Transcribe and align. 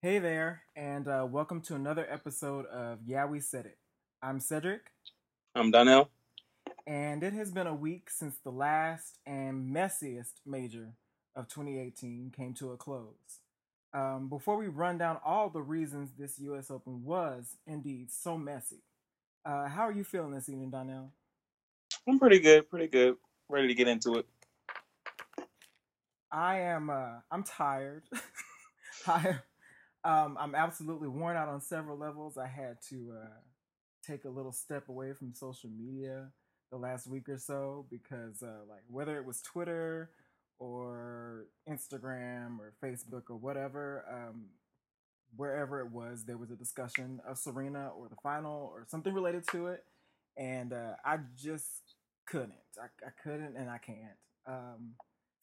Hey 0.00 0.20
there, 0.20 0.62
and 0.76 1.08
uh, 1.08 1.26
welcome 1.28 1.60
to 1.62 1.74
another 1.74 2.06
episode 2.08 2.66
of 2.66 3.00
Yeah, 3.04 3.26
We 3.26 3.40
Said 3.40 3.66
It. 3.66 3.78
I'm 4.22 4.38
Cedric, 4.38 4.92
I'm 5.56 5.70
Donnell. 5.72 6.10
and 6.86 7.22
it 7.24 7.32
has 7.32 7.50
been 7.50 7.66
a 7.66 7.74
week 7.74 8.08
since 8.08 8.36
the 8.44 8.50
last 8.52 9.18
and 9.26 9.74
messiest 9.74 10.34
major 10.46 10.92
of 11.34 11.48
2018 11.48 12.32
came 12.36 12.54
to 12.54 12.70
a 12.70 12.76
close. 12.76 13.40
Um, 13.92 14.28
before 14.28 14.56
we 14.56 14.68
run 14.68 14.98
down 14.98 15.18
all 15.24 15.48
the 15.50 15.62
reasons 15.62 16.10
this 16.16 16.38
U.S. 16.40 16.70
Open 16.70 17.04
was 17.04 17.56
indeed 17.66 18.12
so 18.12 18.38
messy, 18.38 18.82
uh, 19.44 19.66
how 19.68 19.82
are 19.82 19.92
you 19.92 20.04
feeling 20.04 20.32
this 20.32 20.48
evening, 20.48 20.70
Donnell? 20.70 21.12
I'm 22.08 22.20
pretty 22.20 22.38
good, 22.38 22.70
pretty 22.70 22.86
good. 22.86 23.16
Ready 23.48 23.66
to 23.68 23.74
get 23.74 23.88
into 23.88 24.18
it. 24.18 24.26
I 26.30 26.60
am. 26.60 26.88
Uh, 26.90 27.20
I'm 27.32 27.42
tired. 27.42 28.04
I, 29.06 29.38
um, 30.04 30.36
I'm 30.38 30.54
absolutely 30.54 31.08
worn 31.08 31.36
out 31.36 31.48
on 31.48 31.60
several 31.60 31.98
levels. 31.98 32.38
I 32.38 32.46
had 32.46 32.78
to 32.90 33.14
uh, 33.22 33.28
take 34.06 34.24
a 34.24 34.28
little 34.30 34.52
step 34.52 34.88
away 34.88 35.12
from 35.12 35.34
social 35.34 35.70
media 35.70 36.28
the 36.70 36.78
last 36.78 37.06
week 37.06 37.28
or 37.28 37.38
so 37.38 37.86
because, 37.90 38.42
uh, 38.42 38.64
like, 38.68 38.82
whether 38.88 39.16
it 39.18 39.24
was 39.24 39.40
Twitter 39.42 40.10
or 40.58 41.46
Instagram 41.68 42.58
or 42.58 42.74
Facebook 42.82 43.24
or 43.30 43.36
whatever, 43.36 44.04
um, 44.10 44.46
wherever 45.36 45.80
it 45.80 45.90
was, 45.90 46.24
there 46.24 46.36
was 46.36 46.50
a 46.50 46.56
discussion 46.56 47.20
of 47.26 47.38
Serena 47.38 47.88
or 47.88 48.08
the 48.08 48.16
final 48.22 48.70
or 48.74 48.84
something 48.88 49.14
related 49.14 49.46
to 49.48 49.68
it, 49.68 49.84
and 50.36 50.72
uh, 50.72 50.92
I 51.04 51.18
just 51.36 51.94
couldn't. 52.26 52.52
I, 52.80 52.86
I 53.06 53.10
couldn't, 53.22 53.56
and 53.56 53.68
I 53.68 53.78
can't. 53.78 54.18
Um, 54.46 54.94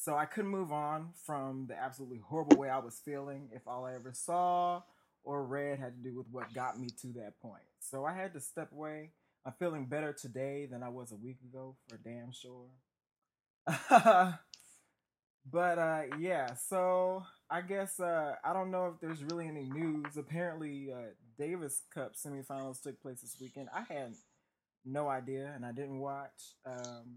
so 0.05 0.16
I 0.16 0.26
couldn't 0.26 0.52
move 0.52 0.72
on 0.72 1.09
from 1.26 1.66
the 1.68 1.76
absolutely 1.76 2.20
horrible 2.20 2.58
way 2.58 2.70
I 2.70 2.77
was 2.77 3.02
feeling 3.04 3.50
if 3.52 3.63
all 3.68 3.86
I 3.86 3.96
ever 3.96 4.13
saw 4.13 4.84
or 5.23 5.44
read 5.44 5.80
had 5.80 5.96
to 5.96 6.09
do 6.12 6.16
with 6.16 6.27
what 6.30 6.54
got 6.54 6.80
me 6.80 6.90
to 7.02 7.08
that 7.13 7.41
point. 7.41 7.63
So 7.80 8.05
I 8.05 8.13
had 8.13 8.32
to 8.34 8.40
step 8.40 8.71
away. 8.71 9.10
I'm 9.48 9.54
feeling 9.57 9.88
better 9.88 10.13
today 10.13 10.68
than 10.68 10.84
I 10.84 10.90
was 10.90 11.12
a 11.12 11.16
week 11.16 11.38
ago, 11.41 11.76
for 11.90 11.98
damn 11.98 12.32
sure. 12.32 12.68
but 15.52 15.79
uh, 15.79 16.02
yeah, 16.20 16.54
so 16.54 17.24
I 17.49 17.62
guess 17.62 17.99
uh, 17.99 18.35
I 18.44 18.54
don't 18.54 18.70
know 18.70 18.94
if 18.94 19.01
there's 19.01 19.24
really 19.24 19.48
any 19.48 19.63
news. 19.63 20.18
Apparently, 20.18 20.94
uh, 20.94 21.13
Davis 21.40 21.82
Cup 21.91 22.13
semifinals 22.13 22.79
took 22.79 23.01
place 23.01 23.22
this 23.22 23.38
weekend. 23.41 23.70
I 23.74 23.91
had 23.91 24.13
no 24.85 25.07
idea, 25.07 25.51
and 25.55 25.66
I 25.66 25.72
didn't 25.72 25.98
watch. 25.98 26.54
Um, 26.63 27.16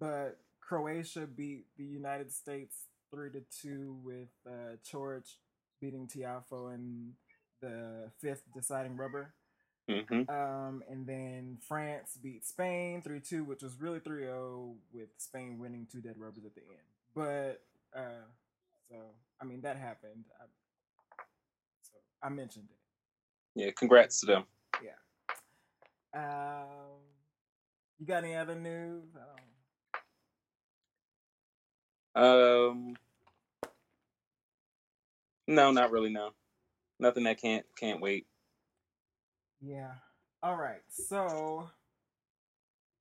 but 0.00 0.38
Croatia 0.72 1.26
beat 1.26 1.66
the 1.76 1.84
United 1.84 2.32
States 2.32 2.86
three 3.10 3.30
to 3.32 3.42
two 3.60 3.98
with 4.02 4.30
uh, 4.46 4.76
Coric 4.90 5.28
beating 5.82 6.08
Tiafoe 6.08 6.74
in 6.74 7.12
the 7.60 8.10
fifth 8.22 8.44
deciding 8.54 8.96
rubber. 8.96 9.34
hmm 9.86 10.22
Um, 10.30 10.82
and 10.88 11.06
then 11.06 11.58
France 11.68 12.16
beat 12.22 12.46
Spain 12.46 13.02
3 13.02 13.20
2, 13.20 13.44
which 13.44 13.62
was 13.62 13.78
really 13.82 13.98
3 13.98 14.22
0, 14.22 14.76
with 14.94 15.10
Spain 15.18 15.58
winning 15.58 15.86
two 15.92 16.00
dead 16.00 16.14
rubbers 16.16 16.46
at 16.46 16.54
the 16.54 16.62
end. 16.62 16.88
But, 17.14 17.60
uh, 17.94 18.24
so, 18.88 18.96
I 19.42 19.44
mean, 19.44 19.60
that 19.60 19.76
happened. 19.76 20.24
I, 20.40 20.44
so, 21.82 21.98
I 22.22 22.30
mentioned 22.30 22.68
it. 22.70 23.60
Yeah, 23.62 23.70
congrats 23.76 24.20
to 24.20 24.26
them. 24.26 24.44
Yeah. 24.82 24.96
Um, 26.14 27.02
you 27.98 28.06
got 28.06 28.24
any 28.24 28.36
other 28.36 28.54
news? 28.54 29.04
Um, 32.14 32.94
no, 35.46 35.70
not 35.70 35.90
really. 35.90 36.10
No, 36.10 36.30
nothing 36.98 37.24
that 37.24 37.40
can't 37.40 37.64
can't 37.76 38.00
wait. 38.00 38.26
Yeah. 39.60 39.92
All 40.42 40.56
right. 40.56 40.82
So 40.88 41.68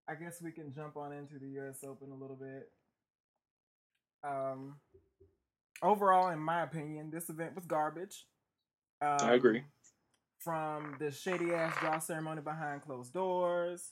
I 0.08 0.16
guess 0.16 0.42
we 0.42 0.52
can 0.52 0.74
jump 0.74 0.98
on 0.98 1.14
into 1.14 1.40
the 1.40 1.48
US 1.60 1.84
Open 1.84 2.12
a 2.12 2.16
little 2.16 2.36
bit. 2.36 2.70
Um 4.24 4.76
overall 5.82 6.30
in 6.30 6.40
my 6.40 6.62
opinion, 6.62 7.10
this 7.12 7.30
event 7.30 7.56
was 7.56 7.66
garbage. 7.66 8.26
Um, 9.02 9.18
I 9.22 9.34
agree. 9.34 9.64
From 10.40 10.96
the 11.00 11.12
shady 11.12 11.54
ass 11.54 11.76
draw 11.80 12.00
ceremony 12.00 12.42
behind 12.42 12.82
closed 12.82 13.14
doors 13.14 13.92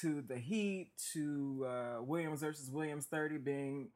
to 0.00 0.22
the 0.22 0.38
heat 0.38 0.90
to 1.12 1.66
uh, 1.68 2.02
Williams 2.02 2.40
versus 2.40 2.70
Williams 2.70 3.06
30 3.06 3.38
being 3.38 3.88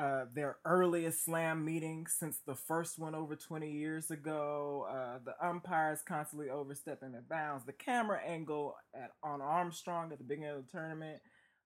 uh, 0.00 0.24
their 0.34 0.56
earliest 0.64 1.26
slam 1.26 1.62
meeting 1.62 2.06
since 2.06 2.38
the 2.46 2.54
first 2.54 2.98
one 2.98 3.14
over 3.14 3.36
20 3.36 3.70
years 3.70 4.10
ago. 4.10 4.86
Uh, 4.90 5.18
the 5.22 5.46
umpires 5.46 6.00
constantly 6.06 6.48
overstepping 6.48 7.12
their 7.12 7.24
bounds. 7.28 7.66
The 7.66 7.74
camera 7.74 8.18
angle 8.26 8.76
at, 8.94 9.10
on 9.22 9.42
Armstrong 9.42 10.10
at 10.10 10.16
the 10.16 10.24
beginning 10.24 10.52
of 10.52 10.64
the 10.64 10.70
tournament. 10.70 11.20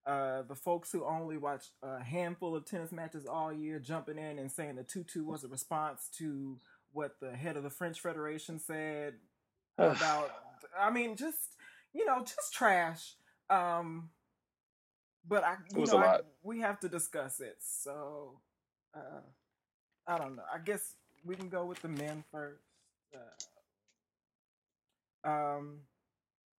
Uh, 0.04 0.42
the 0.48 0.56
folks 0.56 0.90
who 0.90 1.04
only 1.04 1.36
watch 1.36 1.66
a 1.84 2.02
handful 2.02 2.56
of 2.56 2.66
tennis 2.66 2.90
matches 2.90 3.24
all 3.24 3.52
year 3.52 3.78
jumping 3.78 4.18
in 4.18 4.40
and 4.40 4.50
saying 4.50 4.74
the 4.74 4.82
tutu 4.82 5.24
was 5.24 5.44
a 5.44 5.48
response 5.48 6.08
to 6.18 6.58
what 6.92 7.12
the 7.20 7.36
head 7.36 7.56
of 7.56 7.62
the 7.62 7.70
French 7.70 8.00
Federation 8.00 8.58
said 8.58 9.14
about, 9.78 10.32
I 10.76 10.90
mean, 10.90 11.14
just, 11.14 11.54
you 11.92 12.04
know, 12.04 12.18
just 12.18 12.52
trash. 12.52 13.14
Um, 13.48 14.10
but 15.26 15.44
I, 15.44 15.56
you 15.74 15.86
know, 15.86 15.98
I, 15.98 16.20
we 16.42 16.60
have 16.60 16.80
to 16.80 16.88
discuss 16.88 17.40
it. 17.40 17.56
So, 17.60 18.40
uh, 18.94 19.20
I 20.06 20.18
don't 20.18 20.36
know. 20.36 20.42
I 20.52 20.58
guess 20.58 20.94
we 21.24 21.34
can 21.34 21.48
go 21.48 21.64
with 21.64 21.80
the 21.80 21.88
men 21.88 22.24
first. 22.30 22.62
Uh, 25.24 25.28
um, 25.28 25.80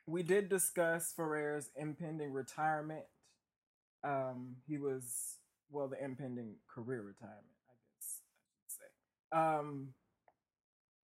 we 0.08 0.24
did 0.24 0.50
discuss 0.50 1.14
Ferrer's 1.16 1.70
impending 1.76 2.32
retirement. 2.32 3.06
Um, 4.04 4.56
he 4.68 4.78
was 4.78 5.38
well, 5.72 5.88
the 5.88 6.04
impending 6.04 6.56
career 6.68 7.02
retirement, 7.02 7.46
I 7.70 7.76
guess 7.96 8.22
I 8.22 8.62
should 8.62 8.72
say. 8.72 8.88
Um, 9.38 9.90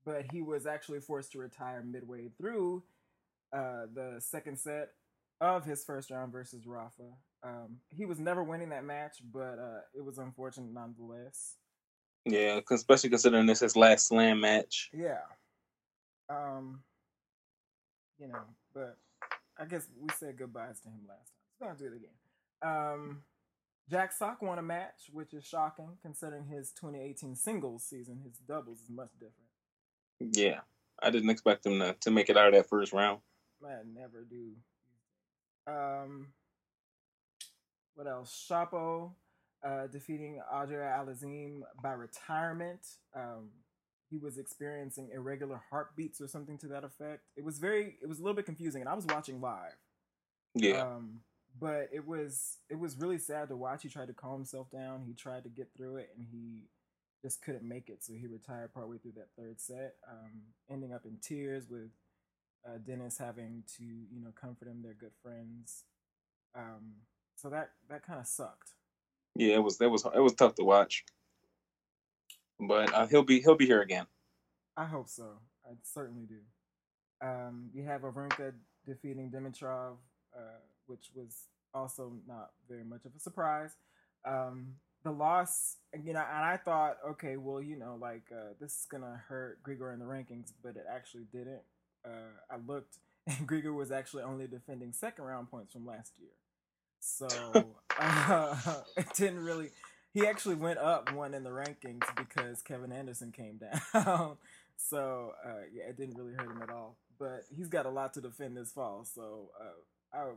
but 0.04 0.26
he 0.32 0.42
was 0.42 0.66
actually 0.66 1.00
forced 1.00 1.32
to 1.32 1.38
retire 1.38 1.82
midway 1.82 2.30
through 2.38 2.82
uh, 3.52 3.86
the 3.92 4.16
second 4.18 4.58
set 4.58 4.90
of 5.40 5.64
his 5.64 5.84
first 5.84 6.10
round 6.10 6.32
versus 6.32 6.66
Rafa. 6.66 7.14
Um, 7.42 7.78
he 7.88 8.04
was 8.04 8.18
never 8.18 8.42
winning 8.44 8.68
that 8.70 8.84
match, 8.84 9.18
but 9.32 9.58
uh, 9.58 9.80
it 9.94 10.04
was 10.04 10.18
unfortunate 10.18 10.72
nonetheless. 10.72 11.56
Yeah, 12.26 12.60
especially 12.70 13.10
considering 13.10 13.46
this 13.46 13.60
his 13.60 13.76
last 13.76 14.08
slam 14.08 14.40
match. 14.40 14.90
Yeah. 14.92 15.22
Um, 16.28 16.80
you 18.18 18.28
know, 18.28 18.42
but 18.74 18.98
I 19.58 19.64
guess 19.64 19.86
we 19.98 20.08
said 20.18 20.36
goodbyes 20.36 20.80
to 20.80 20.88
him 20.88 21.00
last 21.08 21.30
time. 21.30 21.36
We're 21.60 21.66
gonna 21.68 21.78
do 21.78 21.86
it 21.86 21.96
again. 21.96 22.12
Um, 22.62 23.22
Jack 23.90 24.12
Sock 24.12 24.42
won 24.42 24.58
a 24.58 24.62
match, 24.62 25.10
which 25.12 25.34
is 25.34 25.44
shocking 25.44 25.96
considering 26.02 26.46
his 26.46 26.70
2018 26.72 27.34
singles 27.34 27.84
season. 27.84 28.20
His 28.22 28.34
doubles 28.46 28.82
is 28.82 28.90
much 28.90 29.10
different. 29.14 30.36
Yeah, 30.36 30.60
I 31.02 31.10
didn't 31.10 31.30
expect 31.30 31.66
him 31.66 31.80
to, 31.80 31.96
to 32.00 32.10
make 32.10 32.28
it 32.28 32.36
out 32.36 32.48
of 32.48 32.54
that 32.54 32.68
first 32.68 32.92
round. 32.92 33.20
Man, 33.62 33.94
never 33.94 34.26
do. 34.28 34.52
Um, 35.66 36.28
what 38.00 38.10
else? 38.10 38.46
Shapo 38.50 39.10
uh, 39.62 39.86
defeating 39.88 40.40
Auger-Aliassime 40.50 41.60
by 41.82 41.92
retirement. 41.92 42.80
Um, 43.14 43.50
he 44.08 44.16
was 44.16 44.38
experiencing 44.38 45.10
irregular 45.14 45.60
heartbeats 45.70 46.18
or 46.18 46.26
something 46.26 46.56
to 46.58 46.68
that 46.68 46.82
effect. 46.82 47.24
It 47.36 47.44
was 47.44 47.58
very, 47.58 47.98
it 48.02 48.08
was 48.08 48.18
a 48.18 48.22
little 48.22 48.34
bit 48.34 48.46
confusing, 48.46 48.80
and 48.80 48.88
I 48.88 48.94
was 48.94 49.04
watching 49.04 49.40
live. 49.42 49.76
Yeah, 50.54 50.80
Um, 50.80 51.20
but 51.60 51.90
it 51.92 52.06
was 52.06 52.56
it 52.70 52.78
was 52.78 52.96
really 52.96 53.18
sad 53.18 53.48
to 53.48 53.56
watch. 53.56 53.82
He 53.82 53.90
tried 53.90 54.08
to 54.08 54.14
calm 54.14 54.36
himself 54.38 54.70
down. 54.70 55.02
He 55.06 55.12
tried 55.12 55.44
to 55.44 55.50
get 55.50 55.68
through 55.76 55.96
it, 55.96 56.08
and 56.16 56.26
he 56.32 56.68
just 57.22 57.42
couldn't 57.42 57.68
make 57.68 57.90
it. 57.90 58.02
So 58.02 58.14
he 58.14 58.26
retired 58.26 58.72
partway 58.72 58.96
through 58.98 59.12
that 59.16 59.28
third 59.36 59.60
set, 59.60 59.96
um, 60.10 60.30
ending 60.70 60.94
up 60.94 61.04
in 61.04 61.18
tears 61.20 61.68
with 61.68 61.90
uh, 62.66 62.78
Denis 62.84 63.18
having 63.18 63.64
to 63.76 63.84
you 63.84 64.22
know 64.22 64.32
comfort 64.40 64.68
him. 64.68 64.80
They're 64.82 64.94
good 64.94 65.14
friends. 65.22 65.84
Um, 66.56 66.94
so 67.40 67.48
that 67.50 67.70
that 67.88 68.04
kind 68.06 68.20
of 68.20 68.26
sucked. 68.26 68.70
yeah, 69.34 69.54
it 69.54 69.62
was 69.62 69.78
that 69.78 69.88
was 69.88 70.04
it 70.04 70.20
was 70.20 70.34
tough 70.34 70.54
to 70.56 70.64
watch. 70.64 71.04
But 72.58 72.92
uh, 72.92 73.06
he'll 73.06 73.22
be 73.22 73.40
he'll 73.40 73.56
be 73.56 73.66
here 73.66 73.80
again. 73.80 74.06
I 74.76 74.84
hope 74.84 75.08
so. 75.08 75.38
I 75.64 75.74
certainly 75.82 76.26
do. 76.26 76.40
Um, 77.26 77.70
you 77.74 77.84
have 77.84 78.02
Wawrinka 78.02 78.52
defeating 78.86 79.30
Dimitrov, 79.30 79.96
uh, 80.36 80.60
which 80.86 81.10
was 81.14 81.46
also 81.74 82.12
not 82.26 82.50
very 82.68 82.84
much 82.84 83.04
of 83.04 83.12
a 83.16 83.20
surprise. 83.20 83.76
Um, 84.24 84.74
the 85.02 85.10
loss, 85.10 85.76
you 85.94 86.12
know, 86.12 86.20
and 86.20 86.44
I 86.44 86.58
thought, 86.58 86.98
okay, 87.10 87.36
well, 87.36 87.62
you 87.62 87.76
know, 87.76 87.96
like 88.00 88.24
uh, 88.30 88.52
this 88.60 88.72
is 88.72 88.86
gonna 88.90 89.22
hurt 89.28 89.62
Grigor 89.62 89.92
in 89.92 89.98
the 89.98 90.04
rankings, 90.04 90.52
but 90.62 90.76
it 90.76 90.84
actually 90.90 91.24
didn't. 91.32 91.62
Uh, 92.04 92.32
I 92.50 92.56
looked, 92.66 92.98
and 93.26 93.48
Grigor 93.48 93.74
was 93.74 93.90
actually 93.90 94.24
only 94.24 94.46
defending 94.46 94.92
second 94.92 95.24
round 95.24 95.50
points 95.50 95.72
from 95.72 95.86
last 95.86 96.12
year, 96.18 96.30
so 97.00 97.28
uh, 97.98 98.56
it 98.96 99.06
didn't 99.14 99.44
really. 99.44 99.70
He 100.12 100.26
actually 100.26 100.56
went 100.56 100.78
up 100.78 101.12
one 101.12 101.34
in 101.34 101.44
the 101.44 101.50
rankings 101.50 102.04
because 102.16 102.62
Kevin 102.62 102.92
Anderson 102.92 103.32
came 103.32 103.58
down. 103.58 104.36
So 104.82 105.32
uh, 105.44 105.64
yeah, 105.74 105.84
it 105.84 105.98
didn't 105.98 106.16
really 106.16 106.32
hurt 106.32 106.50
him 106.50 106.62
at 106.62 106.70
all. 106.70 106.96
But 107.18 107.44
he's 107.54 107.68
got 107.68 107.84
a 107.84 107.90
lot 107.90 108.14
to 108.14 108.20
defend 108.22 108.56
this 108.56 108.72
fall, 108.72 109.04
so 109.04 109.50
uh, 109.60 110.18
I 110.18 110.30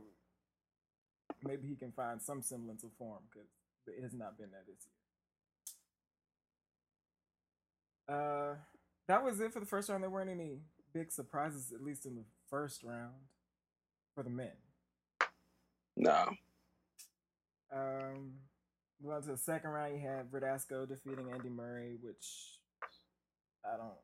maybe 1.42 1.66
he 1.66 1.76
can 1.76 1.92
find 1.92 2.20
some 2.20 2.42
semblance 2.42 2.84
of 2.84 2.90
form 2.98 3.22
because 3.32 3.48
it 3.86 4.02
has 4.02 4.12
not 4.12 4.36
been 4.36 4.50
that 4.50 4.66
this 4.66 4.86
year. 8.08 8.16
Uh, 8.16 8.56
that 9.08 9.24
was 9.24 9.40
it 9.40 9.52
for 9.52 9.60
the 9.60 9.66
first 9.66 9.88
round. 9.88 10.02
There 10.02 10.10
weren't 10.10 10.30
any 10.30 10.58
big 10.92 11.10
surprises, 11.10 11.72
at 11.74 11.82
least 11.82 12.04
in 12.04 12.16
the 12.16 12.24
first 12.50 12.82
round 12.82 13.14
for 14.14 14.22
the 14.22 14.30
men. 14.30 14.52
No. 15.96 16.34
Um, 17.74 18.32
on 19.06 19.22
to 19.22 19.32
the 19.32 19.36
second 19.36 19.70
round. 19.70 19.94
You 19.94 20.08
have 20.08 20.26
Verdasco 20.26 20.88
defeating 20.88 21.30
Andy 21.32 21.48
Murray, 21.48 21.96
which 22.00 22.58
I 23.64 23.76
don't, 23.76 23.94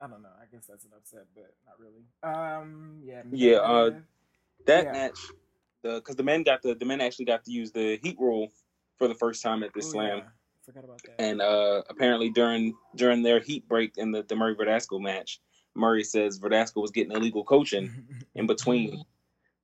I 0.00 0.08
don't 0.08 0.22
know. 0.22 0.30
I 0.40 0.46
guess 0.52 0.66
that's 0.68 0.84
an 0.84 0.90
upset, 0.96 1.26
but 1.34 1.54
not 1.66 1.78
really. 1.78 2.04
Um, 2.22 3.00
yeah, 3.04 3.22
yeah. 3.30 3.56
Uh, 3.58 3.90
that 4.66 4.86
Yeah. 4.86 4.92
match, 4.92 5.18
the 5.82 5.94
because 5.96 6.16
the 6.16 6.22
men 6.22 6.42
got 6.42 6.62
the 6.62 6.74
the 6.74 6.84
men 6.84 7.00
actually 7.00 7.26
got 7.26 7.44
to 7.44 7.50
use 7.52 7.70
the 7.72 7.98
heat 8.02 8.18
rule 8.18 8.52
for 8.98 9.08
the 9.08 9.14
first 9.14 9.42
time 9.42 9.62
at 9.62 9.72
this 9.74 9.86
oh, 9.86 9.92
slam. 9.92 10.18
yeah, 10.18 10.24
Forgot 10.64 10.84
about 10.84 11.02
that. 11.02 11.20
And 11.20 11.40
uh, 11.40 11.82
apparently 11.88 12.30
during 12.30 12.74
during 12.96 13.22
their 13.22 13.40
heat 13.40 13.68
break 13.68 13.96
in 13.98 14.12
the, 14.12 14.22
the 14.22 14.36
Murray 14.36 14.56
Verdasco 14.56 15.00
match, 15.00 15.40
Murray 15.74 16.04
says 16.04 16.38
Verdasco 16.38 16.82
was 16.82 16.90
getting 16.90 17.12
illegal 17.12 17.44
coaching 17.44 17.90
in 18.34 18.46
between. 18.46 19.04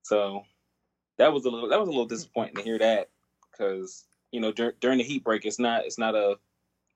So 0.02 0.42
that 1.18 1.32
was 1.32 1.44
a 1.44 1.50
little 1.50 1.68
that 1.68 1.78
was 1.80 1.88
a 1.88 1.92
little 1.92 2.06
disappointing 2.06 2.56
to 2.56 2.62
hear 2.62 2.78
that 2.78 3.08
because 3.56 4.04
you 4.32 4.40
know 4.40 4.52
dur- 4.52 4.76
during 4.80 4.98
the 4.98 5.04
heat 5.04 5.24
break 5.24 5.44
it's 5.44 5.58
not 5.58 5.84
it's 5.84 5.98
not 5.98 6.14
a 6.14 6.36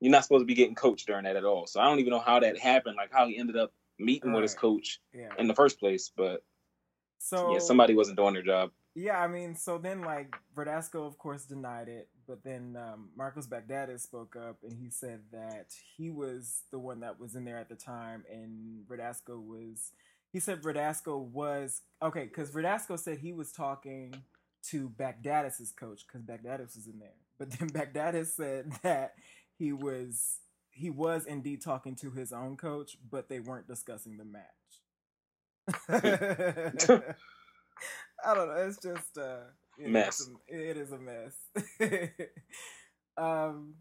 you're 0.00 0.10
not 0.10 0.24
supposed 0.24 0.42
to 0.42 0.46
be 0.46 0.54
getting 0.54 0.74
coached 0.74 1.06
during 1.06 1.24
that 1.24 1.36
at 1.36 1.44
all. 1.44 1.66
So 1.66 1.80
I 1.80 1.84
don't 1.84 2.00
even 2.00 2.10
know 2.10 2.20
how 2.20 2.40
that 2.40 2.58
happened, 2.58 2.96
like 2.96 3.12
how 3.12 3.28
he 3.28 3.38
ended 3.38 3.56
up 3.56 3.72
meeting 3.98 4.32
with 4.32 4.42
his 4.42 4.54
coach 4.54 5.00
yeah. 5.14 5.28
in 5.38 5.46
the 5.46 5.54
first 5.54 5.78
place. 5.78 6.10
But 6.16 6.42
So 7.18 7.52
yeah, 7.52 7.58
somebody 7.58 7.94
wasn't 7.94 8.16
doing 8.16 8.34
their 8.34 8.42
job. 8.42 8.70
Yeah, 8.94 9.20
I 9.20 9.28
mean, 9.28 9.54
so 9.54 9.78
then 9.78 10.02
like 10.02 10.34
Verdasco, 10.56 11.06
of 11.06 11.16
course, 11.16 11.44
denied 11.44 11.88
it, 11.88 12.08
but 12.26 12.42
then 12.42 12.76
um, 12.76 13.10
Marcos 13.16 13.46
Baghdatis 13.46 14.00
spoke 14.00 14.36
up 14.36 14.56
and 14.64 14.72
he 14.72 14.90
said 14.90 15.20
that 15.32 15.66
he 15.96 16.10
was 16.10 16.62
the 16.72 16.78
one 16.78 17.00
that 17.00 17.20
was 17.20 17.36
in 17.36 17.44
there 17.44 17.58
at 17.58 17.68
the 17.68 17.76
time, 17.76 18.24
and 18.30 18.84
Verdasco 18.88 19.40
was. 19.40 19.92
He 20.32 20.38
said 20.38 20.62
Verdasco 20.62 21.18
was 21.18 21.82
okay 22.00 22.24
because 22.24 22.50
Verdasco 22.52 22.98
said 22.98 23.18
he 23.18 23.32
was 23.32 23.50
talking 23.52 24.14
to 24.68 24.90
Baghdatis's 24.90 25.72
coach 25.72 26.02
because 26.06 26.22
Baghdatis 26.22 26.76
was 26.76 26.86
in 26.86 26.98
there, 26.98 27.14
but 27.38 27.50
then 27.52 27.70
Baghdatis 27.70 28.28
said 28.36 28.72
that 28.82 29.14
he 29.58 29.72
was 29.72 30.38
he 30.70 30.90
was 30.90 31.26
indeed 31.26 31.62
talking 31.62 31.96
to 31.96 32.10
his 32.10 32.32
own 32.32 32.56
coach, 32.56 32.96
but 33.10 33.28
they 33.28 33.40
weren't 33.40 33.66
discussing 33.68 34.16
the 34.16 34.24
match. 34.24 34.44
I 38.24 38.34
don't 38.34 38.48
know. 38.48 38.54
It's 38.54 38.78
just 38.82 39.16
uh, 39.18 39.40
know, 39.78 39.88
Mess. 39.88 40.28
a- 40.50 40.70
it 40.70 40.76
is 40.76 40.92
a 40.92 40.98
mess. 40.98 41.34
um, 43.16 43.74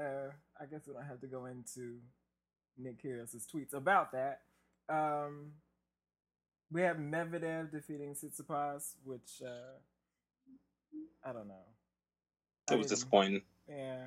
uh, 0.00 0.30
I 0.60 0.66
guess 0.70 0.86
we 0.86 0.94
don't 0.94 1.06
have 1.06 1.20
to 1.20 1.26
go 1.26 1.46
into 1.46 1.98
Nick 2.78 3.02
Kyrgios's 3.02 3.46
tweets 3.52 3.74
about 3.74 4.12
that. 4.12 4.40
Um, 4.88 5.52
we 6.70 6.82
have 6.82 6.96
Medvedev 6.98 7.70
defeating 7.70 8.14
Tsitsipas, 8.14 8.94
which 9.04 9.42
uh, 9.44 9.76
I 11.24 11.32
don't 11.32 11.48
know. 11.48 11.64
I 12.70 12.74
It 12.74 12.76
was 12.76 12.86
didn't- 12.86 12.90
disappointing. 12.98 13.42
Yeah. 13.68 14.06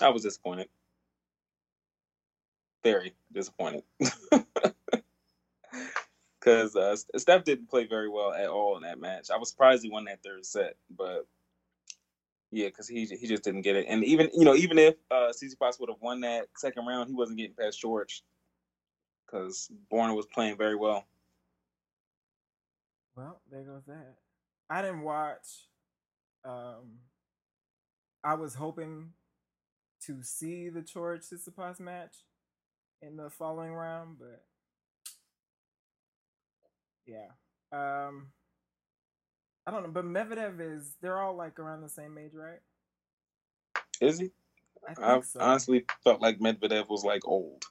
I 0.00 0.08
was 0.08 0.22
disappointed. 0.22 0.68
Very 2.82 3.14
disappointed. 3.32 3.84
Because 6.40 6.76
uh, 6.76 6.94
Steph 7.16 7.44
didn't 7.44 7.70
play 7.70 7.86
very 7.86 8.10
well 8.10 8.34
at 8.34 8.48
all 8.48 8.76
in 8.76 8.82
that 8.82 9.00
match. 9.00 9.30
I 9.32 9.38
was 9.38 9.48
surprised 9.48 9.82
he 9.82 9.88
won 9.88 10.04
that 10.04 10.22
third 10.22 10.44
set, 10.44 10.76
but 10.94 11.26
yeah, 12.52 12.66
because 12.66 12.86
he 12.86 13.06
he 13.06 13.26
just 13.26 13.42
didn't 13.42 13.62
get 13.62 13.76
it. 13.76 13.86
And 13.88 14.04
even 14.04 14.28
you 14.34 14.44
know 14.44 14.54
even 14.54 14.76
if 14.78 14.94
uh, 15.10 15.32
Tsitsipas 15.32 15.80
would 15.80 15.88
have 15.88 16.02
won 16.02 16.20
that 16.20 16.48
second 16.58 16.84
round, 16.86 17.08
he 17.08 17.14
wasn't 17.14 17.38
getting 17.38 17.54
past 17.58 17.80
George 17.80 18.22
because 19.24 19.70
Borna 19.90 20.14
was 20.14 20.26
playing 20.26 20.58
very 20.58 20.76
well. 20.76 21.06
Well, 23.16 23.40
there 23.50 23.62
goes 23.62 23.84
that. 23.86 24.16
I 24.68 24.82
didn't 24.82 25.02
watch. 25.02 25.68
Um, 26.44 27.00
I 28.22 28.34
was 28.34 28.54
hoping 28.54 29.10
to 30.06 30.22
see 30.22 30.68
the 30.68 30.82
George 30.82 31.22
Tsitsipas 31.22 31.80
match 31.80 32.16
in 33.02 33.16
the 33.16 33.30
following 33.30 33.72
round, 33.72 34.16
but 34.18 34.44
yeah. 37.06 37.28
Um, 37.72 38.28
I 39.66 39.70
don't 39.70 39.82
know, 39.82 39.90
but 39.90 40.04
Medvedev 40.04 40.60
is 40.60 40.92
they're 41.00 41.20
all 41.20 41.36
like 41.36 41.58
around 41.58 41.82
the 41.82 41.88
same 41.88 42.18
age, 42.18 42.32
right? 42.34 42.60
Is 44.00 44.18
he? 44.18 44.30
I 44.86 45.16
I 45.16 45.20
so. 45.20 45.40
honestly 45.40 45.84
felt 46.02 46.20
like 46.20 46.38
Medvedev 46.40 46.88
was 46.88 47.04
like 47.04 47.26
old. 47.26 47.64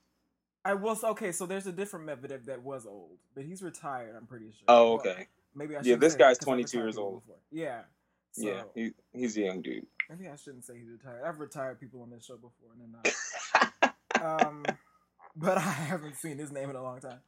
I 0.65 0.73
was 0.75 1.03
okay. 1.03 1.31
So 1.31 1.45
there's 1.45 1.67
a 1.67 1.71
different 1.71 2.07
Medvedev 2.07 2.45
that 2.45 2.61
was 2.63 2.85
old, 2.85 3.17
but 3.35 3.43
he's 3.43 3.61
retired. 3.61 4.15
I'm 4.15 4.25
pretty 4.25 4.51
sure. 4.51 4.65
Oh, 4.67 4.93
okay. 4.93 5.27
maybe 5.53 5.75
I 5.75 5.81
Yeah, 5.83 5.95
this 5.95 6.15
guy's 6.15 6.37
'cause 6.37 6.47
I've 6.47 6.53
22 6.53 6.77
years 6.77 6.97
old. 6.97 7.21
before. 7.21 7.39
Yeah. 7.51 7.83
So, 8.31 8.47
yeah, 8.47 8.63
he, 8.73 8.91
he's 9.11 9.37
a 9.37 9.41
young 9.41 9.61
dude. 9.61 9.85
Maybe 10.09 10.27
I 10.27 10.35
shouldn't 10.35 10.65
say 10.65 10.77
he's 10.77 10.89
retired. 10.89 11.23
I've 11.23 11.39
retired 11.39 11.79
people 11.79 12.01
on 12.01 12.09
this 12.09 12.25
show 12.25 12.35
before, 12.35 12.71
and 12.73 12.81
they're 12.81 13.13
not. 13.83 13.93
um, 14.47 14.63
but 15.35 15.57
I 15.57 15.61
haven't 15.61 16.15
seen 16.15 16.37
his 16.37 16.51
name 16.51 16.69
in 16.69 16.75
a 16.75 16.81
long 16.81 16.99
time. 16.99 17.19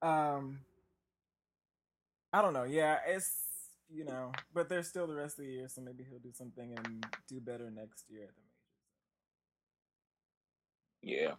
Um, 0.00 0.60
I 2.32 2.42
don't 2.42 2.52
know. 2.54 2.64
Yeah, 2.64 2.98
it's 3.06 3.32
you 3.92 4.04
know, 4.04 4.32
but 4.54 4.68
there's 4.68 4.88
still 4.88 5.06
the 5.06 5.14
rest 5.14 5.38
of 5.38 5.44
the 5.44 5.50
year, 5.50 5.68
so 5.68 5.80
maybe 5.82 6.04
he'll 6.08 6.18
do 6.18 6.32
something 6.32 6.74
and 6.76 7.06
do 7.28 7.40
better 7.40 7.70
next 7.70 8.04
year 8.10 8.22
at 8.24 8.30
the 8.34 8.40
majors. 11.02 11.20
Yeah. 11.20 11.34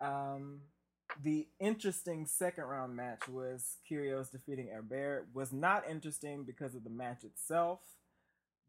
Um, 0.00 0.60
the 1.22 1.48
interesting 1.58 2.26
second 2.26 2.64
round 2.64 2.94
match 2.94 3.28
was 3.28 3.78
Kyrgios 3.90 4.30
defeating 4.30 4.68
Herbert. 4.72 5.28
Was 5.34 5.52
not 5.52 5.88
interesting 5.88 6.44
because 6.44 6.74
of 6.74 6.84
the 6.84 6.90
match 6.90 7.24
itself, 7.24 7.80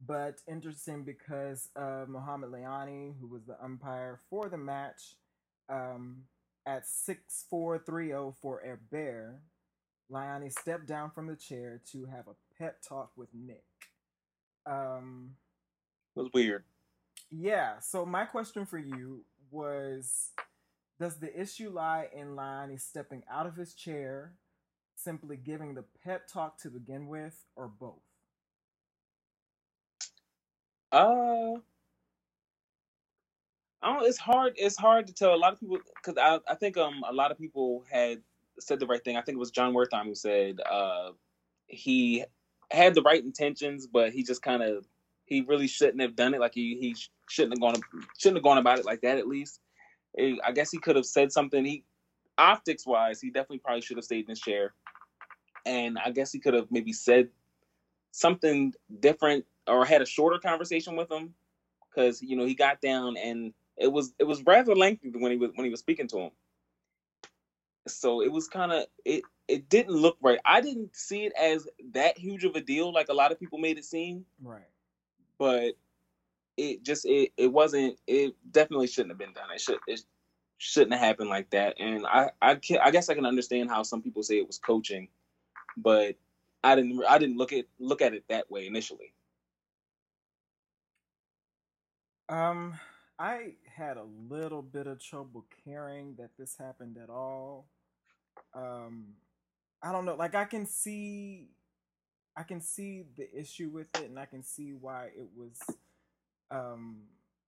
but 0.06 0.42
interesting 0.48 1.04
because 1.04 1.70
of 1.76 2.10
Mohamed 2.10 2.50
Lahyani, 2.52 3.14
who 3.20 3.28
was 3.28 3.44
the 3.46 3.62
umpire 3.64 4.20
for 4.30 4.50
the 4.50 4.58
match. 4.58 5.16
Um, 5.70 6.24
at 6.66 6.88
six 6.88 7.46
four 7.50 7.78
three 7.80 8.08
zero 8.08 8.36
for 8.42 8.62
Herbert, 8.66 9.42
Lahyani 10.12 10.52
stepped 10.52 10.88
down 10.88 11.12
from 11.12 11.28
the 11.28 11.36
chair 11.36 11.82
to 11.92 12.06
have 12.06 12.28
a 12.28 12.36
pep 12.58 12.82
talk 12.82 13.12
with 13.16 13.30
Nick. 13.34 13.64
Um, 14.66 15.36
It 16.16 16.20
was 16.20 16.30
weird. 16.34 16.64
yeah. 17.32 17.80
So 17.80 18.06
my 18.06 18.26
question 18.26 18.66
for 18.66 18.78
you 18.78 19.26
was: 19.52 20.32
Does 21.00 21.18
the 21.20 21.40
issue 21.40 21.70
lie 21.70 22.10
in 22.14 22.36
Lahyani 22.36 22.80
stepping 22.80 23.24
out 23.32 23.46
of 23.48 23.56
his 23.56 23.74
chair, 23.74 24.34
simply 24.96 25.38
giving 25.38 25.74
the 25.76 25.86
pep 26.04 26.28
talk 26.28 26.60
to 26.62 26.70
begin 26.70 27.08
with, 27.08 27.46
or 27.56 27.70
both? 27.70 28.04
Uh, 30.92 31.56
I 33.82 33.94
don't. 33.94 34.06
It's 34.08 34.18
hard. 34.18 34.54
It's 34.58 34.78
hard 34.78 35.08
to 35.08 35.14
tell. 35.14 35.34
A 35.34 35.38
lot 35.38 35.54
of 35.54 35.60
people, 35.60 35.78
because 35.96 36.18
I, 36.18 36.40
I 36.52 36.56
think 36.56 36.78
um 36.78 37.04
a 37.08 37.14
lot 37.14 37.32
of 37.32 37.38
people 37.38 37.86
had 37.90 38.22
said 38.60 38.80
the 38.80 38.88
right 38.88 39.04
thing. 39.04 39.18
I 39.18 39.22
think 39.22 39.38
it 39.38 39.40
was 39.40 39.52
Jon 39.52 39.74
Wertheim 39.74 40.06
who 40.06 40.16
said 40.16 40.60
uh 40.70 41.12
he 41.68 42.26
had 42.72 42.96
the 42.96 43.02
right 43.04 43.24
intentions, 43.24 43.88
but 43.88 44.12
he 44.12 44.24
just 44.24 44.42
kind 44.42 44.64
of 44.64 44.86
he 45.26 45.42
really 45.42 45.68
shouldn't 45.68 46.02
have 46.02 46.16
done 46.16 46.34
it. 46.34 46.42
Like 46.42 46.54
he 46.56 46.78
he 46.80 46.96
shouldn't 47.30 47.54
have 47.54 47.62
gone 47.62 47.82
shouldn't 48.18 48.38
have 48.38 48.44
gone 48.44 48.58
about 48.58 48.80
it 48.80 48.86
like 48.86 49.02
that. 49.02 49.18
At 49.18 49.28
least 49.28 49.62
Eh, 50.18 50.36
I 50.46 50.52
guess 50.52 50.72
he 50.72 50.80
could 50.80 50.96
have 50.96 51.06
said 51.06 51.32
something. 51.32 51.64
He 51.64 51.84
optics 52.38 52.86
wise, 52.86 53.22
he 53.22 53.30
definitely 53.30 53.60
probably 53.60 53.82
should 53.82 53.98
have 53.98 54.06
stayed 54.06 54.26
in 54.26 54.30
his 54.30 54.40
chair, 54.40 54.74
and 55.66 55.98
I 56.00 56.12
guess 56.12 56.32
he 56.32 56.40
could 56.40 56.54
have 56.54 56.72
maybe 56.72 56.94
said 56.94 57.30
something 58.12 58.74
different 59.00 59.46
or 59.68 59.86
had 59.86 60.02
a 60.02 60.06
shorter 60.06 60.40
conversation 60.40 60.96
with 60.96 61.12
him 61.12 61.34
because 61.90 62.22
you 62.22 62.36
know 62.36 62.46
he 62.46 62.56
got 62.56 62.82
down 62.82 63.18
and 63.18 63.54
it 63.78 63.92
was 63.92 64.14
it 64.20 64.24
was 64.24 64.44
rather 64.44 64.76
lengthy 64.76 65.10
when 65.10 65.32
he 65.32 65.38
was 65.38 65.52
when 65.56 65.66
he 65.66 65.72
was 65.72 65.80
speaking 65.80 66.08
to 66.08 66.20
him. 66.20 66.32
So 67.88 68.22
it 68.22 68.32
was 68.32 68.48
kind 68.48 68.72
of 68.72 68.86
it 69.06 69.24
it 69.48 69.70
didn't 69.70 69.94
look 69.96 70.18
right. 70.22 70.40
I 70.46 70.62
didn't 70.62 70.96
see 70.96 71.26
it 71.26 71.34
as 71.40 71.68
that 71.94 72.18
huge 72.18 72.44
of 72.46 72.56
a 72.56 72.62
deal 72.62 72.94
like 72.94 73.10
a 73.10 73.14
lot 73.14 73.32
of 73.32 73.40
people 73.40 73.58
made 73.58 73.78
it 73.78 73.86
seem, 73.86 74.26
Right. 74.42 74.70
but 75.38 75.74
it 76.60 76.84
just 76.84 77.06
it 77.06 77.32
it 77.38 77.52
wasn't 77.52 77.98
it 78.08 78.36
definitely 78.52 78.88
shouldn't 78.88 79.12
have 79.12 79.20
been 79.20 79.34
done. 79.34 79.50
It 79.54 79.62
should 79.62 79.80
it 79.88 80.02
shouldn't 80.58 80.94
have 80.94 81.02
happened 81.02 81.30
like 81.30 81.50
that. 81.52 81.76
And 81.80 82.06
I 82.06 82.32
I 82.42 82.56
can, 82.56 82.80
I 82.84 82.92
guess 82.92 83.10
I 83.10 83.16
can 83.16 83.26
understand 83.26 83.70
how 83.70 83.84
some 83.84 84.02
people 84.02 84.24
say 84.24 84.38
it 84.38 84.48
was 84.48 84.60
coaching, 84.60 85.08
but 85.78 86.16
I 86.64 86.76
didn't 86.76 87.02
I 87.08 87.18
didn't 87.18 87.38
look 87.38 87.54
at 87.54 87.66
look 87.80 88.02
at 88.02 88.14
it 88.14 88.26
that 88.30 88.52
way 88.52 88.68
initially. 88.68 89.14
Um, 92.28 92.80
I 93.18 93.56
had 93.76 93.98
a 93.98 94.06
little 94.30 94.62
bit 94.62 94.86
of 94.86 95.04
trouble 95.04 95.46
caring 95.66 96.16
that 96.20 96.32
this 96.38 96.56
happened 96.58 96.98
at 97.02 97.10
all. 97.10 97.68
Um, 98.54 99.16
I 99.82 99.92
don't 99.92 100.06
know. 100.06 100.16
Like 100.16 100.36
I 100.36 100.46
can 100.46 100.66
see, 100.68 101.48
I 102.38 102.44
can 102.44 102.62
see 102.62 103.06
the 103.18 103.28
issue 103.36 103.70
with 103.70 103.88
it, 103.96 104.10
and 104.10 104.20
I 104.20 104.26
can 104.26 104.44
see 104.44 104.74
why 104.74 105.06
it 105.06 105.28
was 105.36 105.60
um, 106.52 106.98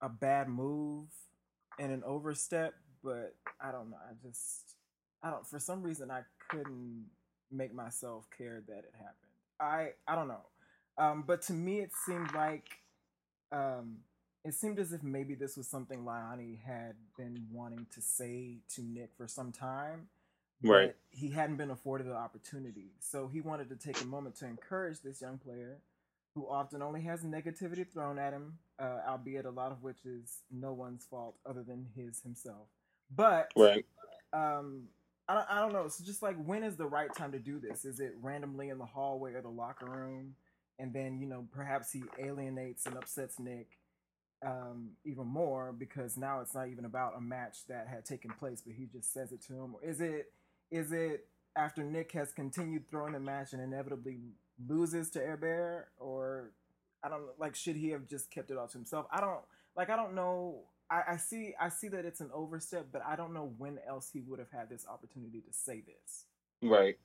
a 0.02 0.10
bad 0.10 0.48
move 0.48 1.08
and 1.80 1.92
an 1.92 2.04
overstep. 2.06 2.74
But 3.04 3.36
I 3.60 3.72
don't 3.72 3.90
know. 3.90 3.98
I 3.98 4.14
just, 4.28 4.76
I 5.24 5.30
don't. 5.30 5.46
For 5.48 5.60
some 5.60 5.82
reason, 5.82 6.12
I 6.12 6.22
couldn't 6.50 7.06
make 7.52 7.74
myself 7.74 8.28
care 8.38 8.62
that 8.68 8.80
it 8.80 8.94
happened. 8.94 9.16
I, 9.60 9.90
I 10.08 10.16
don't 10.16 10.28
know. 10.28 10.46
Um, 10.98 11.24
but 11.26 11.42
to 11.44 11.54
me, 11.54 11.80
it 11.80 11.92
seemed 12.06 12.34
like 12.34 12.70
um, 13.52 13.98
it 14.44 14.54
seemed 14.54 14.80
as 14.80 14.92
if 14.94 15.04
maybe 15.04 15.36
this 15.36 15.56
was 15.58 15.68
something 15.68 16.04
Lahyani 16.04 16.60
had 16.62 16.96
been 17.18 17.48
wanting 17.52 17.86
to 17.94 18.02
say 18.02 18.58
to 18.76 18.82
Nick 18.82 19.12
for 19.18 19.28
some 19.28 19.52
time. 19.52 20.08
Right. 20.64 20.96
He 21.10 21.32
hadn't 21.32 21.58
been 21.58 21.72
afforded 21.72 22.08
the 22.08 22.16
opportunity. 22.16 22.92
So 23.00 23.28
he 23.28 23.42
wanted 23.42 23.70
to 23.70 23.76
take 23.76 24.02
a 24.02 24.06
moment 24.06 24.36
to 24.38 24.46
encourage 24.46 25.02
this 25.02 25.22
young 25.22 25.38
player 25.38 25.80
who 26.36 26.48
often 26.50 26.82
only 26.82 27.02
has 27.02 27.24
negativity 27.24 27.86
thrown 27.92 28.18
at 28.18 28.34
him, 28.34 28.58
uh, 28.80 29.00
albeit 29.08 29.46
a 29.46 29.50
lot 29.50 29.72
of 29.72 29.84
which 29.84 30.06
is 30.06 30.40
no 30.50 30.74
one's 30.74 31.06
fault 31.06 31.36
other 31.48 31.64
than 31.64 31.86
his 31.96 32.22
himself. 32.22 32.68
But 33.14 33.52
right. 33.56 33.86
um, 34.34 34.84
I 35.28 35.36
don't, 35.36 35.48
I 35.50 35.60
don't 35.60 35.74
know. 35.74 35.84
It's 35.84 36.00
just 36.00 36.22
like 36.22 36.42
when 36.44 36.64
is 36.64 36.78
the 36.78 36.86
right 36.86 37.14
time 37.14 37.34
to 37.34 37.40
do 37.40 37.60
this? 37.60 37.84
Is 37.86 38.00
it 38.00 38.14
randomly 38.22 38.70
in 38.70 38.78
the 38.78 38.86
hallway 38.86 39.34
or 39.34 39.42
the 39.42 39.50
locker 39.50 39.86
room? 39.86 40.36
And 40.80 40.94
then, 40.94 41.20
you 41.20 41.28
know, 41.28 41.46
perhaps 41.52 41.92
he 41.92 42.04
alienates 42.20 42.86
and 42.86 42.98
upsets 42.98 43.38
Nick 43.38 43.68
um, 44.46 44.92
even 45.06 45.28
more 45.28 45.74
because 45.78 46.18
now 46.18 46.42
it's 46.42 46.56
not 46.56 46.70
even 46.70 46.86
about 46.86 47.16
a 47.18 47.22
match 47.22 47.60
that 47.68 47.88
had 47.88 48.06
taken 48.06 48.32
place, 48.32 48.62
but 48.66 48.74
he 48.74 48.86
just 48.86 49.14
says 49.14 49.32
it 49.32 49.44
to 49.48 49.54
him. 49.54 49.76
Is 49.84 50.02
it 50.02 50.32
is 50.72 50.92
it 50.92 51.28
after 51.56 51.84
Nick 51.84 52.12
has 52.14 52.32
continued 52.32 52.90
throwing 52.90 53.14
the 53.14 53.20
match 53.20 53.54
and 53.54 53.62
inevitably 53.62 54.20
loses 54.68 55.10
to 55.12 55.20
Herbert, 55.20 55.90
or 56.00 56.52
I 57.04 57.10
don't 57.10 57.24
like 57.40 57.56
should 57.56 57.76
he 57.76 57.90
have 57.90 58.08
just 58.08 58.32
kept 58.32 58.52
it 58.52 58.58
all 58.58 58.68
to 58.68 58.78
himself? 58.78 59.06
I 59.12 59.22
don't 59.22 59.40
like 59.76 59.90
I 59.90 59.96
don't 59.96 60.14
know. 60.16 60.62
I, 60.90 61.04
I 61.12 61.18
see 61.18 61.54
I 61.60 61.70
see 61.70 61.88
that 61.90 62.06
it's 62.06 62.22
an 62.22 62.30
overstep, 62.34 62.88
but 62.92 63.02
I 63.06 63.16
don't 63.16 63.34
know 63.34 63.54
when 63.58 63.80
else 63.88 64.10
he 64.12 64.22
would 64.22 64.40
have 64.40 64.52
had 64.52 64.70
this 64.70 64.86
opportunity 64.88 65.42
to 65.42 65.54
say 65.54 65.82
this. 65.82 66.26
Right. 66.62 66.98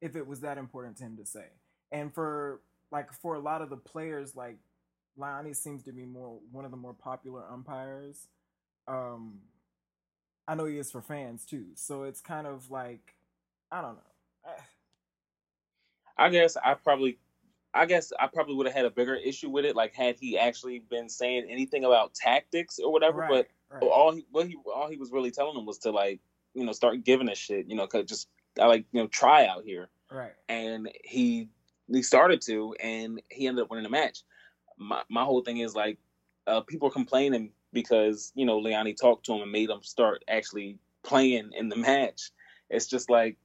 If 0.00 0.16
it 0.16 0.26
was 0.26 0.40
that 0.40 0.58
important 0.58 0.96
to 0.98 1.04
him 1.04 1.16
to 1.16 1.26
say. 1.26 1.46
And 1.90 2.12
for 2.12 2.60
like 2.90 3.12
for 3.12 3.34
a 3.34 3.40
lot 3.40 3.62
of 3.62 3.70
the 3.70 3.76
players, 3.76 4.36
like 4.36 4.58
Lahyani 5.18 5.54
seems 5.56 5.82
to 5.84 5.92
be 5.92 6.04
more 6.04 6.38
one 6.50 6.64
of 6.64 6.70
the 6.70 6.76
more 6.76 6.94
popular 6.94 7.42
umpires. 7.50 8.28
Um 8.86 9.40
I 10.46 10.54
know 10.54 10.64
he 10.66 10.78
is 10.78 10.90
for 10.90 11.02
fans 11.02 11.44
too. 11.44 11.66
So 11.74 12.02
it's 12.04 12.20
kind 12.20 12.46
of 12.46 12.70
like 12.70 13.14
I 13.70 13.80
don't 13.80 13.96
know. 13.96 14.52
I 16.16 16.28
guess 16.28 16.56
I 16.56 16.74
probably 16.74 17.18
I 17.74 17.86
guess 17.86 18.12
I 18.18 18.26
probably 18.26 18.54
would 18.54 18.66
have 18.66 18.74
had 18.74 18.84
a 18.84 18.90
bigger 18.90 19.14
issue 19.14 19.48
with 19.48 19.64
it, 19.64 19.74
like 19.76 19.94
had 19.94 20.16
he 20.16 20.38
actually 20.38 20.80
been 20.80 21.08
saying 21.08 21.46
anything 21.48 21.84
about 21.84 22.14
tactics 22.14 22.78
or 22.78 22.92
whatever. 22.92 23.18
Right, 23.18 23.46
but 23.70 23.80
right. 23.80 23.90
all 23.90 24.12
he 24.12 24.26
what 24.30 24.46
he 24.46 24.56
all 24.66 24.88
he 24.88 24.96
was 24.96 25.10
really 25.10 25.30
telling 25.30 25.54
them 25.54 25.66
was 25.66 25.78
to 25.78 25.90
like 25.90 26.20
you 26.54 26.64
know 26.64 26.72
start 26.72 27.04
giving 27.04 27.28
a 27.28 27.34
shit, 27.34 27.66
you 27.68 27.76
know, 27.76 27.86
cause 27.86 28.04
just 28.04 28.28
I 28.60 28.66
like 28.66 28.84
you 28.92 29.00
know 29.00 29.06
try 29.08 29.46
out 29.46 29.64
here, 29.64 29.88
Right. 30.10 30.32
and 30.48 30.90
he 31.02 31.48
he 31.90 32.02
started 32.02 32.40
to, 32.42 32.74
and 32.82 33.20
he 33.30 33.46
ended 33.46 33.64
up 33.64 33.70
winning 33.70 33.84
the 33.84 33.90
match. 33.90 34.22
My 34.76 35.02
my 35.08 35.24
whole 35.24 35.42
thing 35.42 35.58
is 35.58 35.74
like 35.74 35.98
uh, 36.46 36.60
people 36.60 36.88
are 36.88 36.92
complaining 36.92 37.52
because 37.72 38.32
you 38.34 38.44
know 38.44 38.60
Lahyani 38.60 38.96
talked 38.96 39.24
to 39.26 39.34
him 39.34 39.42
and 39.42 39.52
made 39.52 39.70
him 39.70 39.82
start 39.82 40.24
actually 40.28 40.78
playing 41.02 41.52
in 41.56 41.68
the 41.68 41.76
match. 41.76 42.30
It's 42.68 42.86
just 42.86 43.08
like 43.10 43.36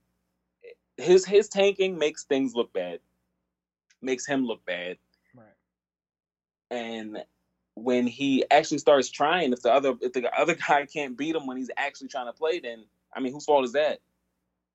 his 0.97 1.25
his 1.25 1.47
tanking 1.47 1.97
makes 1.97 2.23
things 2.23 2.55
look 2.55 2.73
bad, 2.73 2.99
makes 4.01 4.25
him 4.25 4.45
look 4.45 4.65
bad, 4.65 4.97
Right. 5.35 5.45
and 6.71 7.23
when 7.75 8.07
he 8.07 8.43
actually 8.49 8.79
starts 8.79 9.09
trying, 9.09 9.53
if 9.53 9.61
the 9.61 9.71
other 9.71 9.95
if 10.01 10.13
the 10.13 10.31
other 10.37 10.55
guy 10.67 10.85
can't 10.85 11.17
beat 11.17 11.35
him 11.35 11.45
when 11.45 11.57
he's 11.57 11.71
actually 11.77 12.07
trying 12.07 12.25
to 12.25 12.33
play, 12.33 12.59
then 12.59 12.85
I 13.13 13.19
mean, 13.19 13.31
whose 13.33 13.45
fault 13.45 13.65
is 13.65 13.73
that? 13.73 13.99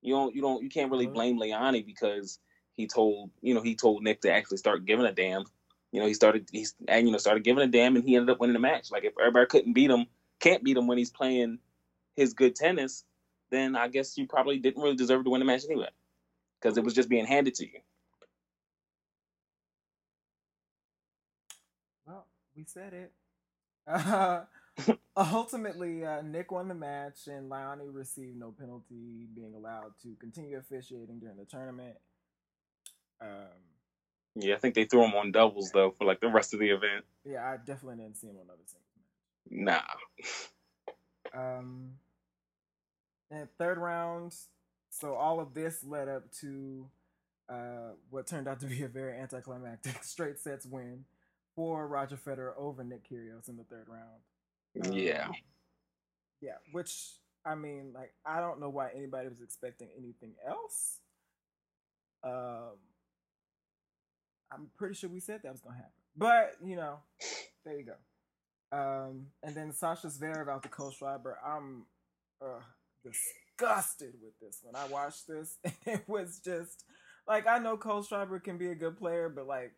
You 0.00 0.14
don't 0.14 0.34
you 0.34 0.40
don't 0.42 0.62
you 0.62 0.68
can't 0.68 0.90
really 0.90 1.06
blame 1.06 1.38
Lahyani 1.38 1.84
because 1.84 2.38
he 2.74 2.86
told 2.86 3.30
you 3.40 3.54
know 3.54 3.62
he 3.62 3.74
told 3.74 4.02
Nick 4.02 4.20
to 4.22 4.32
actually 4.32 4.58
start 4.58 4.84
giving 4.84 5.06
a 5.06 5.12
damn. 5.12 5.44
You 5.90 6.00
know 6.00 6.06
he 6.06 6.14
started 6.14 6.48
he's 6.52 6.74
and 6.88 7.06
you 7.06 7.12
know 7.12 7.18
started 7.18 7.44
giving 7.44 7.62
a 7.62 7.66
damn 7.66 7.96
and 7.96 8.04
he 8.04 8.16
ended 8.16 8.30
up 8.30 8.40
winning 8.40 8.54
the 8.54 8.60
match. 8.60 8.90
Like 8.90 9.04
if 9.04 9.12
everybody 9.18 9.46
couldn't 9.46 9.74
beat 9.74 9.90
him, 9.90 10.06
can't 10.40 10.64
beat 10.64 10.76
him 10.76 10.86
when 10.86 10.98
he's 10.98 11.10
playing 11.10 11.58
his 12.16 12.32
good 12.34 12.54
tennis, 12.56 13.04
then 13.50 13.76
I 13.76 13.88
guess 13.88 14.16
you 14.16 14.26
probably 14.26 14.58
didn't 14.58 14.82
really 14.82 14.96
deserve 14.96 15.24
to 15.24 15.30
win 15.30 15.40
the 15.40 15.44
match 15.44 15.64
anyway 15.64 15.88
because 16.62 16.78
it 16.78 16.84
was 16.84 16.94
just 16.94 17.08
being 17.08 17.26
handed 17.26 17.54
to 17.56 17.64
you. 17.64 17.80
Well, 22.06 22.26
we 22.56 22.64
said 22.64 22.92
it. 22.92 23.12
Uh, 23.86 24.42
ultimately, 25.16 26.04
uh, 26.04 26.22
Nick 26.22 26.52
won 26.52 26.68
the 26.68 26.74
match, 26.74 27.26
and 27.26 27.50
Lahyani 27.50 27.92
received 27.92 28.36
no 28.36 28.54
penalty, 28.56 29.26
being 29.34 29.54
allowed 29.54 29.92
to 30.02 30.14
continue 30.20 30.56
officiating 30.56 31.18
during 31.18 31.36
the 31.36 31.44
tournament. 31.44 31.96
Um, 33.20 33.28
Yeah, 34.34 34.54
I 34.54 34.58
think 34.58 34.74
they 34.74 34.84
threw 34.84 35.04
him 35.04 35.14
on 35.14 35.32
doubles 35.32 35.70
though 35.72 35.94
for 35.98 36.04
like 36.04 36.20
the 36.20 36.28
rest 36.28 36.54
of 36.54 36.60
the 36.60 36.70
event. 36.70 37.04
yeah, 37.24 37.44
I 37.44 37.56
definitely 37.56 38.02
didn't 38.02 38.16
see 38.16 38.28
him 38.28 38.36
on 38.36 38.46
other 38.48 38.62
singles 38.66 38.88
match. 39.50 39.82
Nah. 41.34 41.58
Um, 41.58 41.92
and 43.30 43.48
third 43.58 43.78
round, 43.78 44.34
so 44.92 45.14
all 45.14 45.40
of 45.40 45.54
this 45.54 45.82
led 45.84 46.08
up 46.08 46.30
to 46.40 46.86
uh, 47.48 47.92
what 48.10 48.26
turned 48.26 48.46
out 48.46 48.60
to 48.60 48.66
be 48.66 48.82
a 48.82 48.88
very 48.88 49.18
anticlimactic 49.18 50.02
straight 50.04 50.38
sets 50.38 50.66
win 50.66 51.04
for 51.56 51.86
Roger 51.86 52.16
Federer 52.16 52.52
over 52.58 52.84
Nick 52.84 53.08
Kyrgios 53.08 53.48
in 53.48 53.56
the 53.56 53.64
third 53.64 53.86
round. 53.88 54.86
Um, 54.86 54.92
Yeah. 54.92 55.28
Yeah, 56.42 56.56
which 56.72 57.12
I 57.44 57.54
mean, 57.54 57.92
like, 57.94 58.12
I 58.26 58.40
don't 58.40 58.60
know 58.60 58.68
why 58.68 58.90
anybody 58.94 59.28
was 59.28 59.40
expecting 59.40 59.88
anything 59.96 60.34
else. 60.46 60.98
Um, 62.22 62.76
I'm 64.52 64.68
pretty 64.76 64.94
sure 64.94 65.08
we 65.08 65.20
said 65.20 65.40
that 65.42 65.52
was 65.52 65.60
gonna 65.62 65.76
happen, 65.76 65.92
but 66.16 66.56
you 66.62 66.76
know, 66.76 66.98
there 67.64 67.78
you 67.78 67.86
go. 67.86 68.76
Um, 68.76 69.28
and 69.42 69.54
then 69.54 69.72
Sasha 69.72 70.08
Zverev 70.08 70.48
out 70.48 70.62
the 70.62 70.68
Kohlschreiber. 70.68 71.34
I'm 71.44 71.86
uh, 72.44 72.60
disgusted 73.62 74.14
with 74.22 74.38
this 74.40 74.60
when 74.62 74.76
I 74.76 74.86
watched 74.88 75.26
this. 75.26 75.58
it 75.86 76.02
was 76.06 76.40
just 76.44 76.84
like 77.26 77.46
I 77.46 77.58
know 77.58 77.76
Kohlschreiber 77.76 78.42
can 78.42 78.58
be 78.58 78.68
a 78.68 78.74
good 78.74 78.96
player, 78.96 79.28
but 79.28 79.46
like 79.46 79.72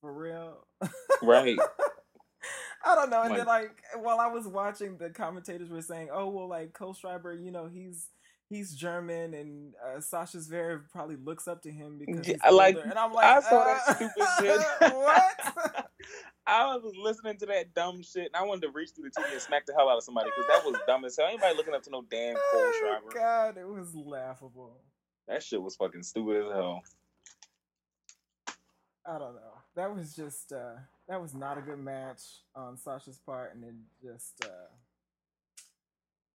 for 0.00 0.12
real, 0.12 0.66
Right. 1.22 1.58
I 2.84 2.94
don't 2.94 3.10
know. 3.10 3.20
And 3.22 3.30
Like- 3.30 3.38
then 3.38 3.46
like 3.46 3.82
while 3.98 4.18
I 4.18 4.28
was 4.28 4.46
watching, 4.46 4.96
the 4.96 5.10
commentators 5.10 5.68
were 5.68 5.82
saying, 5.82 6.08
"Oh 6.12 6.28
well, 6.30 6.48
like 6.48 6.72
Kohlschreiber, 6.72 7.38
you 7.42 7.50
know, 7.50 7.66
he's 7.66 8.08
he's 8.48 8.74
German, 8.74 9.34
and 9.34 9.74
uh, 9.84 10.00
Sasha 10.00 10.38
Zverev 10.38 10.90
probably 10.90 11.16
looks 11.16 11.46
up 11.46 11.62
to 11.62 11.70
him 11.70 11.98
because 11.98 12.26
Yeah, 12.26 12.36
like, 12.50 12.76
older." 12.76 12.88
And 12.88 12.98
I'm 12.98 13.12
like, 13.12 13.24
I 13.26 13.40
saw 13.40 13.64
that 13.64 13.80
uh, 13.86 13.94
stupid 13.94 14.28
shit. 14.40 14.94
what? 14.94 15.90
I 16.46 16.76
was 16.76 16.94
listening 16.96 17.36
to 17.38 17.46
that 17.46 17.74
dumb 17.74 18.02
shit 18.02 18.26
and 18.26 18.36
I 18.36 18.42
wanted 18.42 18.62
to 18.62 18.70
reach 18.70 18.90
through 18.90 19.10
the 19.14 19.20
TV 19.20 19.32
and 19.32 19.40
smack 19.40 19.66
the 19.66 19.72
hell 19.74 19.88
out 19.88 19.98
of 19.98 20.02
somebody 20.02 20.30
because 20.30 20.46
that 20.48 20.64
was 20.70 20.80
dumb 20.86 21.04
as 21.04 21.16
hell. 21.16 21.26
Anybody 21.28 21.56
looking 21.56 21.74
up 21.74 21.82
to 21.84 21.90
no 21.90 22.02
damn 22.10 22.34
Cole 22.34 22.42
Oh, 22.54 22.72
Schreiber. 22.80 23.14
God, 23.14 23.56
it 23.58 23.68
was 23.68 23.94
laughable. 23.94 24.76
That 25.28 25.42
shit 25.42 25.62
was 25.62 25.76
fucking 25.76 26.02
stupid 26.02 26.38
as 26.46 26.52
hell. 26.52 26.82
I 29.06 29.18
don't 29.18 29.34
know. 29.34 29.54
That 29.76 29.94
was 29.94 30.14
just 30.14 30.52
uh 30.52 30.74
that 31.08 31.20
was 31.20 31.34
not 31.34 31.58
a 31.58 31.60
good 31.60 31.78
match 31.78 32.20
on 32.54 32.76
Sasha's 32.76 33.18
part, 33.18 33.54
and 33.54 33.64
it 33.64 33.74
just 34.02 34.44
uh 34.44 34.68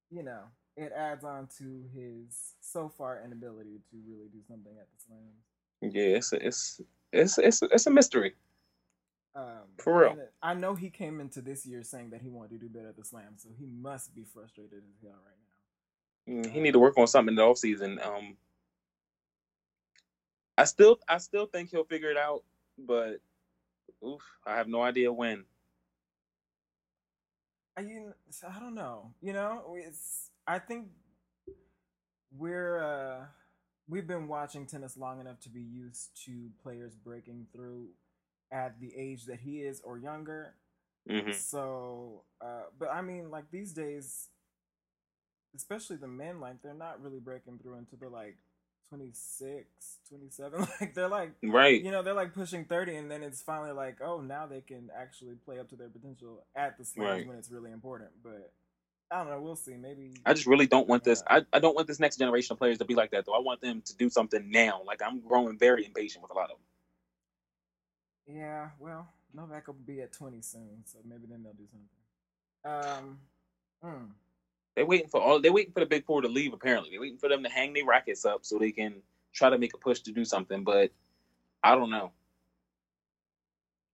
you 0.10 0.24
know 0.24 0.42
it 0.78 0.92
adds 0.96 1.24
on 1.24 1.48
to 1.58 1.84
his 1.94 2.54
so 2.62 2.90
far 2.90 3.22
inability 3.24 3.80
to 3.92 3.98
really 4.08 4.28
do 4.32 4.40
something 4.48 4.74
at 4.80 4.88
the 4.88 5.04
slams. 5.08 5.94
Yeah, 5.96 6.18
it's 6.18 6.34
a, 6.34 6.46
it's 6.48 6.82
it's 7.12 7.38
it's 7.38 7.62
it's 7.62 7.88
a 7.88 7.92
mystery. 7.92 8.34
Um, 9.36 9.68
For 9.78 10.00
real. 10.00 10.18
I 10.42 10.54
know 10.54 10.76
he 10.76 10.90
came 10.90 11.20
into 11.20 11.42
this 11.42 11.66
year 11.66 11.84
saying 11.84 12.12
that 12.12 12.22
he 12.22 12.30
wanted 12.30 12.52
to 12.52 12.58
do 12.58 12.70
better 12.70 12.90
at 12.90 12.96
the 12.96 13.04
slam, 13.04 13.34
so 13.36 13.50
he 13.58 13.66
must 13.66 14.16
be 14.16 14.24
frustrated 14.24 14.80
as 14.90 15.02
hell 15.04 15.20
right 15.26 16.38
now. 16.44 16.50
Mm, 16.50 16.52
He 16.52 16.60
need 16.62 16.72
to 16.72 16.80
work 16.80 16.98
on 16.98 17.08
something 17.08 17.34
in 17.34 17.36
the 17.36 17.44
off 17.44 17.58
season. 17.58 18.00
Um, 18.02 18.38
I 20.58 20.64
still 20.64 21.00
I 21.08 21.18
still 21.18 21.48
think 21.48 21.70
he'll 21.70 21.84
figure 21.84 22.10
it 22.10 22.18
out, 22.18 22.44
but 22.78 23.20
oof, 24.06 24.22
I 24.46 24.56
have 24.56 24.68
no 24.68 24.82
idea 24.82 25.12
when. 25.12 25.44
I 27.78 27.82
you 27.82 28.14
I 28.48 28.60
don't 28.60 28.76
know. 28.76 29.14
You 29.22 29.34
know, 29.34 29.76
it's 29.78 30.30
I 30.48 30.60
think 30.60 30.88
we're 32.38 32.80
uh 32.80 33.26
we've 33.88 34.08
been 34.08 34.28
watching 34.28 34.66
tennis 34.66 34.98
long 34.98 35.20
enough 35.20 35.40
to 35.42 35.50
be 35.50 35.62
used 35.62 36.10
to 36.26 36.50
players 36.64 36.96
breaking 36.96 37.48
through 37.54 37.88
at 38.52 38.80
the 38.80 38.94
age 38.96 39.26
that 39.26 39.40
he 39.40 39.60
is 39.62 39.82
or 39.82 39.98
younger. 39.98 40.54
Mm-hmm. 41.10 41.32
So, 41.34 42.24
uh, 42.42 42.64
but 42.80 42.90
I 42.92 43.02
mean, 43.02 43.30
like 43.30 43.46
these 43.52 43.74
days, 43.74 44.30
especially 45.56 45.98
the 45.98 46.08
men, 46.08 46.40
like 46.40 46.62
they're 46.62 46.74
not 46.74 47.02
really 47.02 47.20
breaking 47.20 47.60
through 47.60 47.76
until 47.76 47.98
they're 48.00 48.10
like 48.10 48.38
26, 48.90 49.66
27. 50.10 50.68
Like 50.82 50.94
they're 50.94 51.08
like, 51.08 51.32
Right. 51.44 51.84
you 51.84 51.92
know, 51.92 52.04
they're 52.04 52.14
like 52.14 52.34
pushing 52.34 52.66
30, 52.66 52.96
and 52.96 53.12
then 53.12 53.24
it's 53.24 53.42
finally 53.42 53.72
like, 53.72 53.98
oh, 54.04 54.22
now 54.22 54.46
they 54.46 54.62
can 54.62 54.90
actually 54.98 55.36
play 55.46 55.60
up 55.60 55.70
to 55.70 55.76
their 55.76 55.90
potential 55.90 56.44
at 56.56 56.78
the 56.78 56.86
slams 56.86 57.10
Right. 57.10 57.28
when 57.28 57.38
it's 57.38 57.52
really 57.52 57.72
important. 57.72 58.10
But 58.24 58.52
I 59.12 59.20
don't 59.20 59.30
know. 59.30 59.40
We'll 59.42 59.56
see. 59.56 59.76
Maybe. 59.76 60.14
I 60.26 60.34
just 60.34 60.48
really 60.48 60.66
don't 60.66 60.88
want 60.88 61.04
this. 61.04 61.24
I, 61.28 61.46
I 61.54 61.60
don't 61.60 61.76
want 61.76 61.88
this 61.88 62.00
next 62.00 62.18
generation 62.18 62.54
of 62.54 62.58
players 62.58 62.80
to 62.80 62.86
be 62.86 62.96
like 62.96 63.12
that 63.12 63.26
though. 63.26 63.34
I 63.36 63.40
want 63.40 63.62
them 63.62 63.82
to 63.86 63.96
do 63.96 64.10
something 64.10 64.50
now. 64.50 64.82
Like 64.86 65.02
I'm 65.06 65.20
growing 65.20 65.58
very 65.60 65.86
impatient 65.86 66.24
with 66.24 66.32
a 66.32 66.34
lot 66.34 66.46
of 66.46 66.58
them. 66.58 66.65
Well, 68.80 69.08
Novak 69.34 69.68
will 69.68 69.74
be 69.76 70.02
at 70.02 70.14
20 70.14 70.42
soon, 70.42 70.84
so 70.86 71.00
maybe 71.06 71.28
then 71.30 71.44
they'll 71.44 71.54
do 71.54 71.68
something. 71.72 73.00
Um, 73.04 73.20
mm, 73.84 74.08
They're 74.76 74.86
waiting 74.86 75.08
for 75.08 75.22
all. 75.22 75.40
They're 75.42 75.54
waiting 75.54 75.74
for 75.74 75.80
the 75.82 75.86
big 75.86 76.06
four 76.06 76.22
to 76.22 76.28
leave. 76.28 76.54
Apparently, 76.54 76.90
they're 76.92 77.02
waiting 77.02 77.18
for 77.18 77.30
them 77.30 77.44
to 77.44 77.50
hang 77.50 77.74
their 77.74 77.86
rackets 77.86 78.26
up 78.26 78.46
so 78.46 78.58
they 78.58 78.72
can 78.72 78.96
try 79.34 79.50
to 79.50 79.58
make 79.58 79.74
a 79.74 79.78
push 79.78 80.00
to 80.02 80.12
do 80.12 80.26
something. 80.26 80.64
But 80.64 80.92
I 81.64 81.76
don't 81.76 81.90
know. 81.90 82.12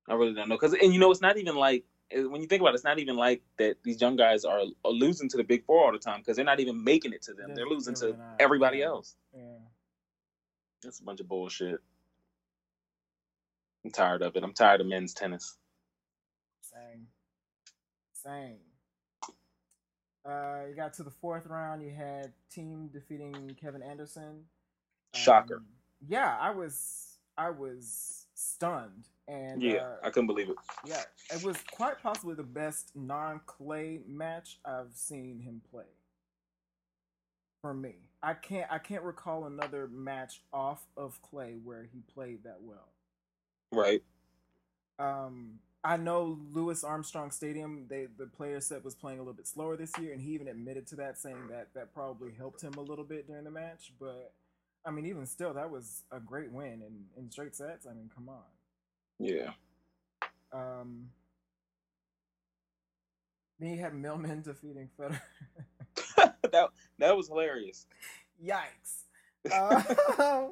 I 0.07 0.13
really 0.15 0.33
don't 0.33 0.49
know 0.49 0.55
because, 0.55 0.73
and 0.73 0.93
you 0.93 0.99
know, 0.99 1.11
it's 1.11 1.21
not 1.21 1.37
even 1.37 1.55
like 1.55 1.83
eh, 2.11 2.23
when 2.23 2.41
you 2.41 2.47
think 2.47 2.61
about 2.61 2.69
it, 2.71 2.75
it's 2.75 2.83
not 2.83 2.99
even 2.99 3.15
like 3.17 3.41
that. 3.57 3.77
These 3.83 4.01
young 4.01 4.15
guys 4.15 4.45
are, 4.45 4.61
are 4.85 4.91
losing 4.91 5.29
to 5.29 5.37
the 5.37 5.43
big 5.43 5.65
four 5.65 5.85
all 5.85 5.91
the 5.91 5.99
time 5.99 6.19
because 6.19 6.35
they're 6.35 6.45
not 6.45 6.59
even 6.59 6.83
making 6.83 7.13
it 7.13 7.21
to 7.23 7.33
them. 7.33 7.47
They're- 7.47 7.57
They're 7.57 7.67
losing 7.67 7.93
they're 7.95 8.11
to 8.13 8.17
not, 8.17 8.35
everybody 8.39 8.79
yeah. 8.79 8.85
else. 8.85 9.15
yeah. 9.33 9.41
That's 10.83 10.99
a 10.99 11.03
bunch 11.03 11.19
of 11.19 11.27
bullshit. 11.27 11.79
I'm 13.83 13.91
tired 13.91 14.21
of 14.21 14.35
it. 14.35 14.43
I'm 14.43 14.53
tired 14.53 14.81
of 14.81 14.88
men's 14.88 15.13
tennis. 15.13 15.57
Same. 16.61 17.07
Same. 18.13 18.57
Uh, 20.23 20.65
you 20.69 20.75
got 20.75 20.93
to 20.93 21.03
the 21.03 21.09
fourth 21.11 21.47
round. 21.47 21.81
You 21.81 21.89
had 21.91 22.31
Thiem 22.55 22.91
defeating 22.91 23.55
Kevin 23.59 23.81
Anderson. 23.81 24.43
Shocker. 25.15 25.57
Um, 25.57 25.65
yeah, 26.07 26.38
I 26.39 26.51
was 26.51 27.17
I 27.38 27.50
was 27.50 28.27
stunned, 28.35 29.07
and 29.27 29.61
Yeah, 29.61 29.77
uh, 29.77 29.95
I 30.03 30.09
couldn't 30.11 30.27
believe 30.27 30.50
it. 30.50 30.55
yeah, 30.85 31.01
it 31.33 31.43
was 31.43 31.57
quite 31.71 32.01
possibly 32.01 32.35
the 32.35 32.43
best 32.43 32.91
non-clay 32.95 34.01
match 34.07 34.59
I've 34.63 34.93
seen 34.93 35.39
him 35.39 35.61
play. 35.71 35.85
For 37.61 37.73
me, 37.73 37.95
I 38.21 38.33
can't 38.35 38.71
I 38.71 38.77
can't 38.77 39.03
recall 39.03 39.45
another 39.45 39.88
match 39.88 40.41
off 40.53 40.85
of 40.95 41.19
clay 41.21 41.55
where 41.63 41.88
he 41.91 42.01
played 42.13 42.43
that 42.43 42.57
well. 42.61 42.89
Right. 43.71 44.03
Um, 44.99 45.59
I 45.83 45.97
know 45.97 46.37
Louis 46.51 46.83
Armstrong 46.83 47.31
Stadium. 47.31 47.85
They 47.89 48.07
the 48.17 48.27
player 48.27 48.61
set 48.61 48.83
was 48.83 48.93
playing 48.95 49.19
a 49.19 49.21
little 49.21 49.33
bit 49.33 49.47
slower 49.47 49.75
this 49.75 49.91
year, 49.99 50.13
and 50.13 50.21
he 50.21 50.31
even 50.33 50.47
admitted 50.47 50.87
to 50.87 50.95
that, 50.97 51.17
saying 51.17 51.47
that 51.49 51.69
that 51.73 51.93
probably 51.93 52.31
helped 52.37 52.61
him 52.61 52.73
a 52.77 52.81
little 52.81 53.05
bit 53.05 53.27
during 53.27 53.45
the 53.45 53.51
match. 53.51 53.93
But 53.99 54.33
I 54.85 54.91
mean, 54.91 55.05
even 55.05 55.25
still, 55.25 55.53
that 55.53 55.69
was 55.71 56.03
a 56.11 56.19
great 56.19 56.51
win 56.51 56.83
in 56.85 57.05
in 57.17 57.31
straight 57.31 57.55
sets. 57.55 57.87
I 57.87 57.93
mean, 57.93 58.09
come 58.13 58.29
on. 58.29 58.43
Yeah. 59.19 59.51
Um, 60.53 61.09
then 63.59 63.69
you 63.69 63.79
had 63.79 63.95
Millman 63.95 64.41
defeating 64.43 64.89
Federer. 64.99 65.21
that 66.51 66.69
that 66.99 67.17
was 67.17 67.27
hilarious. 67.27 67.85
Yikes. 68.43 69.03
Uh, 69.51 70.47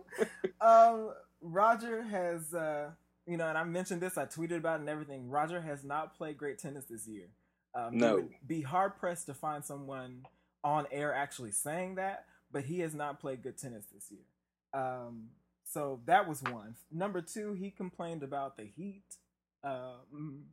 um, 0.61 1.11
Roger 1.41 2.03
has, 2.03 2.53
uh, 2.53 2.91
you 3.29 3.37
know, 3.37 3.47
and 3.47 3.57
I 3.57 3.63
mentioned 3.63 4.01
this, 4.01 4.17
I 4.17 4.25
tweeted 4.25 4.57
about 4.57 4.77
it 4.77 4.81
and 4.81 4.89
everything. 4.89 5.29
Roger 5.29 5.61
has 5.61 5.83
not 5.83 6.15
played 6.17 6.37
great 6.37 6.59
tennis 6.59 6.85
this 6.85 7.07
year. 7.07 7.27
Um, 7.75 7.97
No. 7.97 8.29
be 8.45 8.61
hard 8.61 8.97
pressed 8.97 9.27
to 9.27 9.33
find 9.33 9.63
someone 9.63 10.25
on 10.63 10.87
air 10.91 11.13
actually 11.13 11.51
saying 11.51 11.95
that, 11.95 12.25
but 12.51 12.63
he 12.65 12.79
has 12.79 12.93
not 12.95 13.19
played 13.19 13.43
good 13.43 13.57
tennis 13.57 13.85
this 13.93 14.11
year. 14.11 14.25
Um, 14.73 15.29
so 15.63 16.01
that 16.05 16.27
was 16.27 16.41
one. 16.43 16.75
Number 16.91 17.21
two, 17.21 17.53
he 17.53 17.69
complained 17.71 18.23
about 18.23 18.57
the 18.57 18.65
heat. 18.65 19.03
Um, 19.63 20.45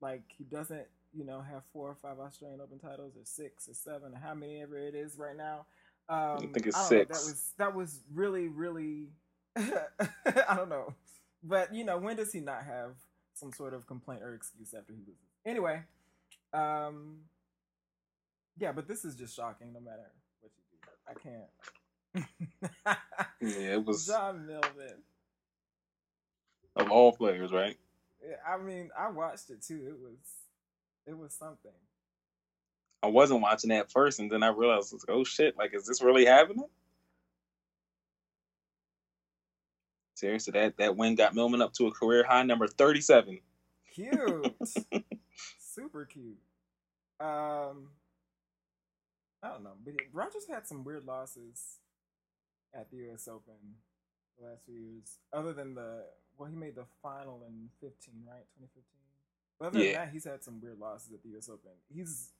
like 0.00 0.22
he 0.38 0.44
doesn't, 0.44 0.86
you 1.12 1.24
know, 1.24 1.42
have 1.42 1.62
four 1.72 1.88
or 1.90 1.96
five 2.00 2.18
Australian 2.18 2.60
Open 2.60 2.78
titles, 2.78 3.16
or 3.16 3.24
six 3.24 3.68
or 3.68 3.74
seven, 3.74 4.14
or 4.14 4.18
how 4.18 4.34
many 4.34 4.62
ever 4.62 4.78
it 4.78 4.94
is 4.94 5.18
right 5.18 5.36
now. 5.36 5.66
Um, 6.08 6.52
think 6.52 6.66
it's 6.66 6.76
know, 6.76 6.82
six. 6.82 7.08
that 7.08 7.24
was 7.26 7.52
that 7.58 7.74
was 7.74 8.00
really 8.14 8.48
really. 8.48 9.08
I 9.56 10.54
don't 10.56 10.68
know, 10.68 10.94
but 11.42 11.74
you 11.74 11.84
know, 11.84 11.98
when 11.98 12.16
does 12.16 12.32
he 12.32 12.40
not 12.40 12.64
have 12.64 12.92
some 13.34 13.52
sort 13.52 13.74
of 13.74 13.86
complaint 13.86 14.22
or 14.22 14.34
excuse 14.34 14.74
after 14.74 14.92
he 14.92 15.00
loses? 15.00 15.20
Anyway, 15.46 15.82
um, 16.52 17.18
yeah, 18.58 18.72
but 18.72 18.88
this 18.88 19.04
is 19.04 19.14
just 19.16 19.34
shocking. 19.36 19.72
No 19.72 19.80
matter 19.80 20.10
what 20.40 20.52
you 20.56 20.64
do, 20.80 20.88
I 21.08 21.14
can't. 21.14 22.28
Yeah, 23.40 23.74
it 23.74 23.86
was 23.86 24.06
John 24.06 24.46
Millman. 24.46 25.02
of 26.76 26.90
all 26.90 27.12
players, 27.12 27.52
right? 27.52 27.76
I 28.46 28.58
mean, 28.58 28.90
I 28.98 29.10
watched 29.10 29.50
it 29.50 29.62
too. 29.62 29.80
It 29.86 29.98
was, 30.00 30.18
it 31.06 31.16
was 31.18 31.32
something. 31.32 31.72
I 33.02 33.06
wasn't 33.06 33.40
watching 33.40 33.70
that 33.70 33.90
first, 33.90 34.20
and 34.20 34.30
then 34.30 34.42
I 34.42 34.48
realized, 34.48 34.92
like, 34.92 35.02
oh 35.08 35.24
shit, 35.24 35.56
like, 35.56 35.74
is 35.74 35.86
this 35.86 36.02
really 36.02 36.26
happening? 36.26 36.66
Seriously, 40.20 40.52
that 40.52 40.76
that 40.76 40.96
win 40.98 41.14
got 41.14 41.34
Millman 41.34 41.62
up 41.62 41.72
to 41.74 41.86
a 41.86 41.90
career 41.90 42.22
high 42.28 42.42
number 42.42 42.66
thirty-seven. 42.66 43.40
Cute, 43.94 44.54
super 45.58 46.04
cute. 46.04 46.36
Um, 47.18 47.88
I 49.42 49.48
don't 49.48 49.64
know, 49.64 49.72
but 49.82 49.94
Rogers 50.12 50.46
had 50.46 50.66
some 50.66 50.84
weird 50.84 51.06
losses 51.06 51.78
at 52.74 52.90
the 52.90 52.98
U.S. 52.98 53.26
Open 53.28 53.54
the 54.38 54.46
last 54.48 54.64
few 54.66 54.74
years. 54.74 55.16
Other 55.32 55.54
than 55.54 55.74
the, 55.74 56.04
well, 56.36 56.50
he 56.50 56.54
made 56.56 56.74
the 56.74 56.84
final 57.02 57.42
in 57.48 57.70
fifteen, 57.80 58.22
right? 58.28 58.44
Twenty 58.54 58.68
fifteen. 58.74 59.00
But 59.58 59.66
other 59.68 59.78
Yeah. 59.78 59.84
than 59.92 59.94
that, 60.06 60.12
he's 60.12 60.24
had 60.24 60.44
some 60.44 60.60
weird 60.60 60.78
losses 60.78 61.14
at 61.14 61.22
the 61.22 61.30
U.S. 61.30 61.48
Open. 61.48 61.72
He's 61.88 62.32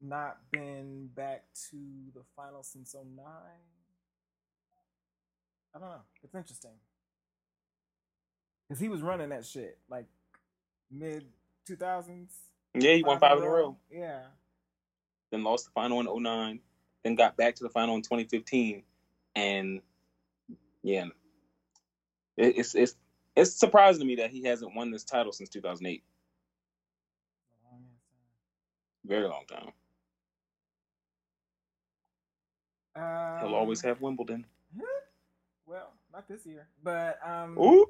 not 0.00 0.38
been 0.52 1.08
back 1.14 1.44
to 1.70 1.76
the 2.14 2.22
final 2.36 2.62
since 2.62 2.94
09. 2.94 3.24
I 5.74 5.78
don't 5.78 5.88
know. 5.88 6.02
It's 6.22 6.34
interesting. 6.34 6.70
Because 8.68 8.80
he 8.80 8.88
was 8.88 9.02
running 9.02 9.30
that 9.30 9.44
shit 9.44 9.78
like 9.90 10.06
mid 10.90 11.24
2000s. 11.68 12.28
Yeah, 12.74 12.94
he 12.94 13.02
won 13.02 13.18
five 13.18 13.38
in 13.38 13.44
a 13.44 13.48
row. 13.48 13.76
Yeah. 13.90 14.22
Then 15.30 15.44
lost 15.44 15.66
the 15.66 15.70
final 15.72 16.00
in 16.00 16.22
09. 16.22 16.60
Then 17.02 17.14
got 17.14 17.36
back 17.36 17.54
to 17.56 17.64
the 17.64 17.68
final 17.68 17.96
in 17.96 18.02
2015, 18.02 18.82
and 19.36 19.82
yeah, 20.82 21.04
it, 22.38 22.56
it's 22.56 22.74
it's 22.74 22.96
it's 23.36 23.52
surprising 23.52 24.00
to 24.00 24.06
me 24.06 24.16
that 24.16 24.30
he 24.30 24.42
hasn't 24.44 24.74
won 24.74 24.90
this 24.90 25.04
title 25.04 25.32
since 25.32 25.50
2008. 25.50 26.02
Very 29.04 29.28
long 29.28 29.44
time. 29.46 29.72
Um, 32.96 33.46
He'll 33.46 33.54
always 33.54 33.82
have 33.82 34.00
Wimbledon. 34.00 34.46
Well, 35.66 35.92
not 36.12 36.28
this 36.28 36.46
year, 36.46 36.68
but 36.82 37.18
um. 37.26 37.58
Ooh, 37.58 37.86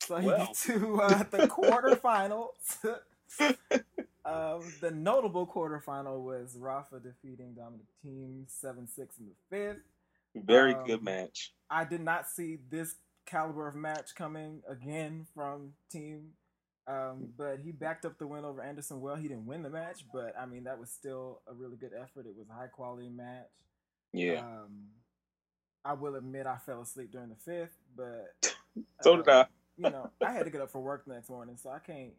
So 0.00 0.18
you 0.18 0.26
Well. 0.26 0.36
get 0.36 0.54
to 0.66 1.00
uh, 1.00 1.22
the 1.30 1.42
quarterfinals. 1.48 2.98
um, 4.24 4.74
the 4.80 4.90
notable 4.90 5.46
quarterfinal 5.46 6.22
was 6.22 6.56
Rafa 6.58 7.00
defeating 7.00 7.54
Dominic 7.54 7.86
Thiem 8.04 8.44
seven 8.48 8.86
six 8.88 9.18
in 9.18 9.26
the 9.26 9.34
fifth. 9.50 9.82
very 10.34 10.74
Um, 10.74 10.84
good 10.86 11.02
match. 11.02 11.52
I 11.70 11.84
did 11.84 12.00
not 12.00 12.28
see 12.28 12.58
this 12.70 12.96
caliber 13.26 13.68
of 13.68 13.74
match 13.74 14.14
coming 14.14 14.62
again 14.68 15.26
from 15.34 15.74
Team, 15.90 16.30
um, 16.86 17.32
but 17.36 17.60
he 17.64 17.72
backed 17.72 18.04
up 18.04 18.18
the 18.18 18.26
win 18.26 18.44
over 18.44 18.62
Anderson. 18.62 19.00
Well, 19.00 19.16
he 19.16 19.28
didn't 19.28 19.46
win 19.46 19.62
the 19.62 19.70
match, 19.70 20.04
but 20.12 20.34
I 20.38 20.46
mean 20.46 20.64
that 20.64 20.78
was 20.78 20.90
still 20.90 21.40
a 21.48 21.54
really 21.54 21.76
good 21.76 21.92
effort. 21.94 22.26
It 22.26 22.36
was 22.36 22.48
a 22.50 22.54
high 22.54 22.68
quality 22.68 23.08
match. 23.08 23.48
Yeah, 24.12 24.42
Um, 24.42 24.88
I 25.84 25.94
will 25.94 26.14
admit 26.16 26.46
I 26.46 26.56
fell 26.58 26.80
asleep 26.82 27.10
during 27.12 27.30
the 27.30 27.36
fifth, 27.36 27.76
but 27.96 28.32
so 29.02 29.16
did 29.16 29.28
I. 29.28 29.46
you 29.76 29.90
know, 29.90 30.10
I 30.24 30.32
had 30.32 30.44
to 30.44 30.50
get 30.50 30.60
up 30.60 30.70
for 30.70 30.80
work 30.80 31.04
the 31.06 31.14
next 31.14 31.28
morning, 31.28 31.56
so 31.56 31.70
I 31.70 31.78
can't, 31.80 32.12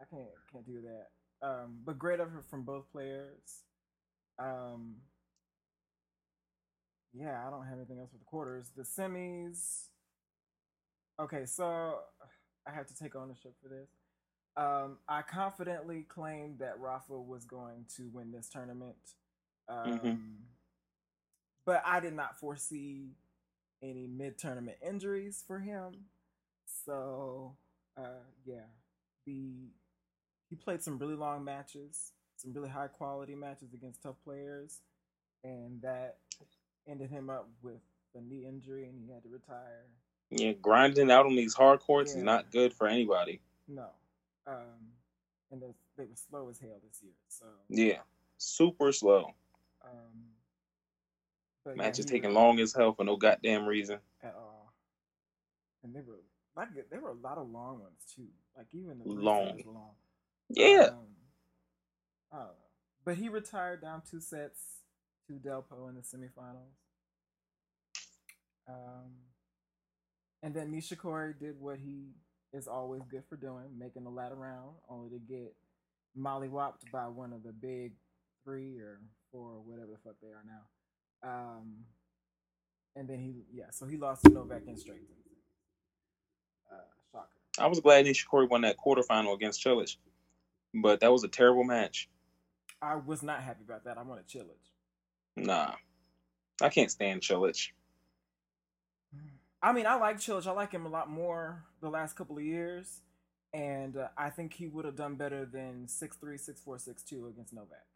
I 0.00 0.04
can't, 0.10 0.28
can't 0.52 0.66
do 0.66 0.82
that. 0.82 1.46
Um, 1.46 1.78
but 1.84 1.98
great 1.98 2.20
effort 2.20 2.44
from 2.48 2.62
both 2.62 2.90
players. 2.92 3.62
Um, 4.38 4.96
yeah, 7.12 7.46
I 7.46 7.50
don't 7.50 7.64
have 7.66 7.76
anything 7.78 7.98
else 7.98 8.10
for 8.10 8.18
the 8.18 8.24
quarters. 8.24 8.70
The 8.76 8.82
semis. 8.82 9.86
Okay, 11.20 11.46
so 11.46 12.00
I 12.66 12.72
have 12.72 12.86
to 12.88 12.94
take 12.94 13.14
ownership 13.14 13.54
for 13.62 13.68
this. 13.68 13.88
Um, 14.56 14.98
I 15.08 15.22
confidently 15.22 16.02
claimed 16.08 16.58
that 16.60 16.78
Rafa 16.78 17.18
was 17.18 17.44
going 17.44 17.86
to 17.96 18.08
win 18.12 18.32
this 18.32 18.48
tournament. 18.48 18.96
Um, 19.68 20.00
Mhm. 20.00 20.18
But 21.66 21.82
I 21.84 22.00
did 22.00 22.14
not 22.14 22.38
foresee 22.38 23.12
any 23.82 24.06
mid 24.06 24.38
tournament 24.38 24.78
injuries 24.86 25.42
for 25.46 25.58
him. 25.58 25.92
So 26.86 27.56
uh, 27.96 28.22
yeah, 28.44 28.66
the 29.26 29.70
he 30.50 30.56
played 30.56 30.82
some 30.82 30.98
really 30.98 31.14
long 31.14 31.44
matches, 31.44 32.12
some 32.36 32.52
really 32.52 32.68
high 32.68 32.88
quality 32.88 33.34
matches 33.34 33.72
against 33.74 34.02
tough 34.02 34.16
players, 34.24 34.80
and 35.42 35.80
that 35.82 36.18
ended 36.88 37.10
him 37.10 37.30
up 37.30 37.48
with 37.62 37.80
a 38.14 38.20
knee 38.20 38.46
injury, 38.46 38.84
and 38.84 39.00
he 39.00 39.12
had 39.12 39.22
to 39.22 39.28
retire. 39.28 39.84
Yeah, 40.30 40.52
grinding 40.52 41.10
out 41.10 41.26
on 41.26 41.36
these 41.36 41.54
hard 41.54 41.80
courts 41.80 42.12
yeah. 42.12 42.18
is 42.18 42.24
not 42.24 42.50
good 42.50 42.72
for 42.72 42.86
anybody. 42.86 43.40
No, 43.68 43.86
um, 44.46 44.92
and 45.50 45.62
they, 45.62 45.74
they 45.96 46.04
were 46.04 46.16
slow 46.16 46.48
as 46.50 46.58
hell 46.58 46.80
this 46.86 47.00
year. 47.02 47.12
So 47.28 47.46
yeah, 47.68 48.00
super 48.38 48.92
slow. 48.92 49.34
Um, 49.84 50.33
but 51.64 51.76
Matches 51.76 52.06
yeah, 52.06 52.12
taking 52.12 52.34
long 52.34 52.60
as 52.60 52.72
hell 52.74 52.92
for 52.92 53.04
no 53.04 53.16
goddamn 53.16 53.66
reason 53.66 53.98
at 54.22 54.34
all. 54.36 54.72
And 55.82 55.94
they 55.94 56.00
were 56.00 56.20
like 56.56 56.68
there 56.90 57.00
were 57.00 57.10
a 57.10 57.14
lot 57.14 57.38
of 57.38 57.48
long 57.48 57.80
ones 57.80 58.04
too. 58.14 58.28
Like 58.56 58.66
even 58.72 58.98
the 58.98 59.10
long, 59.10 59.60
long. 59.66 59.94
Yeah. 60.50 60.90
Um, 62.32 62.48
But 63.04 63.16
he 63.16 63.28
retired 63.28 63.82
down 63.82 64.02
two 64.10 64.20
sets 64.20 64.60
to 65.28 65.34
Delpo 65.34 65.88
in 65.88 65.94
the 65.94 66.00
semifinals. 66.00 66.74
Um, 68.68 69.12
and 70.42 70.54
then 70.54 70.72
Nishikori 70.72 71.38
did 71.38 71.60
what 71.60 71.78
he 71.78 72.12
is 72.52 72.66
always 72.66 73.02
good 73.10 73.24
for 73.28 73.36
doing, 73.36 73.78
making 73.78 74.04
the 74.04 74.10
ladder 74.10 74.36
round, 74.36 74.76
only 74.88 75.10
to 75.10 75.18
get 75.18 75.54
mollywopped 76.18 76.90
by 76.92 77.08
one 77.08 77.32
of 77.32 77.42
the 77.42 77.52
big 77.52 77.92
three 78.44 78.78
or 78.78 79.00
four 79.32 79.50
or 79.50 79.60
whatever 79.60 79.92
the 79.92 79.98
fuck 80.04 80.14
they 80.22 80.28
are 80.28 80.44
now. 80.46 80.62
Um, 81.24 81.84
and 82.96 83.08
then 83.08 83.18
he, 83.18 83.34
yeah, 83.52 83.70
so 83.70 83.86
he 83.86 83.96
lost 83.96 84.24
to 84.24 84.30
Novak 84.30 84.62
in 84.66 84.76
straight. 84.76 85.02
Uh, 86.70 86.76
shocker. 87.10 87.28
I 87.58 87.66
was 87.66 87.80
glad 87.80 88.06
Nishikori 88.06 88.48
won 88.48 88.60
that 88.62 88.76
quarterfinal 88.76 89.34
against 89.34 89.64
Cilic, 89.64 89.96
but 90.74 91.00
that 91.00 91.10
was 91.10 91.24
a 91.24 91.28
terrible 91.28 91.64
match. 91.64 92.08
I 92.82 92.96
was 92.96 93.22
not 93.22 93.42
happy 93.42 93.64
about 93.66 93.84
that. 93.84 93.96
I 93.96 94.02
wanted 94.02 94.28
Cilic. 94.28 94.60
Nah, 95.36 95.72
I 96.60 96.68
can't 96.68 96.90
stand 96.90 97.22
Cilic. 97.22 97.70
I 99.62 99.72
mean, 99.72 99.86
I 99.86 99.94
like 99.94 100.18
Cilic. 100.18 100.46
I 100.46 100.52
like 100.52 100.72
him 100.72 100.84
a 100.84 100.90
lot 100.90 101.08
more 101.08 101.64
the 101.80 101.88
last 101.88 102.16
couple 102.16 102.36
of 102.36 102.44
years, 102.44 103.00
and 103.54 103.96
uh, 103.96 104.08
I 104.16 104.28
think 104.30 104.52
he 104.52 104.66
would 104.66 104.84
have 104.84 104.96
done 104.96 105.14
better 105.14 105.46
than 105.46 105.88
six 105.88 106.16
three, 106.18 106.36
six 106.36 106.60
four, 106.60 106.78
six 106.78 107.02
two 107.02 107.26
against 107.26 107.54
Novak. 107.54 107.86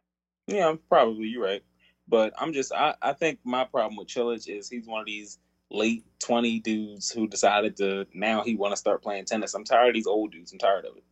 Yeah, 0.47 0.73
probably 0.89 1.27
you're 1.27 1.43
right. 1.43 1.63
But 2.09 2.33
I'm 2.39 2.53
just 2.53 2.73
I, 2.73 2.95
I 3.01 3.13
think 3.13 3.39
my 3.43 3.63
problem 3.63 3.97
with 3.97 4.07
Cilic 4.07 4.47
is 4.49 4.69
he's 4.69 4.87
one 4.87 5.01
of 5.01 5.05
these 5.05 5.37
late 5.69 6.03
twenty 6.19 6.59
dudes 6.59 7.11
who 7.11 7.27
decided 7.27 7.77
to 7.77 8.07
now 8.13 8.43
he 8.43 8.55
want 8.55 8.71
to 8.73 8.77
start 8.77 9.03
playing 9.03 9.25
tennis. 9.25 9.53
I'm 9.53 9.63
tired 9.63 9.89
of 9.89 9.93
these 9.93 10.07
old 10.07 10.31
dudes. 10.31 10.51
I'm 10.51 10.59
tired 10.59 10.85
of 10.85 10.97
it. 10.97 11.03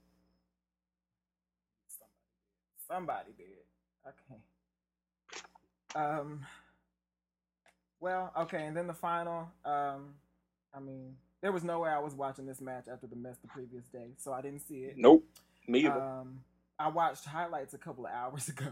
Somebody 2.88 3.32
did. 3.38 3.46
Okay. 4.08 4.42
Um. 5.96 6.46
Well, 8.00 8.32
okay, 8.42 8.66
and 8.66 8.76
then 8.76 8.88
the 8.88 8.94
final. 8.94 9.50
Um, 9.66 10.16
I 10.74 10.80
mean, 10.80 11.16
there 11.42 11.52
was 11.52 11.64
no 11.64 11.80
way 11.80 11.90
I 11.90 12.00
was 12.00 12.14
watching 12.14 12.46
this 12.46 12.62
match 12.62 12.86
after 12.92 13.08
the 13.08 13.16
mess 13.16 13.38
the 13.42 13.48
previous 13.48 13.86
day, 13.86 14.12
so 14.18 14.34
I 14.34 14.42
didn't 14.42 14.62
see 14.62 14.82
it. 14.82 14.96
Nope, 14.98 15.26
me 15.68 15.86
either. 15.86 16.02
Um, 16.02 16.42
I 16.80 16.90
watched 16.90 17.26
highlights 17.26 17.74
a 17.74 17.78
couple 17.78 18.06
of 18.06 18.12
hours 18.16 18.50
ago. 18.50 18.72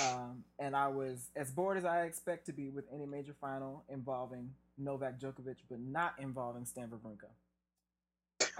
Um, 0.00 0.44
and 0.58 0.74
I 0.74 0.88
was 0.88 1.30
as 1.36 1.50
bored 1.50 1.76
as 1.76 1.84
I 1.84 2.02
expect 2.02 2.46
to 2.46 2.52
be 2.52 2.70
with 2.70 2.84
any 2.92 3.06
major 3.06 3.34
final 3.40 3.84
involving 3.88 4.50
Novak 4.76 5.20
Djokovic, 5.20 5.56
but 5.70 5.80
not 5.80 6.14
involving 6.18 6.64
Stan 6.64 6.88
Wawrinka. 6.88 7.30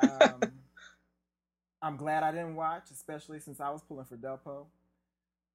Um, 0.03 0.40
I'm 1.83 1.97
glad 1.97 2.23
I 2.23 2.31
didn't 2.31 2.55
watch, 2.55 2.85
especially 2.92 3.40
since 3.40 3.61
I 3.61 3.70
was 3.70 3.83
pulling 3.83 4.07
for 4.07 4.16
Delpo. 4.16 4.66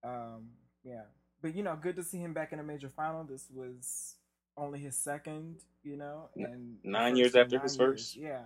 Um, 0.04 0.50
yeah, 0.84 1.04
but 1.42 1.56
you 1.56 1.64
know, 1.64 1.78
good 1.82 1.96
to 1.96 2.04
see 2.04 2.18
him 2.18 2.34
back 2.34 2.54
in 2.54 2.60
a 2.60 2.64
major 2.64 2.90
final. 2.90 3.24
This 3.24 3.48
was 3.54 4.16
only 4.58 4.80
his 4.80 4.96
second, 4.96 5.58
you 5.84 5.98
know, 5.98 6.30
and 6.36 6.78
nine 6.84 7.16
years 7.16 7.36
after 7.36 7.56
nine 7.56 7.64
his 7.64 7.78
years. 7.78 7.92
first. 7.92 8.16
Yeah. 8.16 8.42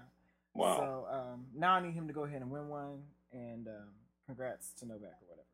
Wow. 0.53 0.77
So 0.77 1.15
um, 1.15 1.45
now 1.55 1.73
I 1.73 1.81
need 1.81 1.93
him 1.93 2.07
to 2.07 2.13
go 2.13 2.23
ahead 2.23 2.41
and 2.41 2.51
win 2.51 2.69
one, 2.69 3.01
and 3.31 3.67
um, 3.67 3.89
congrats 4.27 4.71
to 4.79 4.85
Novak 4.85 5.17
or 5.21 5.27
whatever. 5.27 5.47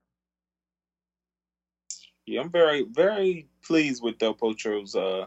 Yeah, 2.29 2.41
I'm 2.41 2.51
very, 2.51 2.83
very 2.83 3.47
pleased 3.63 4.03
with 4.03 4.19
Del 4.19 4.35
Potro's 4.35 4.95
uh, 4.95 5.25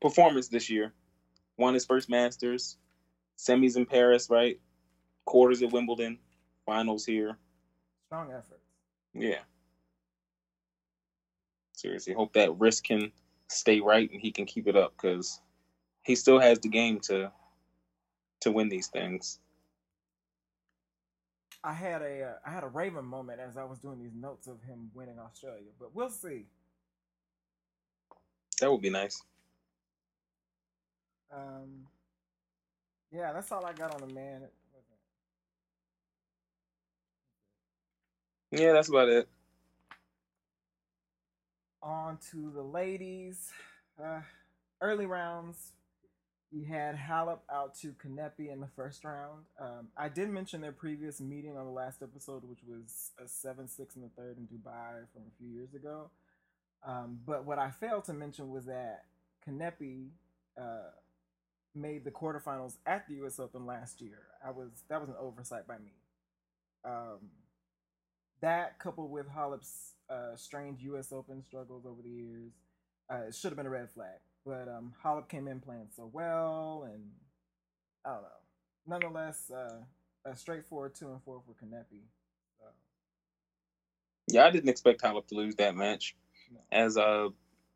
performance 0.00 0.48
this 0.48 0.68
year. 0.68 0.92
Won 1.56 1.72
his 1.72 1.84
first 1.84 2.10
Masters, 2.10 2.76
semis 3.38 3.76
in 3.76 3.86
Paris, 3.86 4.28
right? 4.28 4.58
Quarters 5.24 5.62
at 5.62 5.70
Wimbledon, 5.70 6.18
finals 6.66 7.06
here. 7.06 7.38
Strong 8.06 8.32
effort. 8.32 8.60
Yeah. 9.14 9.38
Seriously, 11.74 12.12
hope 12.12 12.32
that 12.32 12.58
wrist 12.58 12.82
can 12.82 13.12
stay 13.46 13.78
right 13.78 14.10
and 14.10 14.20
he 14.20 14.32
can 14.32 14.44
keep 14.44 14.66
it 14.66 14.74
up 14.74 14.94
because 14.96 15.40
he 16.02 16.16
still 16.16 16.40
has 16.40 16.58
the 16.58 16.68
game 16.68 16.98
to 17.02 17.30
to 18.40 18.50
win 18.50 18.68
these 18.68 18.88
things. 18.88 19.38
I 21.64 21.72
had 21.72 22.02
a 22.02 22.22
uh, 22.24 22.32
I 22.46 22.50
had 22.50 22.64
a 22.64 22.68
Raven 22.68 23.04
moment 23.04 23.40
as 23.40 23.56
I 23.56 23.64
was 23.64 23.78
doing 23.78 23.98
these 24.00 24.14
notes 24.14 24.46
of 24.46 24.62
him 24.62 24.90
winning 24.94 25.18
Australia, 25.18 25.70
but 25.78 25.94
we'll 25.94 26.10
see. 26.10 26.46
That 28.60 28.70
would 28.70 28.82
be 28.82 28.90
nice. 28.90 29.22
Um, 31.32 31.86
yeah, 33.12 33.32
that's 33.32 33.50
all 33.52 33.64
I 33.64 33.72
got 33.72 33.94
on 33.94 34.08
the 34.08 34.14
man. 34.14 34.42
Yeah, 38.50 38.72
that's 38.72 38.88
about 38.88 39.08
it. 39.08 39.28
On 41.82 42.18
to 42.30 42.50
the 42.54 42.62
ladies. 42.62 43.50
Uh, 44.02 44.20
early 44.80 45.06
rounds 45.06 45.72
we 46.52 46.64
had 46.64 46.96
Halep 46.96 47.38
out 47.50 47.74
to 47.76 47.92
Kanepi 47.92 48.52
in 48.52 48.60
the 48.60 48.66
first 48.66 49.04
round. 49.04 49.44
Um, 49.58 49.88
I 49.96 50.08
did 50.08 50.28
mention 50.28 50.60
their 50.60 50.72
previous 50.72 51.20
meeting 51.20 51.56
on 51.56 51.64
the 51.64 51.70
last 51.70 52.02
episode, 52.02 52.42
which 52.44 52.60
was 52.68 53.12
a 53.22 53.26
7 53.26 53.68
6 53.68 53.96
in 53.96 54.02
the 54.02 54.08
third 54.08 54.36
in 54.36 54.46
Dubai 54.46 55.06
from 55.12 55.22
a 55.22 55.36
few 55.38 55.48
years 55.48 55.74
ago. 55.74 56.10
Um, 56.86 57.20
but 57.24 57.46
what 57.46 57.58
I 57.58 57.70
failed 57.70 58.04
to 58.04 58.12
mention 58.12 58.50
was 58.50 58.66
that 58.66 59.04
Kanepi 59.48 60.08
uh, 60.60 60.90
made 61.74 62.04
the 62.04 62.10
quarterfinals 62.10 62.76
at 62.86 63.06
the 63.08 63.14
U.S. 63.14 63.38
Open 63.38 63.64
last 63.64 64.00
year. 64.02 64.18
I 64.46 64.50
was 64.50 64.68
that 64.88 65.00
was 65.00 65.08
an 65.08 65.16
oversight 65.18 65.66
by 65.66 65.78
me. 65.78 65.92
Um, 66.84 67.30
that 68.40 68.78
coupled 68.78 69.10
with 69.10 69.26
Halep's 69.28 69.92
uh, 70.10 70.36
strange 70.36 70.82
U.S. 70.82 71.12
Open 71.12 71.42
struggles 71.42 71.86
over 71.86 72.02
the 72.02 72.10
years, 72.10 72.52
uh, 73.08 73.30
should 73.30 73.50
have 73.50 73.56
been 73.56 73.66
a 73.66 73.70
red 73.70 73.90
flag. 73.90 74.18
But 74.44 74.68
um, 74.68 74.92
Halep 75.04 75.28
came 75.28 75.46
in 75.46 75.60
playing 75.60 75.88
so 75.94 76.10
well, 76.12 76.88
and 76.92 77.04
I 78.04 78.14
don't 78.14 78.22
know. 78.22 78.28
Nonetheless, 78.86 79.50
uh, 79.50 79.78
a 80.24 80.36
straightforward 80.36 80.94
two 80.94 81.10
and 81.10 81.22
four 81.22 81.40
for 81.46 81.52
Kanepi. 81.52 82.02
So. 82.58 82.64
Yeah, 84.28 84.44
I 84.44 84.50
didn't 84.50 84.68
expect 84.68 85.02
Halep 85.02 85.28
to 85.28 85.36
lose 85.36 85.54
that 85.56 85.76
match. 85.76 86.16
No. 86.52 86.60
As 86.72 86.96
uh, 86.96 87.28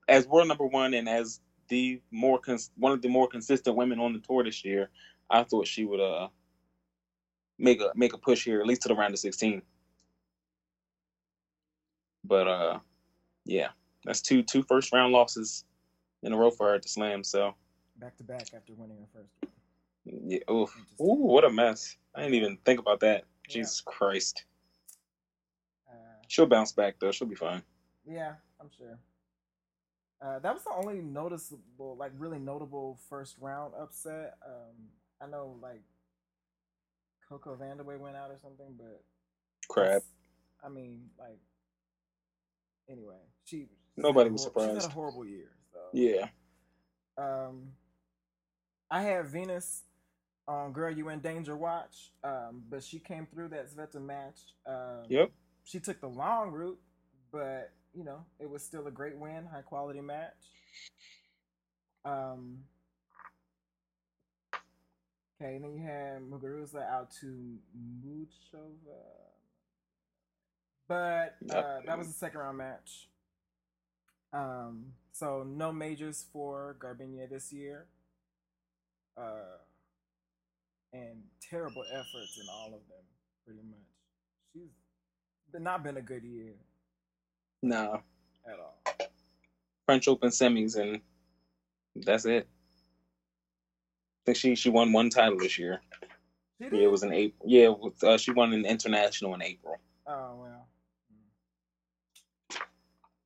as 0.09 0.27
world 0.27 0.49
number 0.49 0.67
one 0.67 0.95
and 0.95 1.09
as 1.09 1.41
the 1.69 2.01
more 2.11 2.39
cons- 2.39 2.73
one 2.77 2.93
of 2.93 3.03
the 3.03 3.09
more 3.09 3.29
consistent 3.29 3.77
women 3.77 4.01
on 4.01 4.13
the 4.13 4.19
tour 4.21 4.43
this 4.43 4.65
year, 4.65 4.91
I 5.31 5.45
thought 5.45 5.67
she 5.69 5.85
would 5.85 6.01
uh 6.01 6.29
make 7.59 7.81
a 7.81 7.93
make 7.95 8.13
a 8.13 8.19
push 8.19 8.45
here 8.45 8.61
at 8.61 8.67
least 8.67 8.83
to 8.83 8.89
the 8.89 8.95
round 8.95 9.15
of 9.15 9.21
sixteen. 9.21 9.63
But 12.25 12.49
uh, 12.49 12.79
yeah, 13.45 13.69
that's 14.05 14.21
two 14.21 14.43
two 14.43 14.65
first 14.65 14.93
round 14.93 15.13
losses 15.13 15.65
in 16.27 16.33
a 16.33 16.37
row 16.37 16.51
for 16.51 16.69
her 16.69 16.75
at 16.75 16.83
the 16.83 16.89
slam. 16.89 17.25
So 17.25 17.55
back 17.99 18.17
to 18.19 18.25
back 18.25 18.49
after 18.55 18.75
winning 18.75 18.99
her 18.99 19.07
first 19.15 19.31
one. 19.41 19.51
Yeah. 20.31 20.39
Ooh. 20.51 20.69
Ooh. 21.01 21.25
What 21.25 21.45
a 21.45 21.51
mess. 21.51 21.97
I 22.15 22.23
didn't 22.23 22.35
even 22.35 22.59
think 22.65 22.81
about 22.81 23.01
that. 23.01 23.25
Yeah. 23.49 23.55
Jesus 23.55 23.81
Christ. 23.81 24.45
Uh, 25.89 25.95
She'll 26.29 26.47
bounce 26.47 26.73
back 26.73 26.97
though. 27.01 27.13
She'll 27.13 27.29
be 27.29 27.37
fine. 27.37 27.63
Yeah, 28.05 28.35
I'm 28.61 28.71
sure. 28.77 28.99
Uh, 30.21 30.39
that 30.41 30.53
was 30.55 30.65
the 30.65 30.73
only 30.73 31.03
noticeable, 31.03 31.97
like 31.99 32.13
really 32.19 32.39
notable 32.39 32.99
first 33.09 33.37
round 33.41 33.75
upset. 33.81 34.35
Um, 34.45 34.75
I 35.21 35.27
know 35.27 35.57
like 35.63 35.83
Coco 37.29 37.57
Vandeweghe 37.57 37.99
went 37.99 38.17
out 38.17 38.31
or 38.31 38.39
something, 38.43 38.75
but 38.79 39.03
crap. 39.69 40.03
I 40.65 40.69
mean, 40.69 41.03
like 41.19 41.39
anyway, 42.89 43.21
she 43.45 43.67
nobody 43.97 44.31
was 44.31 44.43
surprised. 44.43 44.71
She 44.71 44.75
had 44.83 44.91
a 44.91 44.95
horrible 44.95 45.27
year. 45.27 45.51
Yeah. 45.97 46.29
Um, 47.17 47.73
I 48.91 49.03
have 49.03 49.29
Venus 49.29 49.85
on 50.47 50.73
Girl 50.73 50.91
You 50.91 51.09
in 51.09 51.21
Danger 51.21 51.57
Watch, 51.57 52.13
um, 52.23 52.63
but 52.69 52.85
she 52.85 52.99
came 52.99 53.27
through 53.27 53.49
that 53.49 53.69
Sveta 53.71 54.01
match. 54.01 54.39
Um, 54.67 55.05
yep. 55.09 55.31
She 55.65 55.81
took 55.81 56.01
the 56.01 56.09
long 56.09 56.51
route, 56.51 56.79
but 57.33 57.73
you 57.95 58.05
know 58.05 58.25
it 58.39 58.49
was 58.49 58.63
still 58.63 58.87
a 58.87 58.91
great 58.91 59.17
win, 59.17 59.47
high 59.51 59.63
quality 59.63 60.01
match. 60.01 60.35
Um, 62.05 62.59
Okay, 65.41 65.57
and 65.57 65.65
then 65.65 65.75
you 65.75 65.83
had 65.83 66.23
Muguruza 66.23 66.89
out 66.89 67.11
to 67.21 67.59
Muchova. 68.03 69.03
But 70.89 71.37
uh, 71.51 71.81
that 71.85 71.99
was 71.99 72.09
a 72.09 72.13
second 72.13 72.41
round 72.41 72.57
match. 72.57 73.09
Um, 74.33 74.93
so 75.13 75.45
no 75.47 75.73
majors 75.73 76.27
for 76.33 76.77
Garbiñe 76.79 77.29
this 77.31 77.53
year. 77.53 77.87
Uh, 79.17 79.59
and 80.93 81.23
terrible 81.41 81.85
efforts 81.91 82.39
in 82.41 82.47
all 82.51 82.67
of 82.67 82.87
them, 82.89 83.05
pretty 83.45 83.61
much. 83.69 83.79
She's 84.53 85.61
not 85.61 85.83
been 85.83 85.97
a 85.97 86.03
good 86.03 86.25
year. 86.25 86.55
No. 87.63 88.03
At 88.47 88.59
all. 88.59 89.09
French 89.87 90.09
Open 90.09 90.31
semis, 90.31 90.77
and 90.79 91.01
that's 91.95 92.27
it. 92.27 92.49
I 93.63 94.23
think 94.27 94.37
she 94.37 94.55
she 94.57 94.71
won 94.71 94.93
one 94.93 95.09
title 95.11 95.39
this 95.39 95.59
year. 95.59 95.81
Yeah, 96.59 96.69
it 96.73 96.91
was 96.91 97.03
in 97.03 97.13
April. 97.13 97.49
Yeah, 97.49 97.73
uh, 98.09 98.19
she 98.19 98.33
won 98.33 98.53
an 98.53 98.67
international 98.67 99.35
in 99.35 99.43
April. 99.43 99.77
Oh 100.07 100.35
well. 100.41 100.69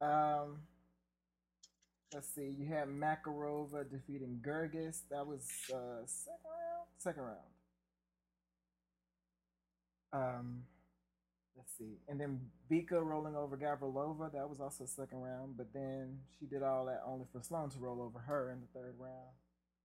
Um, 0.03 0.57
let's 2.13 2.35
see. 2.35 2.55
You 2.59 2.67
had 2.67 2.89
Makarova 2.89 3.89
defeating 3.91 4.41
Goerges. 4.47 5.03
That 5.11 5.27
was 5.27 5.47
uh, 5.73 6.05
second 6.07 6.45
round. 6.45 6.89
Second 6.99 7.23
round. 7.23 7.39
Um, 10.13 10.63
let's 11.57 11.73
see. 11.79 11.99
And 12.09 12.21
then 12.21 12.41
Vika 12.71 13.03
rolling 13.03 13.37
over 13.37 13.57
Gavrilova. 13.57 14.33
That 14.33 14.49
was 14.49 14.61
also 14.61 14.87
second 14.87 15.19
round. 15.19 15.57
But 15.57 15.73
then 15.73 16.19
she 16.39 16.47
did 16.47 16.63
all 16.63 16.87
that 16.87 17.03
only 17.07 17.27
for 17.33 17.43
Sloane 17.43 17.71
to 17.71 17.79
roll 17.79 18.03
over 18.03 18.19
her 18.19 18.51
in 18.51 18.61
the 18.61 18.79
third 18.79 18.95
round. 18.99 19.31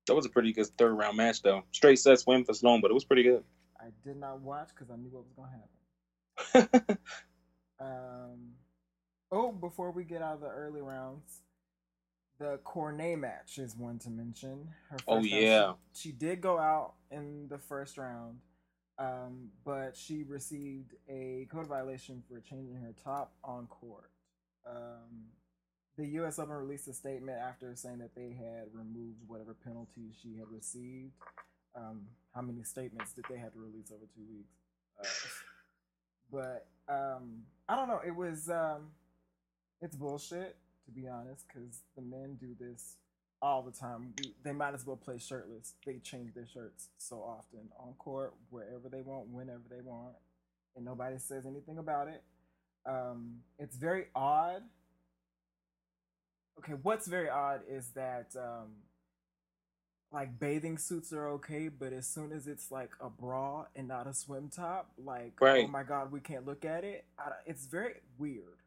That 0.07 0.15
was 0.15 0.25
a 0.25 0.29
pretty 0.29 0.53
good 0.53 0.67
third 0.77 0.93
round 0.93 1.17
match, 1.17 1.41
though. 1.41 1.63
Straight 1.71 1.99
sets 1.99 2.27
win 2.27 2.45
for 2.45 2.53
Sloane, 2.53 2.81
but 2.81 2.91
it 2.91 2.93
was 2.93 3.05
pretty 3.05 3.23
good. 3.23 3.43
I 3.79 3.87
did 4.05 4.17
not 4.17 4.41
watch 4.41 4.69
because 4.69 4.89
I 4.91 4.95
knew 4.97 5.09
what 5.09 5.25
was 5.25 5.33
going 5.35 5.49
to 6.53 6.79
happen. 6.79 6.97
um, 7.79 8.39
oh, 9.31 9.51
before 9.51 9.91
we 9.91 10.03
get 10.03 10.21
out 10.21 10.35
of 10.35 10.41
the 10.41 10.47
early 10.47 10.81
rounds, 10.81 11.41
the 12.39 12.59
Cornet 12.63 13.17
match 13.19 13.57
is 13.57 13.75
one 13.75 13.99
to 13.99 14.09
mention. 14.09 14.69
Her 14.89 14.97
oh 15.07 15.23
yeah, 15.23 15.73
she, 15.93 16.09
she, 16.09 16.11
did 16.11 16.41
go 16.41 16.59
out 16.59 16.93
in 17.11 17.47
the 17.49 17.57
first 17.57 17.97
round, 17.97 18.39
um, 18.99 19.49
but 19.63 19.95
she 19.95 20.23
received 20.23 20.93
a 21.09 21.47
code 21.51 21.67
violation 21.67 22.23
for 22.27 22.39
changing 22.41 22.75
her 22.75 22.93
top 23.03 23.33
on 23.43 23.67
court. 23.67 24.09
Um, 24.67 25.29
the 25.97 26.05
U.S. 26.07 26.39
Open 26.39 26.55
released 26.55 26.87
a 26.89 26.93
statement 26.93 27.37
after 27.37 27.73
saying 27.75 27.99
that 27.99 28.13
they 28.15 28.35
had 28.37 28.67
removed 28.73 29.19
whatever 29.27 29.55
penalties 29.63 30.15
she 30.21 30.35
had 30.37 30.49
received. 30.51 31.13
Um, 31.75 32.01
how 32.33 32.41
many 32.41 32.63
statements 32.63 33.13
did 33.13 33.25
they 33.29 33.37
have 33.37 33.53
to 33.53 33.59
release 33.59 33.91
over 33.91 34.05
two 34.13 34.23
weeks? 34.29 34.55
Uh, 34.99 35.07
but 36.31 36.67
um, 36.89 37.43
I 37.69 37.75
don't 37.75 37.87
know. 37.87 38.01
It 38.05 38.15
was 38.15 38.49
um, 38.49 38.91
it's 39.81 39.95
bullshit 39.95 40.57
to 40.85 40.91
be 40.91 41.07
honest, 41.07 41.45
because 41.47 41.81
the 41.95 42.01
men 42.01 42.37
do 42.39 42.55
this 42.59 42.97
all 43.41 43.61
the 43.61 43.71
time. 43.71 44.13
We, 44.19 44.33
they 44.43 44.51
might 44.51 44.73
as 44.73 44.85
well 44.85 44.95
play 44.95 45.17
shirtless. 45.17 45.73
They 45.85 45.97
change 45.97 46.33
their 46.33 46.47
shirts 46.47 46.89
so 46.97 47.17
often 47.17 47.69
on 47.79 47.93
court, 47.97 48.33
wherever 48.49 48.89
they 48.89 49.01
want, 49.01 49.27
whenever 49.27 49.63
they 49.69 49.81
want, 49.81 50.15
and 50.75 50.85
nobody 50.85 51.17
says 51.19 51.45
anything 51.45 51.77
about 51.77 52.07
it. 52.07 52.23
Um, 52.85 53.37
it's 53.59 53.75
very 53.75 54.05
odd. 54.15 54.63
Okay, 56.59 56.73
what's 56.81 57.07
very 57.07 57.29
odd 57.29 57.61
is 57.69 57.89
that 57.89 58.27
um, 58.37 58.69
like 60.11 60.39
bathing 60.39 60.77
suits 60.77 61.11
are 61.11 61.27
okay, 61.29 61.67
but 61.67 61.91
as 61.91 62.07
soon 62.07 62.31
as 62.31 62.47
it's 62.47 62.71
like 62.71 62.91
a 63.01 63.09
bra 63.09 63.65
and 63.75 63.87
not 63.87 64.07
a 64.07 64.13
swim 64.13 64.49
top, 64.49 64.91
like 64.97 65.33
oh 65.41 65.45
right. 65.45 65.65
oh 65.67 65.71
my 65.71 65.83
god, 65.83 66.11
we 66.11 66.19
can't 66.19 66.45
look 66.45 66.63
at 66.63 66.83
it. 66.83 67.05
I, 67.19 67.31
it's 67.45 67.65
very 67.65 67.95
weird. 68.17 68.61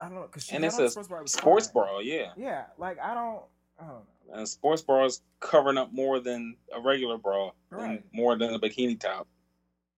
I 0.00 0.06
don't 0.06 0.14
know 0.14 0.22
because 0.22 0.50
and 0.50 0.64
it's 0.64 0.78
a 0.78 0.90
sports 0.90 1.08
bra, 1.08 1.24
sports 1.24 1.68
bra, 1.68 2.00
yeah, 2.00 2.32
yeah. 2.36 2.64
Like 2.78 2.98
I 3.00 3.14
don't, 3.14 3.42
I 3.80 3.86
don't 3.86 3.94
know. 3.94 4.02
And 4.32 4.48
sports 4.48 4.82
bra 4.82 5.04
is 5.04 5.22
covering 5.40 5.78
up 5.78 5.92
more 5.92 6.20
than 6.20 6.56
a 6.74 6.80
regular 6.80 7.16
bra, 7.16 7.52
right? 7.70 8.04
more 8.12 8.36
than 8.36 8.52
a 8.54 8.58
bikini 8.58 8.98
top. 8.98 9.26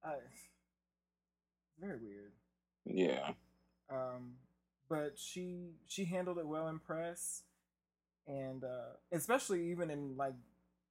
Uh, 0.04 0.10
very 1.80 1.98
weird. 1.98 2.32
Yeah. 2.84 3.30
Um, 3.90 4.34
but 4.88 5.14
she 5.16 5.72
she 5.86 6.04
handled 6.04 6.38
it 6.38 6.46
well 6.46 6.68
in 6.68 6.78
press, 6.78 7.42
and 8.26 8.64
uh, 8.64 8.94
especially 9.12 9.70
even 9.70 9.90
in 9.90 10.16
like 10.16 10.34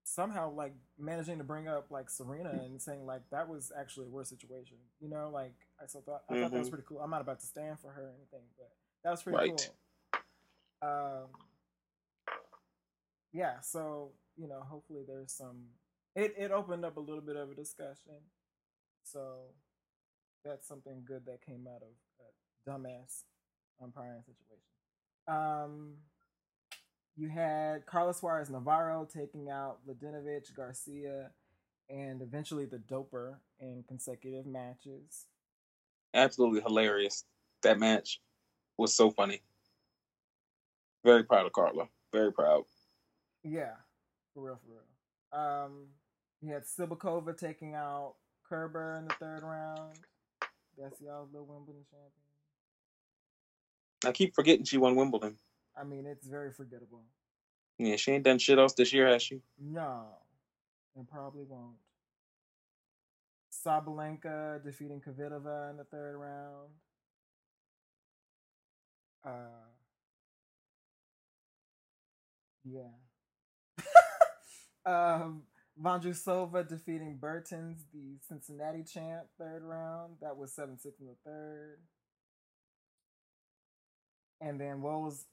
somehow 0.04 0.52
like 0.52 0.74
managing 0.98 1.38
to 1.38 1.43
bring 1.43 1.67
up 1.67 1.88
like 1.91 2.10
Serena 2.10 2.50
and 2.50 2.82
saying 2.82 3.06
like 3.06 3.22
that 3.32 3.48
was 3.48 3.72
actually 3.78 4.08
a 4.08 4.10
worse 4.10 4.30
situation. 4.30 4.78
You 5.00 5.10
know, 5.10 5.30
like 5.34 5.56
I 5.82 5.88
still 5.88 6.02
thought 6.02 6.24
I 6.30 6.34
mm-hmm. 6.34 6.43
thought 6.43 6.52
that 6.52 6.58
was 6.60 6.67
mm-hmm. 6.67 6.76
pretty 6.76 6.88
cool. 6.88 7.00
I'm 7.00 7.10
not 7.10 7.22
about 7.22 7.39
to 7.39 7.46
stand 7.46 7.80
for 7.80 7.91
her 7.91 8.04
or 8.04 8.13
anything, 8.15 8.48
but 8.58 8.72
that 9.03 9.12
was 9.12 9.23
pretty 9.23 9.38
right. 9.38 9.69
cool. 10.81 10.89
Um, 10.89 11.27
yeah, 13.33 13.60
so 13.62 14.12
you 14.36 14.47
know, 14.47 14.62
hopefully 14.67 15.03
there's 15.07 15.31
some. 15.31 15.65
It 16.15 16.33
it 16.38 16.51
opened 16.51 16.86
up 16.86 16.97
a 16.97 17.01
little 17.01 17.21
bit 17.21 17.36
of 17.36 17.51
a 17.51 17.55
discussion, 17.55 18.19
so 19.03 19.53
that's 20.43 20.67
something 20.67 21.03
good 21.05 21.25
that 21.25 21.45
came 21.45 21.67
out 21.67 21.81
of 21.81 21.89
that 22.19 22.71
dumbass 22.71 23.23
umpiring 23.81 24.23
situation. 24.23 24.63
Um, 25.27 25.93
you 27.15 27.29
had 27.29 27.86
Carlos 27.86 28.19
Suarez 28.19 28.49
Navarro 28.49 29.07
taking 29.12 29.49
out 29.49 29.79
Mladenovic, 29.88 30.55
Garcia, 30.55 31.31
and 31.89 32.21
eventually 32.21 32.65
the 32.65 32.77
Doper 32.77 33.36
in 33.60 33.83
consecutive 33.88 34.45
matches. 34.45 35.25
Absolutely 36.13 36.62
hilarious 36.62 37.25
that 37.63 37.79
match 37.79 38.21
was 38.77 38.93
so 38.93 39.11
funny. 39.11 39.41
Very 41.03 41.23
proud 41.23 41.45
of 41.45 41.53
Carla. 41.53 41.87
Very 42.11 42.31
proud. 42.31 42.63
Yeah, 43.43 43.73
for 44.33 44.43
real, 44.43 44.59
for 44.63 44.71
real. 44.71 45.41
Um, 45.41 45.87
you 46.41 46.53
had 46.53 46.63
Cibulkova 46.63 47.37
taking 47.37 47.73
out 47.73 48.15
Kerber 48.47 48.97
in 48.97 49.05
the 49.05 49.13
third 49.15 49.43
round. 49.43 49.93
That's 50.77 51.01
y'all's 51.01 51.31
little 51.31 51.47
Wimbledon 51.47 51.83
champion. 51.89 52.11
I 54.05 54.11
keep 54.11 54.35
forgetting 54.35 54.65
she 54.65 54.77
won 54.77 54.95
Wimbledon. 54.95 55.37
I 55.79 55.83
mean, 55.83 56.05
it's 56.05 56.27
very 56.27 56.51
forgettable. 56.51 57.03
Yeah, 57.79 57.95
she 57.95 58.11
ain't 58.11 58.23
done 58.23 58.39
shit 58.39 58.57
else 58.57 58.73
this 58.73 58.93
year, 58.93 59.07
has 59.07 59.21
she? 59.21 59.41
No, 59.59 60.05
and 60.95 61.07
probably 61.07 61.43
won't. 61.43 61.75
Sabalenka 63.51 64.63
defeating 64.63 65.01
Kvitova 65.01 65.71
in 65.71 65.77
the 65.77 65.83
third 65.83 66.15
round. 66.15 66.69
Uh, 69.27 69.67
yeah. 72.63 72.93
um, 74.85 75.43
Vondrousova 75.81 76.67
defeating 76.67 77.17
Bertens, 77.19 77.83
the 77.93 78.17
Cincinnati 78.27 78.83
champ, 78.83 79.27
third 79.37 79.63
round. 79.63 80.15
That 80.21 80.37
was 80.37 80.53
7 80.53 80.79
6 80.79 80.99
in 80.99 81.07
the 81.07 81.15
third. 81.25 81.79
And 84.39 84.59
then 84.59 84.81
was 84.81 85.25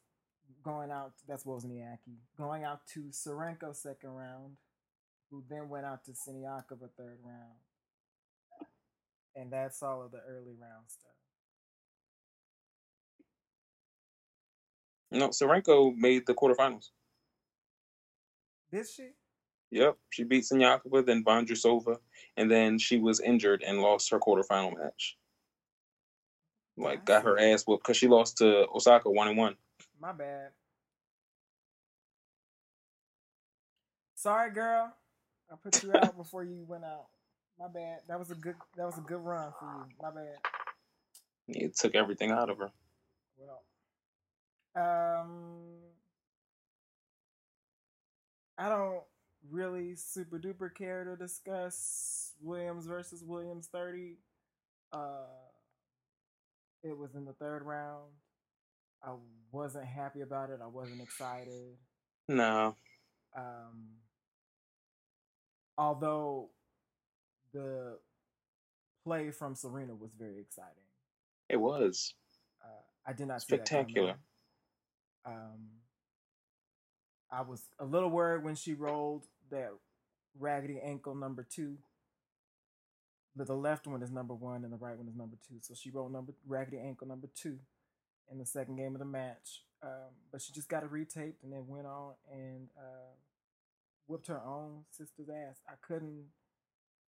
going 0.64 0.90
out, 0.90 1.12
that's 1.28 1.44
Wozniacki, 1.44 2.16
going 2.36 2.64
out 2.64 2.80
to 2.94 3.10
Tsurenko 3.10 3.76
second 3.76 4.10
round, 4.10 4.56
who 5.30 5.44
then 5.48 5.68
went 5.68 5.86
out 5.86 6.04
to 6.06 6.12
Siniakova 6.12 6.88
third 6.96 7.18
round. 7.22 7.58
And 9.36 9.52
that's 9.52 9.82
all 9.82 10.02
of 10.02 10.10
the 10.10 10.20
early 10.28 10.54
round 10.58 10.86
stuff. 10.88 11.23
No, 15.14 15.28
Tsurenko 15.28 15.96
made 15.96 16.26
the 16.26 16.34
quarterfinals. 16.34 16.90
Did 18.70 18.86
she? 18.88 19.10
Yep, 19.70 19.96
she 20.10 20.24
beat 20.24 20.44
Siniakova, 20.44 21.06
then 21.06 21.24
Vondrousova, 21.24 21.98
and 22.36 22.50
then 22.50 22.78
she 22.78 22.98
was 22.98 23.20
injured 23.20 23.62
and 23.66 23.80
lost 23.80 24.10
her 24.10 24.18
quarterfinal 24.18 24.76
match. 24.76 25.16
Like, 26.76 27.04
got 27.04 27.22
her 27.22 27.38
ass 27.38 27.64
whooped 27.64 27.84
because 27.84 27.96
she 27.96 28.08
lost 28.08 28.38
to 28.38 28.66
Osaka 28.74 29.08
one 29.08 29.28
and 29.28 29.36
one. 29.36 29.54
My 30.00 30.12
bad. 30.12 30.50
Sorry, 34.16 34.50
girl. 34.52 34.92
I 35.50 35.54
put 35.62 35.82
you 35.82 35.92
out 35.94 36.16
before 36.16 36.42
you 36.42 36.64
went 36.66 36.84
out. 36.84 37.06
My 37.58 37.68
bad. 37.68 38.00
That 38.08 38.18
was 38.18 38.32
a 38.32 38.34
good. 38.34 38.56
That 38.76 38.86
was 38.86 38.98
a 38.98 39.02
good 39.02 39.20
run 39.20 39.52
for 39.60 39.66
you. 39.66 39.94
My 40.02 40.10
bad. 40.10 40.38
It 41.46 41.76
took 41.76 41.94
everything 41.94 42.32
out 42.32 42.50
of 42.50 42.58
her. 42.58 42.72
Well, 43.36 43.62
um, 44.76 45.76
I 48.58 48.68
don't 48.68 49.02
really 49.50 49.94
super 49.94 50.38
duper 50.38 50.74
care 50.74 51.04
to 51.04 51.16
discuss 51.16 52.32
Williams 52.40 52.86
versus 52.86 53.22
Williams 53.24 53.68
30. 53.72 54.16
Uh, 54.92 55.26
it 56.82 56.96
was 56.96 57.14
in 57.14 57.24
the 57.24 57.32
third 57.32 57.62
round. 57.62 58.10
I 59.02 59.12
wasn't 59.52 59.86
happy 59.86 60.22
about 60.22 60.50
it. 60.50 60.60
I 60.62 60.66
wasn't 60.66 61.02
excited. 61.02 61.76
No. 62.28 62.76
Um, 63.36 63.88
although 65.76 66.50
the 67.52 67.98
play 69.04 69.30
from 69.30 69.54
Serena 69.54 69.94
was 69.94 70.12
very 70.18 70.40
exciting. 70.40 70.70
It 71.48 71.56
was. 71.56 72.14
Uh, 72.62 73.10
I 73.10 73.12
did 73.12 73.28
not 73.28 73.42
spectacular. 73.42 74.14
Um, 75.26 75.80
I 77.30 77.42
was 77.42 77.62
a 77.78 77.84
little 77.84 78.10
worried 78.10 78.44
when 78.44 78.54
she 78.54 78.74
rolled 78.74 79.26
that 79.50 79.70
raggedy 80.38 80.80
ankle 80.82 81.14
number 81.14 81.46
two. 81.48 81.78
But 83.36 83.48
the 83.48 83.54
left 83.54 83.86
one 83.86 84.02
is 84.02 84.12
number 84.12 84.34
one 84.34 84.62
and 84.62 84.72
the 84.72 84.76
right 84.76 84.96
one 84.96 85.08
is 85.08 85.16
number 85.16 85.36
two. 85.48 85.56
So 85.60 85.74
she 85.74 85.90
rolled 85.90 86.12
number 86.12 86.34
raggedy 86.46 86.78
ankle 86.78 87.08
number 87.08 87.28
two 87.34 87.58
in 88.30 88.38
the 88.38 88.46
second 88.46 88.76
game 88.76 88.94
of 88.94 89.00
the 89.00 89.04
match. 89.04 89.62
Um, 89.82 90.14
but 90.30 90.40
she 90.40 90.52
just 90.52 90.68
got 90.68 90.82
it 90.82 90.92
retaped 90.92 91.42
and 91.42 91.52
then 91.52 91.66
went 91.66 91.86
on 91.86 92.12
and 92.32 92.68
uh, 92.78 93.12
whooped 94.06 94.28
her 94.28 94.40
own 94.40 94.84
sister's 94.90 95.28
ass. 95.28 95.56
I 95.68 95.74
couldn't. 95.86 96.26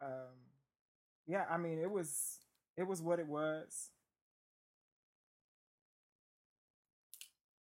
Um, 0.02 0.50
yeah, 1.28 1.46
I 1.50 1.58
mean 1.58 1.80
it 1.80 1.92
was 1.92 2.40
it 2.78 2.88
was 2.88 3.02
what 3.02 3.20
it 3.20 3.28
was, 3.28 3.90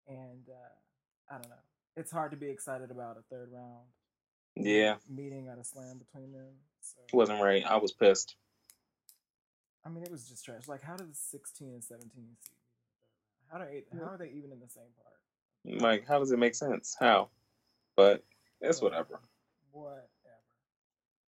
and 0.07 0.47
uh, 0.49 1.33
I 1.33 1.37
don't 1.37 1.49
know. 1.49 1.55
It's 1.95 2.11
hard 2.11 2.31
to 2.31 2.37
be 2.37 2.49
excited 2.49 2.91
about 2.91 3.17
a 3.17 3.21
third 3.29 3.49
round. 3.51 3.85
Yeah. 4.55 4.95
Meeting 5.09 5.47
at 5.51 5.59
a 5.59 5.63
slam 5.63 5.99
between 5.99 6.31
them. 6.31 6.53
So. 6.81 6.99
It 7.07 7.15
wasn't 7.15 7.41
right. 7.41 7.63
I 7.65 7.77
was 7.77 7.91
pissed. 7.91 8.35
I 9.85 9.89
mean, 9.89 10.03
it 10.03 10.11
was 10.11 10.27
just 10.27 10.45
trash. 10.45 10.67
Like, 10.67 10.83
how 10.83 10.95
did 10.95 11.11
the 11.11 11.15
16 11.15 11.67
and 11.69 11.83
17 11.83 12.09
seed? 12.13 12.55
How 13.51 13.59
are 13.59 13.65
they, 13.65 13.83
how 13.97 14.05
are 14.05 14.17
they 14.17 14.29
even 14.29 14.51
in 14.51 14.59
the 14.59 14.69
same 14.69 14.83
part? 14.95 15.81
Like, 15.81 16.07
how 16.07 16.19
does 16.19 16.31
it 16.31 16.39
make 16.39 16.55
sense? 16.55 16.95
How? 16.99 17.29
But 17.95 18.23
it's 18.61 18.81
whatever. 18.81 19.19
Whatever. 19.71 20.07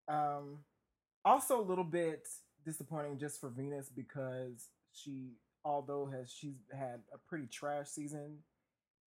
Um, 0.08 0.58
also 1.24 1.60
a 1.60 1.62
little 1.62 1.84
bit 1.84 2.28
disappointing 2.64 3.18
just 3.18 3.40
for 3.40 3.48
Venus 3.48 3.90
because 3.94 4.68
she, 4.92 5.32
although 5.64 6.06
has 6.06 6.32
she's 6.32 6.56
had 6.72 7.00
a 7.12 7.18
pretty 7.28 7.46
trash 7.46 7.88
season 7.88 8.38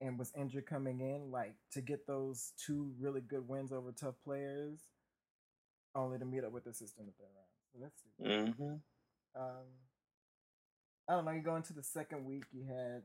and 0.01 0.19
was 0.19 0.31
injured 0.37 0.65
coming 0.65 1.01
in, 1.01 1.31
like 1.31 1.55
to 1.71 1.81
get 1.81 2.05
those 2.05 2.53
two 2.63 2.91
really 2.99 3.21
good 3.21 3.47
wins 3.47 3.71
over 3.71 3.91
tough 3.91 4.15
players, 4.23 4.79
only 5.95 6.19
to 6.19 6.25
meet 6.25 6.43
up 6.43 6.51
with 6.51 6.63
the 6.63 6.73
system 6.73 7.05
that 7.05 7.13
they're 7.17 7.27
around. 7.27 7.47
So 7.73 7.79
that's 7.81 8.51
mm-hmm. 8.57 9.41
um, 9.41 9.65
I 11.09 11.13
don't 11.13 11.25
know. 11.25 11.31
You 11.31 11.41
go 11.41 11.55
into 11.55 11.73
the 11.73 11.83
second 11.83 12.25
week, 12.25 12.43
you 12.51 12.63
had 12.65 13.01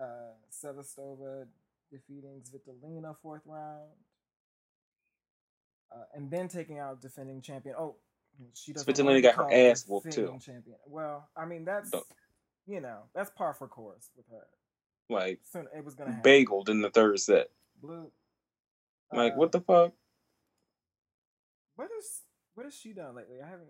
uh, 0.00 0.34
Sevastova 0.50 1.46
defeating 1.90 2.42
Svitolina 2.42 3.16
fourth 3.22 3.42
round, 3.46 3.90
uh, 5.92 6.04
and 6.14 6.30
then 6.30 6.48
taking 6.48 6.78
out 6.78 7.00
defending 7.00 7.42
champion. 7.42 7.74
Oh, 7.78 7.96
she 8.54 8.72
doesn't. 8.72 8.94
Svitolina 8.94 9.22
got 9.22 9.34
her 9.34 9.52
ass 9.52 9.84
whooped 9.86 10.12
too. 10.12 10.38
Champion. 10.44 10.76
Well, 10.86 11.28
I 11.36 11.44
mean 11.44 11.64
that's 11.64 11.90
Don't. 11.90 12.04
you 12.66 12.80
know 12.80 13.00
that's 13.14 13.30
par 13.30 13.54
for 13.54 13.66
course 13.68 14.10
with 14.16 14.26
her. 14.30 14.46
Like 15.10 15.40
Soon 15.52 15.66
it 15.76 15.84
was 15.84 15.94
gonna 15.94 16.12
happen. 16.12 16.30
bageled 16.30 16.68
in 16.68 16.80
the 16.80 16.90
third 16.90 17.18
set. 17.18 17.48
Blue. 17.82 18.10
Like 19.12 19.32
uh, 19.32 19.36
what 19.36 19.52
the 19.52 19.60
fuck? 19.60 19.92
What 21.74 21.88
is 21.98 22.20
what 22.54 22.64
has 22.64 22.74
she 22.74 22.92
done 22.92 23.16
lately? 23.16 23.38
I 23.42 23.48
haven't. 23.48 23.68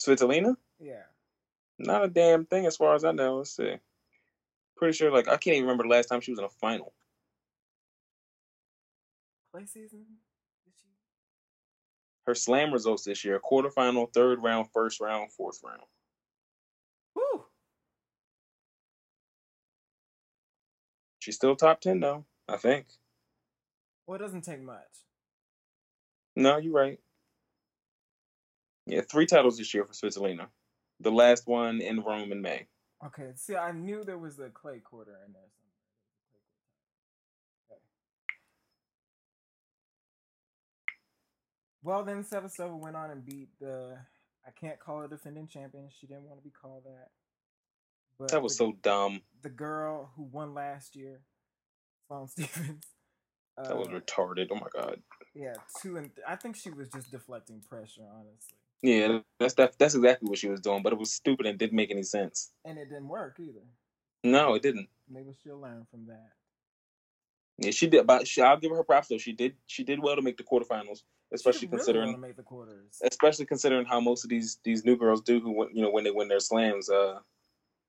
Svitolina? 0.00 0.56
Yeah. 0.78 1.02
Not 1.78 2.04
a 2.04 2.08
damn 2.08 2.44
thing 2.44 2.66
as 2.66 2.76
far 2.76 2.94
as 2.94 3.04
I 3.04 3.12
know. 3.12 3.38
Let's 3.38 3.56
see. 3.56 3.76
Pretty 4.76 4.96
sure, 4.96 5.10
like 5.10 5.28
I 5.28 5.36
can't 5.36 5.56
even 5.56 5.62
remember 5.64 5.84
the 5.84 5.90
last 5.90 6.06
time 6.06 6.20
she 6.20 6.32
was 6.32 6.38
in 6.38 6.44
a 6.44 6.48
final. 6.48 6.92
Play 9.52 9.64
season? 9.66 10.04
she? 10.76 10.88
Her 12.26 12.34
slam 12.34 12.72
results 12.72 13.04
this 13.04 13.24
year: 13.24 13.40
quarterfinal, 13.40 14.12
third 14.12 14.42
round, 14.42 14.68
first 14.72 15.00
round, 15.00 15.32
fourth 15.32 15.60
round. 15.64 15.82
Woo! 17.14 17.44
She's 21.20 21.36
still 21.36 21.54
top 21.54 21.80
ten 21.80 22.00
though, 22.00 22.24
I 22.48 22.56
think. 22.56 22.86
Well, 24.06 24.16
it 24.16 24.22
doesn't 24.22 24.42
take 24.42 24.62
much. 24.62 24.80
No, 26.34 26.56
you're 26.56 26.72
right. 26.72 26.98
Yeah, 28.86 29.02
three 29.02 29.26
titles 29.26 29.58
this 29.58 29.72
year 29.72 29.84
for 29.84 29.92
Svitolina. 29.92 30.46
The 30.98 31.12
last 31.12 31.46
one 31.46 31.80
in 31.80 32.00
Rome 32.00 32.32
in 32.32 32.42
May. 32.42 32.66
Okay, 33.06 33.30
see, 33.34 33.54
I 33.54 33.72
knew 33.72 34.02
there 34.02 34.18
was 34.18 34.38
a 34.38 34.48
clay 34.48 34.80
quarter 34.80 35.16
in 35.26 35.32
there. 35.32 35.42
Okay. 37.70 37.80
Well, 41.82 42.04
then 42.04 42.24
Sevastova 42.24 42.78
went 42.78 42.96
on 42.96 43.10
and 43.10 43.24
beat 43.24 43.48
the. 43.60 43.96
I 44.46 44.50
can't 44.58 44.80
call 44.80 45.00
her 45.00 45.08
defending 45.08 45.48
champion. 45.48 45.88
She 46.00 46.06
didn't 46.06 46.24
want 46.24 46.40
to 46.40 46.44
be 46.44 46.50
called 46.50 46.84
that. 46.84 47.08
But 48.20 48.28
that 48.28 48.42
was 48.42 48.52
the, 48.52 48.64
so 48.64 48.72
dumb. 48.82 49.22
The 49.42 49.48
girl 49.48 50.10
who 50.14 50.24
won 50.24 50.52
last 50.52 50.94
year, 50.94 51.20
Sloane 52.06 52.28
Stevens. 52.28 52.84
Uh, 53.56 53.68
that 53.68 53.78
was 53.78 53.88
uh, 53.88 53.92
retarded. 53.92 54.48
Oh 54.50 54.56
my 54.56 54.66
god. 54.74 55.00
Yeah, 55.34 55.54
two 55.80 55.96
and 55.96 56.14
th- 56.14 56.26
I 56.28 56.36
think 56.36 56.56
she 56.56 56.70
was 56.70 56.88
just 56.88 57.10
deflecting 57.10 57.62
pressure, 57.66 58.02
honestly. 58.14 58.58
Yeah, 58.82 59.20
that's 59.38 59.54
that, 59.54 59.78
that's 59.78 59.94
exactly 59.94 60.28
what 60.28 60.38
she 60.38 60.48
was 60.48 60.60
doing, 60.60 60.82
but 60.82 60.92
it 60.92 60.98
was 60.98 61.12
stupid 61.12 61.46
and 61.46 61.58
didn't 61.58 61.76
make 61.76 61.90
any 61.90 62.02
sense. 62.02 62.52
And 62.64 62.78
it 62.78 62.90
didn't 62.90 63.08
work 63.08 63.38
either. 63.40 63.64
No, 64.22 64.54
it 64.54 64.62
didn't. 64.62 64.88
Maybe 65.08 65.30
she'll 65.42 65.60
learn 65.60 65.86
from 65.90 66.06
that. 66.06 66.30
Yeah, 67.58 67.70
she 67.70 67.86
did. 67.86 68.06
But 68.06 68.28
she, 68.28 68.42
I'll 68.42 68.58
give 68.58 68.70
her 68.70 68.84
props 68.84 69.08
though. 69.08 69.18
She 69.18 69.32
did. 69.32 69.54
She 69.66 69.82
did 69.82 69.98
well 69.98 70.16
to 70.16 70.22
make 70.22 70.36
the 70.36 70.44
quarterfinals, 70.44 71.02
especially 71.32 71.68
considering 71.68 72.08
really 72.08 72.12
well 72.12 72.28
make 72.28 72.36
the 72.36 72.42
quarters. 72.42 72.98
Especially 73.02 73.46
considering 73.46 73.86
how 73.86 73.98
most 73.98 74.24
of 74.24 74.30
these 74.30 74.58
these 74.62 74.84
new 74.84 74.96
girls 74.96 75.22
do, 75.22 75.40
who 75.40 75.68
you 75.72 75.82
know 75.82 75.90
when 75.90 76.04
they 76.04 76.10
win 76.10 76.28
their 76.28 76.40
slams. 76.40 76.90
Uh, 76.90 77.18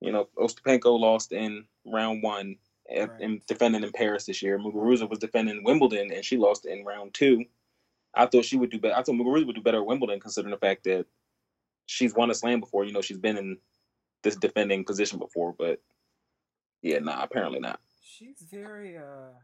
you 0.01 0.11
know, 0.11 0.27
Ostapenko 0.37 0.99
lost 0.99 1.31
in 1.31 1.65
round 1.85 2.23
one 2.23 2.55
right. 2.89 3.09
and 3.21 3.45
defending 3.45 3.83
in 3.83 3.91
Paris 3.91 4.25
this 4.25 4.41
year. 4.41 4.57
Muguruza 4.57 5.07
was 5.09 5.19
defending 5.19 5.63
Wimbledon 5.63 6.11
and 6.11 6.25
she 6.25 6.37
lost 6.37 6.65
in 6.65 6.83
round 6.83 7.13
two. 7.13 7.45
I 8.13 8.25
thought 8.25 8.43
she 8.43 8.57
would 8.57 8.71
do 8.71 8.79
better. 8.79 8.95
I 8.95 9.03
thought 9.03 9.15
Muguruza 9.15 9.45
would 9.45 9.55
do 9.55 9.61
better 9.61 9.77
at 9.77 9.85
Wimbledon, 9.85 10.19
considering 10.19 10.51
the 10.51 10.57
fact 10.57 10.83
that 10.83 11.05
she's 11.85 12.13
won 12.13 12.31
a 12.31 12.33
slam 12.33 12.59
before. 12.59 12.83
You 12.83 12.91
know, 12.91 13.01
she's 13.01 13.19
been 13.19 13.37
in 13.37 13.57
this 14.23 14.35
defending 14.35 14.83
position 14.83 15.19
before, 15.19 15.53
but 15.57 15.79
yeah, 16.81 16.99
nah, 16.99 17.23
apparently 17.23 17.59
not. 17.59 17.79
She's 18.01 18.43
very 18.51 18.97
uh 18.97 19.37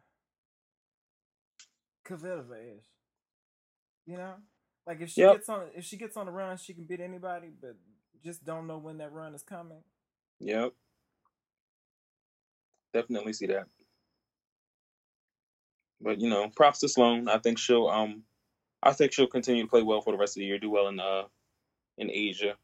Kvitova-ish. 2.05 2.85
You 4.05 4.17
know, 4.17 4.33
like 4.87 5.01
if 5.01 5.09
she 5.11 5.21
yep. 5.21 5.35
gets 5.35 5.49
on 5.49 5.67
if 5.75 5.85
she 5.85 5.97
gets 5.97 6.17
on 6.17 6.27
a 6.27 6.31
run, 6.31 6.57
she 6.57 6.73
can 6.73 6.85
beat 6.85 6.99
anybody, 6.99 7.49
but 7.61 7.75
just 8.23 8.43
don't 8.43 8.67
know 8.67 8.79
when 8.79 8.97
that 8.97 9.13
run 9.13 9.35
is 9.35 9.43
coming. 9.43 9.83
Yep. 10.39 10.73
Definitely 12.93 13.33
see 13.33 13.47
that. 13.47 13.65
But 16.01 16.19
you 16.19 16.29
know, 16.29 16.49
props 16.55 16.79
to 16.79 16.89
Sloane. 16.89 17.27
I 17.27 17.39
think 17.39 17.57
she'll 17.57 17.87
um 17.87 18.23
I 18.83 18.93
think 18.93 19.11
she'll 19.11 19.27
continue 19.27 19.63
to 19.63 19.69
play 19.69 19.81
well 19.81 20.01
for 20.01 20.11
the 20.11 20.19
rest 20.19 20.37
of 20.37 20.41
the 20.41 20.45
year, 20.45 20.59
do 20.59 20.69
well 20.69 20.87
in 20.87 20.99
uh 20.99 21.23
in 21.97 22.11
Asia. 22.11 22.55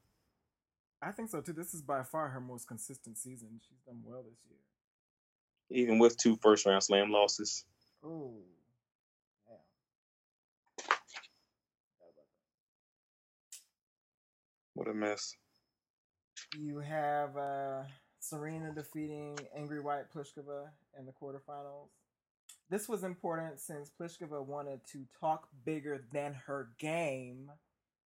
I 1.02 1.12
think 1.12 1.30
so 1.30 1.42
too. 1.42 1.54
This 1.54 1.74
is 1.74 1.82
by 1.82 2.04
far 2.04 2.30
her 2.30 2.40
most 2.40 2.68
consistent 2.68 3.18
season. 3.18 3.60
She's 3.68 3.80
done 3.86 4.02
well 4.04 4.24
this 4.24 4.40
year. 4.50 5.84
Even 5.84 6.00
with 6.00 6.16
two 6.18 6.38
first 6.42 6.66
round 6.66 6.84
slam 6.84 7.12
losses. 7.12 7.66
Oh. 8.06 8.36
What 14.76 14.88
a 14.88 14.94
mess. 14.94 15.36
You 16.58 16.80
have 16.80 17.36
uh, 17.36 17.84
Serena 18.20 18.72
defeating 18.74 19.38
Angry 19.56 19.82
White 19.82 20.12
Pliskova 20.16 20.70
in 20.98 21.06
the 21.06 21.12
quarterfinals. 21.12 21.90
This 22.70 22.88
was 22.88 23.04
important 23.04 23.60
since 23.60 23.92
Pliskova 24.00 24.46
wanted 24.46 24.82
to 24.92 25.06
talk 25.20 25.48
bigger 25.66 26.06
than 26.12 26.34
her 26.46 26.70
game 26.80 27.52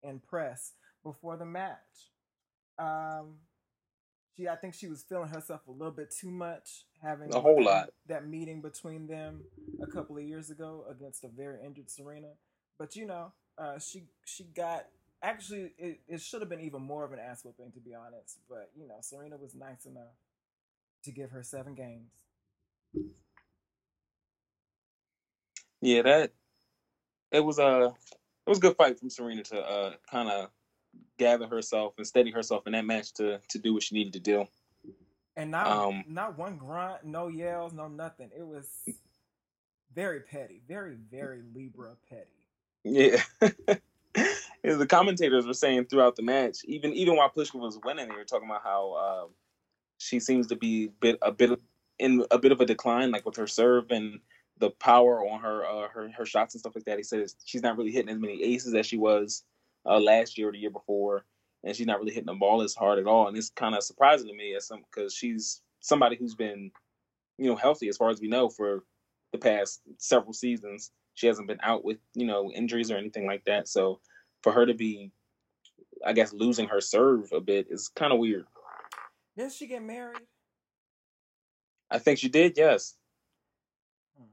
in 0.02 0.20
press 0.20 0.72
before 1.02 1.36
the 1.36 1.44
match. 1.44 2.10
Um, 2.78 3.36
she, 4.36 4.48
I 4.48 4.56
think 4.56 4.74
she 4.74 4.88
was 4.88 5.02
feeling 5.02 5.28
herself 5.28 5.60
a 5.68 5.70
little 5.70 5.92
bit 5.92 6.10
too 6.10 6.30
much, 6.30 6.86
having 7.02 7.32
a 7.34 7.40
whole 7.40 7.62
lot 7.62 7.90
that 8.08 8.26
meeting 8.26 8.60
between 8.60 9.06
them 9.06 9.42
a 9.82 9.86
couple 9.86 10.16
of 10.16 10.24
years 10.24 10.50
ago 10.50 10.84
against 10.90 11.24
a 11.24 11.28
very 11.28 11.58
injured 11.64 11.90
Serena. 11.90 12.32
But 12.78 12.96
you 12.96 13.06
know, 13.06 13.32
uh, 13.58 13.78
she 13.78 14.04
she 14.24 14.44
got 14.44 14.86
actually 15.22 15.72
it, 15.78 16.00
it 16.08 16.20
should 16.20 16.40
have 16.40 16.50
been 16.50 16.60
even 16.60 16.82
more 16.82 17.04
of 17.04 17.12
an 17.12 17.18
ass 17.18 17.44
whooping 17.44 17.72
to 17.72 17.80
be 17.80 17.94
honest. 17.94 18.38
But 18.48 18.70
you 18.76 18.86
know, 18.86 18.96
Serena 19.00 19.36
was 19.36 19.54
nice 19.54 19.86
enough 19.86 20.14
to 21.04 21.12
give 21.12 21.30
her 21.30 21.42
seven 21.42 21.74
games. 21.74 22.10
Yeah, 25.80 26.02
that 26.02 26.32
it 27.30 27.40
was 27.40 27.58
a 27.58 27.92
it 28.46 28.50
was 28.50 28.58
a 28.58 28.60
good 28.60 28.76
fight 28.76 28.98
from 28.98 29.10
Serena 29.10 29.42
to 29.44 29.58
uh, 29.58 29.92
kind 30.10 30.28
of 30.28 30.50
gather 31.18 31.46
herself 31.46 31.94
and 31.96 32.06
steady 32.06 32.30
herself 32.30 32.66
in 32.66 32.72
that 32.72 32.84
match 32.84 33.12
to 33.14 33.40
to 33.50 33.58
do 33.58 33.74
what 33.74 33.82
she 33.82 33.94
needed 33.94 34.12
to 34.14 34.20
do. 34.20 34.46
And 35.36 35.50
not 35.50 35.66
um, 35.66 36.04
not 36.08 36.38
one 36.38 36.56
grunt, 36.56 37.04
no 37.04 37.28
yells, 37.28 37.72
no 37.72 37.88
nothing. 37.88 38.30
It 38.36 38.46
was 38.46 38.68
very 39.94 40.20
petty, 40.20 40.60
very 40.68 40.96
very 41.10 41.42
Libra 41.54 41.96
petty. 42.08 42.28
Yeah. 42.84 43.22
the 44.64 44.86
commentators 44.86 45.46
were 45.46 45.54
saying 45.54 45.86
throughout 45.86 46.16
the 46.16 46.22
match, 46.22 46.58
even 46.64 46.92
even 46.92 47.16
while 47.16 47.30
Pliskova 47.30 47.62
was 47.62 47.80
winning, 47.84 48.08
they 48.08 48.14
were 48.14 48.24
talking 48.24 48.48
about 48.48 48.62
how 48.62 48.92
uh, 48.92 49.26
she 49.98 50.20
seems 50.20 50.46
to 50.48 50.56
be 50.56 50.88
bit 51.00 51.18
a 51.22 51.32
bit 51.32 51.58
in 51.98 52.24
a 52.30 52.38
bit 52.38 52.52
of 52.52 52.60
a 52.60 52.66
decline, 52.66 53.10
like 53.10 53.26
with 53.26 53.36
her 53.36 53.46
serve 53.46 53.90
and 53.90 54.20
the 54.58 54.70
power 54.70 55.26
on 55.26 55.40
her 55.40 55.64
uh, 55.64 55.88
her 55.88 56.10
her 56.16 56.26
shots 56.26 56.54
and 56.54 56.60
stuff 56.60 56.74
like 56.76 56.84
that. 56.84 56.98
He 56.98 57.02
says 57.02 57.36
she's 57.44 57.62
not 57.62 57.76
really 57.76 57.90
hitting 57.90 58.10
as 58.10 58.18
many 58.18 58.42
aces 58.42 58.74
as 58.74 58.86
she 58.86 58.96
was 58.96 59.44
uh, 59.84 59.98
last 59.98 60.38
year 60.38 60.48
or 60.48 60.52
the 60.52 60.58
year 60.58 60.70
before, 60.70 61.24
and 61.64 61.74
she's 61.74 61.86
not 61.86 61.98
really 61.98 62.12
hitting 62.12 62.26
the 62.26 62.34
ball 62.34 62.62
as 62.62 62.74
hard 62.74 62.98
at 62.98 63.06
all. 63.06 63.26
And 63.26 63.36
it's 63.36 63.50
kind 63.50 63.74
of 63.74 63.82
surprising 63.82 64.28
to 64.28 64.34
me 64.34 64.54
as 64.54 64.66
some 64.66 64.84
because 64.90 65.12
she's 65.12 65.62
somebody 65.80 66.16
who's 66.16 66.36
been 66.36 66.70
you 67.38 67.46
know 67.46 67.56
healthy 67.56 67.88
as 67.88 67.96
far 67.96 68.10
as 68.10 68.20
we 68.20 68.28
know 68.28 68.48
for 68.48 68.84
the 69.32 69.38
past 69.38 69.82
several 69.98 70.32
seasons. 70.32 70.92
She 71.14 71.26
hasn't 71.26 71.48
been 71.48 71.60
out 71.62 71.84
with 71.84 71.98
you 72.14 72.26
know 72.26 72.52
injuries 72.52 72.92
or 72.92 72.96
anything 72.96 73.26
like 73.26 73.44
that. 73.46 73.66
So 73.66 74.00
for 74.42 74.52
her 74.52 74.66
to 74.66 74.74
be, 74.74 75.10
I 76.04 76.12
guess, 76.12 76.32
losing 76.32 76.68
her 76.68 76.80
serve 76.80 77.32
a 77.32 77.40
bit 77.40 77.66
is 77.70 77.88
kind 77.88 78.12
of 78.12 78.18
weird. 78.18 78.46
Did 79.36 79.52
she 79.52 79.66
get 79.66 79.82
married? 79.82 80.26
I 81.90 81.98
think 81.98 82.18
she 82.18 82.28
did. 82.28 82.54
Yes. 82.56 82.96
Hmm. 84.16 84.24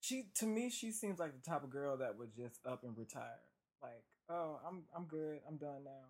She 0.00 0.24
to 0.36 0.46
me, 0.46 0.70
she 0.70 0.90
seems 0.90 1.18
like 1.18 1.32
the 1.32 1.50
type 1.50 1.64
of 1.64 1.70
girl 1.70 1.96
that 1.98 2.18
would 2.18 2.34
just 2.34 2.60
up 2.66 2.84
and 2.84 2.96
retire. 2.96 3.40
Like, 3.82 4.04
oh, 4.30 4.60
I'm 4.66 4.84
I'm 4.96 5.04
good. 5.04 5.40
I'm 5.48 5.56
done 5.56 5.84
now. 5.84 6.06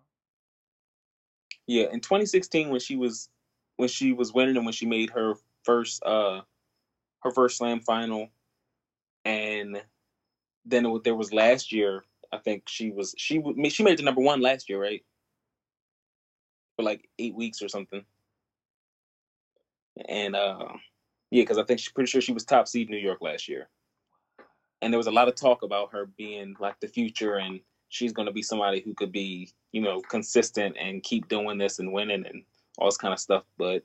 Yeah, 1.67 1.87
in 1.91 1.99
2016 1.99 2.69
when 2.69 2.79
she 2.79 2.95
was 2.95 3.29
when 3.77 3.89
she 3.89 4.13
was 4.13 4.33
winning 4.33 4.55
and 4.55 4.65
when 4.65 4.73
she 4.73 4.85
made 4.85 5.09
her 5.11 5.33
first 5.63 6.03
uh 6.03 6.41
her 7.21 7.31
first 7.31 7.57
slam 7.57 7.79
final 7.79 8.29
and 9.25 9.81
then 10.65 10.85
it, 10.85 11.03
there 11.03 11.15
was 11.15 11.33
last 11.33 11.71
year 11.71 12.03
I 12.31 12.37
think 12.37 12.63
she 12.67 12.91
was 12.91 13.13
she 13.17 13.41
she 13.69 13.83
made 13.83 13.97
the 13.97 14.03
number 14.03 14.21
one 14.21 14.41
last 14.41 14.69
year, 14.69 14.81
right? 14.81 15.03
For 16.75 16.83
like 16.83 17.09
eight 17.19 17.35
weeks 17.35 17.61
or 17.61 17.67
something. 17.67 18.03
And 20.07 20.35
uh, 20.35 20.67
yeah, 21.31 21.43
because 21.43 21.57
I 21.57 21.63
think 21.63 21.79
she's 21.79 21.91
pretty 21.91 22.09
sure 22.09 22.21
she 22.21 22.33
was 22.33 22.43
top 22.43 22.67
seed 22.67 22.89
New 22.89 22.97
York 22.97 23.19
last 23.21 23.47
year. 23.47 23.69
And 24.81 24.91
there 24.91 24.97
was 24.99 25.07
a 25.07 25.11
lot 25.11 25.27
of 25.27 25.35
talk 25.35 25.63
about 25.63 25.93
her 25.93 26.07
being 26.17 26.55
like 26.59 26.79
the 26.79 26.87
future, 26.87 27.35
and 27.35 27.61
she's 27.89 28.11
going 28.11 28.27
to 28.27 28.33
be 28.33 28.41
somebody 28.41 28.81
who 28.81 28.93
could 28.93 29.11
be, 29.11 29.49
you 29.71 29.81
know, 29.81 30.01
consistent 30.01 30.75
and 30.79 31.01
keep 31.01 31.27
doing 31.29 31.57
this 31.57 31.79
and 31.79 31.93
winning 31.93 32.25
and 32.27 32.43
all 32.77 32.87
this 32.87 32.97
kind 32.97 33.13
of 33.13 33.19
stuff. 33.19 33.43
But 33.57 33.83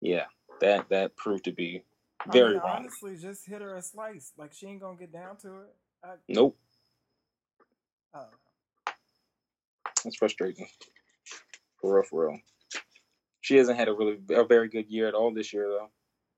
yeah, 0.00 0.24
that 0.60 0.88
that 0.90 1.16
proved 1.16 1.44
to 1.44 1.52
be 1.52 1.84
very 2.32 2.50
I 2.50 2.52
mean, 2.54 2.58
wrong. 2.58 2.76
Honestly, 2.80 3.16
just 3.16 3.46
hit 3.46 3.62
her 3.62 3.76
a 3.76 3.82
slice. 3.82 4.32
Like 4.36 4.52
she 4.52 4.66
ain't 4.66 4.80
gonna 4.80 4.98
get 4.98 5.12
down 5.12 5.36
to 5.38 5.48
it. 5.60 5.74
I, 6.04 6.14
nope. 6.28 6.56
That's 10.04 10.16
frustrating. 10.16 10.68
For 11.80 11.96
real, 11.96 12.04
for 12.04 12.28
real. 12.28 12.38
She 13.40 13.56
hasn't 13.56 13.78
had 13.78 13.88
a 13.88 13.92
really 13.92 14.18
a 14.30 14.44
very 14.44 14.68
good 14.68 14.88
year 14.88 15.08
at 15.08 15.14
all 15.14 15.32
this 15.32 15.52
year 15.52 15.68
though. 15.68 15.90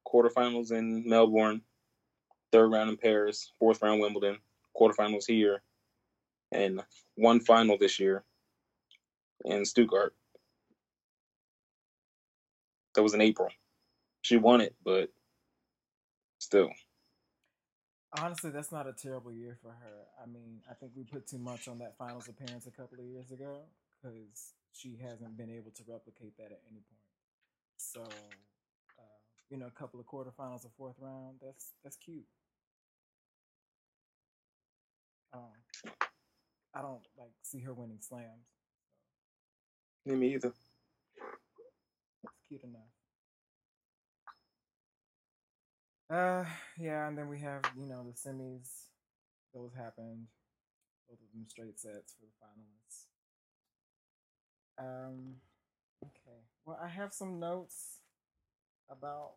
Quarterfinals 0.07 0.73
in 0.73 1.09
Melbourne, 1.09 1.63
third 2.53 2.71
round 2.73 2.91
in 2.91 2.97
Paris, 2.97 3.53
fourth 3.59 3.83
round 3.83 4.01
Wimbledon, 4.01 4.39
quarterfinals 4.79 5.27
here, 5.27 5.63
and 6.53 6.83
one 7.17 7.41
final 7.41 7.77
this 7.79 7.99
year 7.99 8.25
in 9.45 9.65
Stuttgart. 9.65 10.15
That 12.95 13.03
was 13.03 13.15
in 13.15 13.21
April. 13.21 13.49
She 14.23 14.37
won 14.37 14.61
it, 14.61 14.75
but 14.85 15.11
still 16.39 16.71
honestly, 18.19 18.51
that's 18.51 18.73
not 18.73 18.87
a 18.87 18.93
terrible 18.93 19.33
year 19.33 19.57
for 19.63 19.69
her. 19.71 20.07
I 20.23 20.27
mean, 20.27 20.61
I 20.71 20.75
think 20.75 20.93
we 20.97 21.05
put 21.05 21.27
too 21.27 21.39
much 21.39 21.69
on 21.69 21.79
that 21.79 21.97
finals 21.97 22.29
appearance 22.29 22.67
a 22.67 22.71
couple 22.71 22.99
of 22.99 23.05
years 23.05 23.31
ago 23.31 23.61
because 24.03 24.55
she 24.73 24.99
hasn't 25.03 25.37
been 25.37 25.51
able 25.51 25.71
to 25.73 25.83
replicate 25.89 26.37
that 26.39 26.47
at 26.47 26.61
any 26.71 26.81
point. 26.81 27.07
So, 27.77 28.03
uh, 28.03 29.19
you 29.49 29.57
know, 29.57 29.67
a 29.67 29.79
couple 29.79 30.01
of 30.01 30.07
quarterfinals 30.07 30.65
or 30.65 30.71
fourth 30.77 30.97
round, 31.01 31.37
that's 31.43 31.73
that's 31.83 31.97
cute. 31.97 32.27
Um, 35.33 35.41
I 36.75 36.83
don't 36.83 37.07
like 37.19 37.31
see 37.43 37.61
her 37.61 37.73
winning 37.73 38.01
slams. 38.01 38.49
So. 40.07 40.15
Me 40.15 40.35
either. 40.35 40.53
That's 42.23 42.37
cute 42.49 42.63
enough. 42.65 43.00
Uh, 46.11 46.45
yeah, 46.77 47.07
and 47.07 47.17
then 47.17 47.29
we 47.29 47.39
have 47.39 47.63
you 47.79 47.87
know 47.87 48.05
the 48.05 48.13
semis. 48.13 48.87
Those 49.55 49.73
happened. 49.77 50.27
Both 51.09 51.19
of 51.21 51.33
them 51.33 51.47
straight 51.49 51.79
sets 51.79 52.15
for 52.15 52.27
the 52.27 52.33
finalists. 52.43 53.07
Um, 54.79 55.37
okay. 56.05 56.39
Well, 56.65 56.79
I 56.83 56.89
have 56.89 57.13
some 57.13 57.39
notes 57.39 57.99
about 58.91 59.35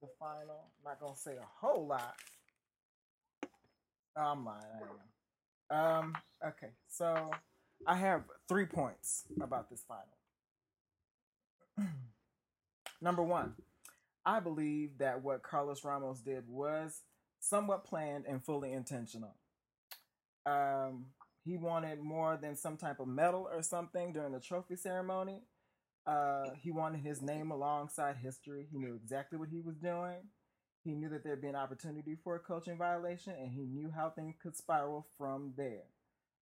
the 0.00 0.08
final. 0.18 0.70
I'm 0.78 0.90
not 0.90 1.00
gonna 1.00 1.16
say 1.16 1.36
a 1.36 1.46
whole 1.60 1.86
lot. 1.86 2.16
Oh, 4.16 4.20
I'm 4.20 4.44
lying. 4.44 4.64
I 5.70 5.76
am. 5.76 5.98
Um. 6.00 6.16
Okay. 6.44 6.72
So 6.88 7.30
I 7.86 7.94
have 7.94 8.22
three 8.48 8.66
points 8.66 9.24
about 9.40 9.70
this 9.70 9.84
final. 9.86 10.18
Number 13.00 13.22
one, 13.22 13.54
I 14.28 14.40
believe 14.40 14.98
that 14.98 15.22
what 15.22 15.42
Carlos 15.42 15.82
Ramos 15.82 16.20
did 16.20 16.50
was 16.50 17.00
somewhat 17.40 17.86
planned 17.86 18.26
and 18.28 18.44
fully 18.44 18.74
intentional. 18.74 19.34
Um, 20.44 21.06
he 21.46 21.56
wanted 21.56 22.00
more 22.00 22.36
than 22.36 22.54
some 22.54 22.76
type 22.76 23.00
of 23.00 23.08
medal 23.08 23.48
or 23.50 23.62
something 23.62 24.12
during 24.12 24.32
the 24.32 24.40
trophy 24.40 24.76
ceremony. 24.76 25.44
Uh, 26.06 26.50
he 26.60 26.70
wanted 26.70 27.00
his 27.00 27.22
name 27.22 27.50
alongside 27.50 28.16
history. 28.18 28.66
He 28.70 28.76
knew 28.76 28.94
exactly 29.02 29.38
what 29.38 29.48
he 29.48 29.60
was 29.60 29.76
doing. 29.76 30.18
He 30.84 30.94
knew 30.94 31.08
that 31.08 31.24
there'd 31.24 31.40
be 31.40 31.48
an 31.48 31.56
opportunity 31.56 32.14
for 32.22 32.36
a 32.36 32.38
coaching 32.38 32.76
violation, 32.76 33.32
and 33.32 33.50
he 33.50 33.62
knew 33.62 33.90
how 33.96 34.10
things 34.10 34.36
could 34.42 34.58
spiral 34.58 35.06
from 35.16 35.54
there. 35.56 35.84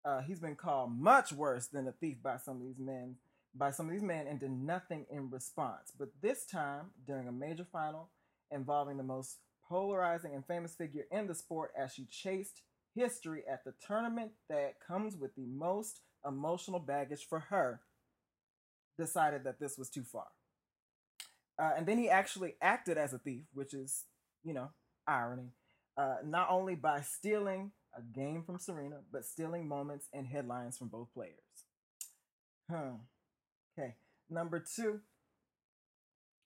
Uh, 0.04 0.22
he's 0.22 0.40
been 0.40 0.56
called 0.56 0.90
much 0.90 1.32
worse 1.32 1.68
than 1.68 1.86
a 1.86 1.92
thief 1.92 2.16
by 2.20 2.36
some 2.36 2.56
of 2.56 2.62
these 2.64 2.80
men 2.80 3.14
by 3.56 3.70
some 3.70 3.86
of 3.86 3.92
these 3.92 4.02
men 4.02 4.26
and 4.26 4.38
did 4.38 4.50
nothing 4.50 5.06
in 5.10 5.30
response. 5.30 5.92
But 5.98 6.08
this 6.20 6.44
time, 6.44 6.90
during 7.06 7.28
a 7.28 7.32
major 7.32 7.66
final 7.70 8.10
involving 8.50 8.96
the 8.96 9.02
most 9.02 9.38
polarizing 9.68 10.34
and 10.34 10.46
famous 10.46 10.74
figure 10.74 11.06
in 11.10 11.26
the 11.26 11.34
sport, 11.34 11.72
as 11.76 11.92
she 11.92 12.06
chased 12.06 12.62
history 12.94 13.42
at 13.50 13.64
the 13.64 13.74
tournament 13.86 14.32
that 14.48 14.74
comes 14.86 15.16
with 15.16 15.34
the 15.34 15.46
most 15.46 16.00
emotional 16.26 16.80
baggage 16.80 17.26
for 17.28 17.40
her, 17.40 17.80
decided 18.98 19.44
that 19.44 19.60
this 19.60 19.76
was 19.76 19.90
too 19.90 20.04
far. 20.04 20.26
Uh, 21.58 21.72
and 21.76 21.86
then 21.86 21.98
he 21.98 22.08
actually 22.08 22.54
acted 22.60 22.98
as 22.98 23.12
a 23.12 23.18
thief, 23.18 23.44
which 23.52 23.74
is, 23.74 24.04
you 24.44 24.52
know, 24.52 24.70
irony. 25.06 25.52
Uh, 25.96 26.16
not 26.24 26.48
only 26.50 26.74
by 26.74 27.00
stealing 27.00 27.72
a 27.96 28.02
game 28.02 28.42
from 28.42 28.58
Serena, 28.58 28.96
but 29.10 29.24
stealing 29.24 29.66
moments 29.66 30.08
and 30.12 30.26
headlines 30.26 30.76
from 30.76 30.88
both 30.88 31.12
players. 31.14 31.32
Huh. 32.70 32.92
Okay, 33.78 33.94
number 34.30 34.64
two, 34.74 35.00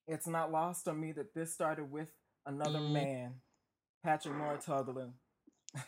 it's 0.07 0.27
not 0.27 0.51
lost 0.51 0.89
on 0.89 1.01
me 1.01 1.13
that 1.13 1.35
this 1.35 1.53
started 1.53 1.91
with 1.91 2.11
another 2.47 2.81
mm. 2.81 2.93
man, 2.93 3.35
Patrick 4.05 4.35
Mouratoglou. 4.35 5.13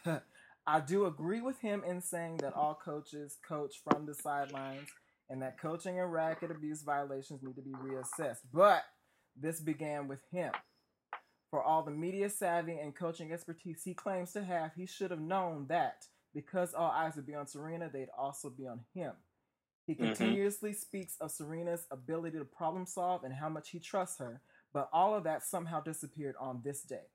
I 0.66 0.80
do 0.80 1.06
agree 1.06 1.40
with 1.40 1.58
him 1.60 1.82
in 1.84 2.00
saying 2.00 2.36
that 2.38 2.54
all 2.54 2.78
coaches 2.82 3.38
coach 3.46 3.74
from 3.82 4.06
the 4.06 4.14
sidelines 4.14 4.88
and 5.28 5.42
that 5.42 5.58
coaching 5.60 5.98
and 5.98 6.12
racket 6.12 6.52
abuse 6.52 6.82
violations 6.82 7.42
need 7.42 7.56
to 7.56 7.62
be 7.62 7.72
reassessed. 7.72 8.42
But 8.52 8.84
this 9.36 9.60
began 9.60 10.06
with 10.06 10.20
him. 10.30 10.52
For 11.50 11.62
all 11.62 11.82
the 11.82 11.90
media 11.90 12.30
savvy 12.30 12.78
and 12.78 12.94
coaching 12.94 13.32
expertise 13.32 13.82
he 13.84 13.92
claims 13.92 14.32
to 14.32 14.44
have, 14.44 14.70
he 14.76 14.86
should 14.86 15.10
have 15.10 15.20
known 15.20 15.66
that 15.68 16.04
because 16.32 16.74
all 16.74 16.90
eyes 16.90 17.16
would 17.16 17.26
be 17.26 17.34
on 17.34 17.46
Serena, 17.46 17.90
they'd 17.92 18.08
also 18.16 18.48
be 18.48 18.66
on 18.66 18.80
him. 18.94 19.12
He 19.92 19.98
mm-hmm. 19.98 20.06
continuously 20.06 20.70
mm-hmm. 20.70 20.78
speaks 20.78 21.16
of 21.20 21.30
Serena's 21.30 21.86
ability 21.90 22.38
to 22.38 22.46
problem 22.46 22.86
solve 22.86 23.24
and 23.24 23.34
how 23.34 23.50
much 23.50 23.68
he 23.68 23.78
trusts 23.78 24.18
her, 24.20 24.40
but 24.72 24.88
all 24.90 25.14
of 25.14 25.24
that 25.24 25.44
somehow 25.44 25.82
disappeared 25.82 26.34
on 26.40 26.62
this 26.64 26.80
day. 26.80 27.10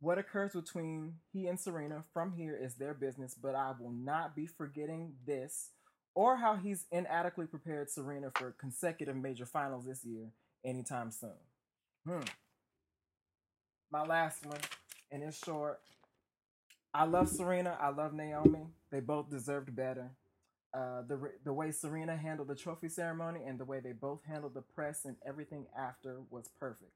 What 0.00 0.18
occurs 0.18 0.52
between 0.52 1.14
he 1.32 1.46
and 1.46 1.58
Serena 1.58 2.04
from 2.12 2.32
here 2.32 2.54
is 2.54 2.74
their 2.74 2.92
business, 2.92 3.34
but 3.34 3.54
I 3.54 3.72
will 3.80 3.92
not 3.92 4.36
be 4.36 4.46
forgetting 4.46 5.14
this 5.26 5.70
or 6.14 6.36
how 6.36 6.56
he's 6.56 6.84
inadequately 6.92 7.46
prepared 7.46 7.88
Serena 7.88 8.30
for 8.34 8.54
consecutive 8.58 9.16
major 9.16 9.46
finals 9.46 9.86
this 9.86 10.04
year 10.04 10.32
anytime 10.66 11.10
soon. 11.10 11.30
Hmm. 12.06 12.20
My 13.90 14.02
last 14.02 14.44
one, 14.44 14.60
and 15.10 15.22
it's 15.22 15.42
short. 15.42 15.80
I 16.92 17.04
love 17.04 17.30
Serena. 17.30 17.78
I 17.80 17.88
love 17.88 18.12
Naomi. 18.12 18.66
They 18.90 19.00
both 19.00 19.30
deserved 19.30 19.74
better. 19.74 20.10
Uh, 20.72 21.02
the 21.08 21.32
the 21.44 21.52
way 21.52 21.72
Serena 21.72 22.16
handled 22.16 22.48
the 22.48 22.54
trophy 22.54 22.88
ceremony 22.88 23.40
and 23.44 23.58
the 23.58 23.64
way 23.64 23.80
they 23.80 23.92
both 23.92 24.20
handled 24.24 24.54
the 24.54 24.62
press 24.62 25.04
and 25.04 25.16
everything 25.26 25.66
after 25.76 26.18
was 26.30 26.48
perfect. 26.60 26.92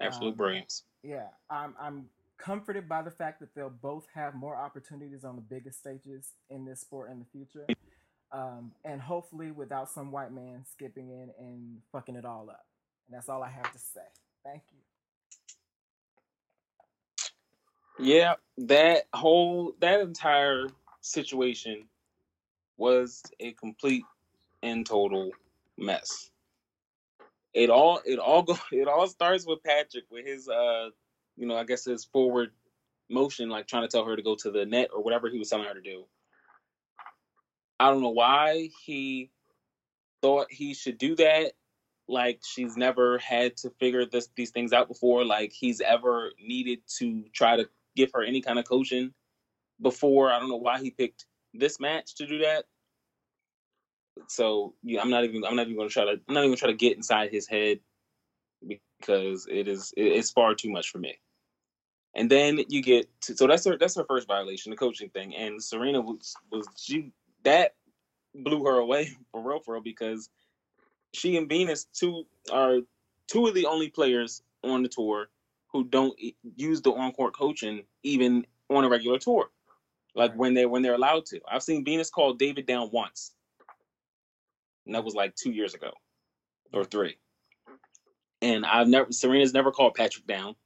Absolute 0.00 0.30
um, 0.30 0.36
brilliance. 0.36 0.82
Yeah, 1.02 1.28
I'm 1.48 1.74
I'm 1.80 2.06
comforted 2.38 2.88
by 2.88 3.02
the 3.02 3.10
fact 3.10 3.38
that 3.40 3.54
they'll 3.54 3.70
both 3.70 4.06
have 4.14 4.34
more 4.34 4.56
opportunities 4.56 5.24
on 5.24 5.36
the 5.36 5.42
biggest 5.42 5.78
stages 5.78 6.32
in 6.50 6.64
this 6.64 6.80
sport 6.80 7.10
in 7.10 7.20
the 7.20 7.24
future. 7.26 7.66
Um, 8.32 8.72
and 8.84 9.00
hopefully 9.00 9.52
without 9.52 9.88
some 9.88 10.10
white 10.10 10.32
man 10.32 10.64
skipping 10.72 11.10
in 11.10 11.30
and 11.38 11.78
fucking 11.92 12.16
it 12.16 12.24
all 12.24 12.50
up. 12.50 12.66
And 13.06 13.16
that's 13.16 13.28
all 13.28 13.44
I 13.44 13.50
have 13.50 13.70
to 13.72 13.78
say. 13.78 14.00
Thank 14.44 14.62
you. 14.72 14.78
Yeah, 18.04 18.34
that 18.58 19.04
whole 19.14 19.74
that 19.80 20.00
entire 20.00 20.66
situation 21.00 21.84
was 22.76 23.22
a 23.40 23.52
complete 23.52 24.04
and 24.62 24.86
total 24.86 25.30
mess. 25.78 26.30
It 27.52 27.70
all 27.70 28.00
it 28.04 28.18
all 28.18 28.42
go 28.42 28.58
it 28.72 28.88
all 28.88 29.06
starts 29.06 29.46
with 29.46 29.62
Patrick 29.62 30.04
with 30.10 30.26
his 30.26 30.48
uh 30.48 30.90
you 31.36 31.46
know 31.46 31.56
I 31.56 31.64
guess 31.64 31.84
his 31.84 32.04
forward 32.04 32.50
motion 33.10 33.48
like 33.48 33.66
trying 33.66 33.82
to 33.82 33.88
tell 33.88 34.04
her 34.06 34.16
to 34.16 34.22
go 34.22 34.34
to 34.34 34.50
the 34.50 34.64
net 34.64 34.88
or 34.94 35.02
whatever 35.02 35.28
he 35.28 35.38
was 35.38 35.50
telling 35.50 35.66
her 35.66 35.74
to 35.74 35.80
do. 35.80 36.04
I 37.78 37.90
don't 37.90 38.02
know 38.02 38.10
why 38.10 38.70
he 38.84 39.30
thought 40.22 40.46
he 40.50 40.74
should 40.74 40.98
do 40.98 41.14
that. 41.16 41.52
Like 42.08 42.40
she's 42.44 42.76
never 42.76 43.18
had 43.18 43.56
to 43.58 43.70
figure 43.78 44.04
this 44.06 44.28
these 44.36 44.50
things 44.50 44.72
out 44.72 44.88
before. 44.88 45.24
Like 45.24 45.52
he's 45.52 45.80
ever 45.80 46.32
needed 46.42 46.80
to 46.98 47.24
try 47.32 47.56
to 47.56 47.68
give 47.96 48.10
her 48.14 48.22
any 48.22 48.40
kind 48.40 48.58
of 48.58 48.66
coaching 48.66 49.12
before. 49.80 50.30
I 50.30 50.38
don't 50.38 50.48
know 50.48 50.56
why 50.56 50.80
he 50.80 50.90
picked 50.90 51.26
this 51.54 51.80
match 51.80 52.16
to 52.16 52.26
do 52.26 52.38
that. 52.38 52.64
So 54.28 54.74
yeah, 54.82 55.00
I'm 55.00 55.10
not 55.10 55.24
even 55.24 55.44
I'm 55.44 55.56
not 55.56 55.66
even 55.66 55.76
gonna 55.76 55.88
try 55.88 56.04
to 56.04 56.12
I'm 56.12 56.34
not 56.34 56.40
even 56.40 56.50
gonna 56.50 56.56
try 56.56 56.70
to 56.70 56.76
get 56.76 56.96
inside 56.96 57.30
his 57.30 57.46
head 57.46 57.80
because 58.66 59.46
it 59.50 59.68
is 59.68 59.92
it's 59.96 60.30
far 60.30 60.54
too 60.54 60.70
much 60.70 60.90
for 60.90 60.98
me. 60.98 61.18
And 62.16 62.30
then 62.30 62.60
you 62.68 62.80
get 62.80 63.08
to, 63.22 63.36
so 63.36 63.46
that's 63.46 63.64
her 63.64 63.76
that's 63.76 63.96
her 63.96 64.04
first 64.04 64.28
violation, 64.28 64.70
the 64.70 64.76
coaching 64.76 65.10
thing. 65.10 65.34
And 65.34 65.62
Serena 65.62 66.00
was 66.00 66.34
was 66.50 66.66
she 66.76 67.12
that 67.42 67.74
blew 68.34 68.64
her 68.64 68.78
away 68.78 69.10
for 69.32 69.42
real 69.42 69.60
for 69.60 69.74
real 69.74 69.82
because 69.82 70.28
she 71.12 71.36
and 71.36 71.48
Venus 71.48 71.86
two 71.92 72.24
are 72.52 72.78
two 73.26 73.46
of 73.46 73.54
the 73.54 73.66
only 73.66 73.88
players 73.88 74.42
on 74.62 74.82
the 74.82 74.88
tour 74.88 75.28
who 75.72 75.84
don't 75.84 76.18
use 76.56 76.82
the 76.82 76.92
on-court 76.92 77.36
coaching 77.36 77.82
even 78.04 78.46
on 78.70 78.84
a 78.84 78.88
regular 78.88 79.18
tour, 79.18 79.50
like 80.14 80.34
when 80.34 80.54
they 80.54 80.66
when 80.66 80.82
they're 80.82 80.94
allowed 80.94 81.26
to. 81.26 81.40
I've 81.50 81.62
seen 81.62 81.84
Venus 81.84 82.10
call 82.10 82.34
David 82.34 82.66
down 82.66 82.90
once, 82.92 83.32
and 84.86 84.94
that 84.94 85.04
was 85.04 85.14
like 85.14 85.34
two 85.34 85.50
years 85.50 85.74
ago, 85.74 85.90
or 86.72 86.84
three. 86.84 87.16
And 88.42 88.64
I've 88.66 88.88
never 88.88 89.12
Serena's 89.12 89.54
never 89.54 89.70
called 89.70 89.94
Patrick 89.94 90.26
down. 90.26 90.56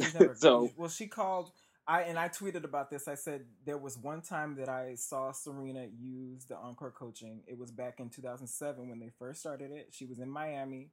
Never, 0.00 0.34
so 0.34 0.70
well, 0.76 0.88
she 0.88 1.06
called. 1.06 1.52
I 1.86 2.02
and 2.02 2.18
I 2.18 2.28
tweeted 2.28 2.64
about 2.64 2.90
this. 2.90 3.06
I 3.06 3.14
said 3.14 3.42
there 3.64 3.78
was 3.78 3.96
one 3.96 4.22
time 4.22 4.56
that 4.56 4.68
I 4.68 4.96
saw 4.96 5.30
Serena 5.30 5.86
use 5.96 6.46
the 6.46 6.56
on-court 6.56 6.96
coaching. 6.96 7.42
It 7.46 7.56
was 7.56 7.70
back 7.70 8.00
in 8.00 8.08
2007 8.08 8.88
when 8.88 8.98
they 8.98 9.12
first 9.16 9.38
started 9.38 9.70
it. 9.70 9.90
She 9.92 10.04
was 10.04 10.18
in 10.18 10.28
Miami 10.28 10.90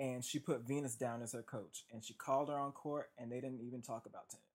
and 0.00 0.24
she 0.24 0.38
put 0.38 0.66
Venus 0.66 0.96
down 0.96 1.22
as 1.22 1.32
her 1.32 1.42
coach. 1.42 1.84
And 1.92 2.04
she 2.04 2.14
called 2.14 2.48
her 2.48 2.56
on 2.56 2.72
court, 2.72 3.10
and 3.18 3.30
they 3.30 3.40
didn't 3.40 3.60
even 3.60 3.82
talk 3.82 4.06
about 4.06 4.28
tennis. 4.30 4.51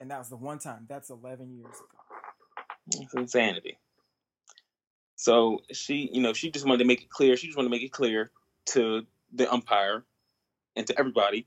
And 0.00 0.10
that 0.10 0.18
was 0.18 0.28
the 0.28 0.36
one 0.36 0.58
time. 0.58 0.86
That's 0.88 1.10
11 1.10 1.56
years 1.56 1.76
ago. 1.76 1.98
Insanity. 3.16 3.78
So 5.16 5.60
she, 5.72 6.10
you 6.12 6.20
know, 6.20 6.32
she 6.32 6.50
just 6.50 6.66
wanted 6.66 6.78
to 6.78 6.84
make 6.84 7.02
it 7.02 7.10
clear. 7.10 7.36
She 7.36 7.46
just 7.46 7.56
wanted 7.56 7.68
to 7.68 7.74
make 7.74 7.82
it 7.82 7.92
clear 7.92 8.30
to 8.66 9.06
the 9.32 9.50
umpire 9.52 10.04
and 10.76 10.86
to 10.86 10.98
everybody 10.98 11.46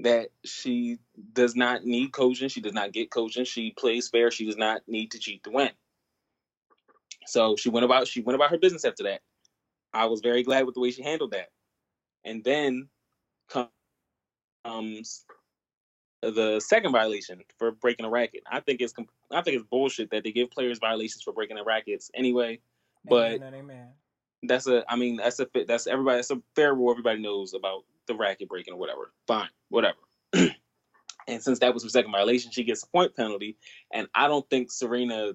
that 0.00 0.28
she 0.44 0.98
does 1.32 1.56
not 1.56 1.84
need 1.84 2.12
coaching. 2.12 2.48
She 2.48 2.60
does 2.60 2.72
not 2.74 2.92
get 2.92 3.10
coaching. 3.10 3.44
She 3.44 3.72
plays 3.72 4.08
fair. 4.08 4.30
She 4.30 4.46
does 4.46 4.56
not 4.56 4.82
need 4.86 5.12
to 5.12 5.18
cheat 5.18 5.44
to 5.44 5.50
win. 5.50 5.70
So 7.26 7.56
she 7.56 7.70
went 7.70 7.84
about 7.84 8.08
she 8.08 8.20
went 8.22 8.36
about 8.36 8.50
her 8.50 8.58
business 8.58 8.84
after 8.84 9.04
that. 9.04 9.22
I 9.92 10.06
was 10.06 10.20
very 10.20 10.42
glad 10.42 10.66
with 10.66 10.74
the 10.74 10.80
way 10.80 10.90
she 10.90 11.02
handled 11.02 11.32
that. 11.32 11.48
And 12.24 12.44
then 12.44 12.88
comes 14.64 15.24
the 16.22 16.60
second 16.60 16.92
violation 16.92 17.42
for 17.58 17.72
breaking 17.72 18.06
a 18.06 18.10
racket. 18.10 18.42
I 18.50 18.60
think 18.60 18.80
it's 18.80 18.94
I 19.30 19.42
think 19.42 19.56
it's 19.56 19.68
bullshit 19.68 20.10
that 20.10 20.24
they 20.24 20.32
give 20.32 20.50
players 20.50 20.78
violations 20.78 21.22
for 21.22 21.32
breaking 21.32 21.56
their 21.56 21.64
rackets 21.64 22.10
anyway. 22.14 22.60
But 23.08 23.34
amen, 23.34 23.54
amen. 23.54 23.88
that's 24.42 24.66
a 24.66 24.84
I 24.88 24.96
mean 24.96 25.16
that's 25.16 25.40
a 25.40 25.46
that's 25.66 25.86
everybody 25.86 26.18
that's 26.18 26.30
a 26.30 26.42
fair 26.56 26.74
rule 26.74 26.90
everybody 26.90 27.20
knows 27.20 27.54
about 27.54 27.84
the 28.06 28.14
racket 28.14 28.48
breaking 28.48 28.74
or 28.74 28.78
whatever. 28.78 29.12
Fine, 29.26 29.48
whatever. 29.68 29.98
and 30.32 31.42
since 31.42 31.58
that 31.60 31.72
was 31.72 31.84
her 31.84 31.88
second 31.88 32.10
violation, 32.10 32.50
she 32.50 32.64
gets 32.64 32.82
a 32.82 32.88
point 32.88 33.14
penalty. 33.14 33.56
And 33.92 34.08
I 34.14 34.26
don't 34.28 34.48
think 34.50 34.72
Serena 34.72 35.32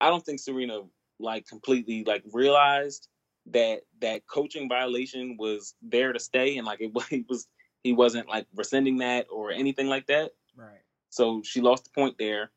I 0.00 0.08
don't 0.08 0.24
think 0.24 0.40
Serena 0.40 0.82
like 1.18 1.46
completely 1.46 2.04
like 2.04 2.22
realized 2.32 3.08
that 3.46 3.80
that 4.00 4.26
coaching 4.28 4.68
violation 4.68 5.36
was 5.38 5.74
there 5.82 6.12
to 6.12 6.20
stay 6.20 6.56
and 6.58 6.66
like 6.66 6.80
it, 6.80 6.92
it 7.10 7.24
was 7.28 7.48
he 7.82 7.92
wasn't 7.92 8.28
like 8.28 8.46
rescinding 8.54 8.98
that 8.98 9.26
or 9.30 9.50
anything 9.50 9.88
like 9.88 10.06
that. 10.06 10.32
Right. 10.56 10.80
So 11.10 11.42
she 11.44 11.60
lost 11.60 11.84
the 11.84 11.90
point 11.90 12.16
there. 12.18 12.50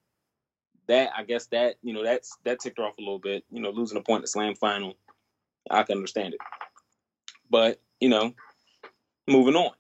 That 0.88 1.12
I 1.18 1.24
guess 1.24 1.48
that 1.48 1.78
you 1.82 1.94
know 1.94 2.04
that's 2.04 2.38
that 2.44 2.60
ticked 2.60 2.78
her 2.78 2.84
off 2.84 2.98
a 3.00 3.02
little 3.02 3.20
bit. 3.20 3.44
You 3.50 3.60
know, 3.60 3.72
losing 3.72 3.98
a 3.98 4.02
point 4.02 4.20
in 4.20 4.22
the 4.24 4.28
slam 4.28 4.56
final, 4.56 4.96
I 5.70 5.82
can 5.84 5.98
understand 5.98 6.36
it. 6.36 6.40
But 7.50 7.82
you 8.00 8.10
know, 8.10 8.34
moving 9.28 9.56
on. 9.56 9.72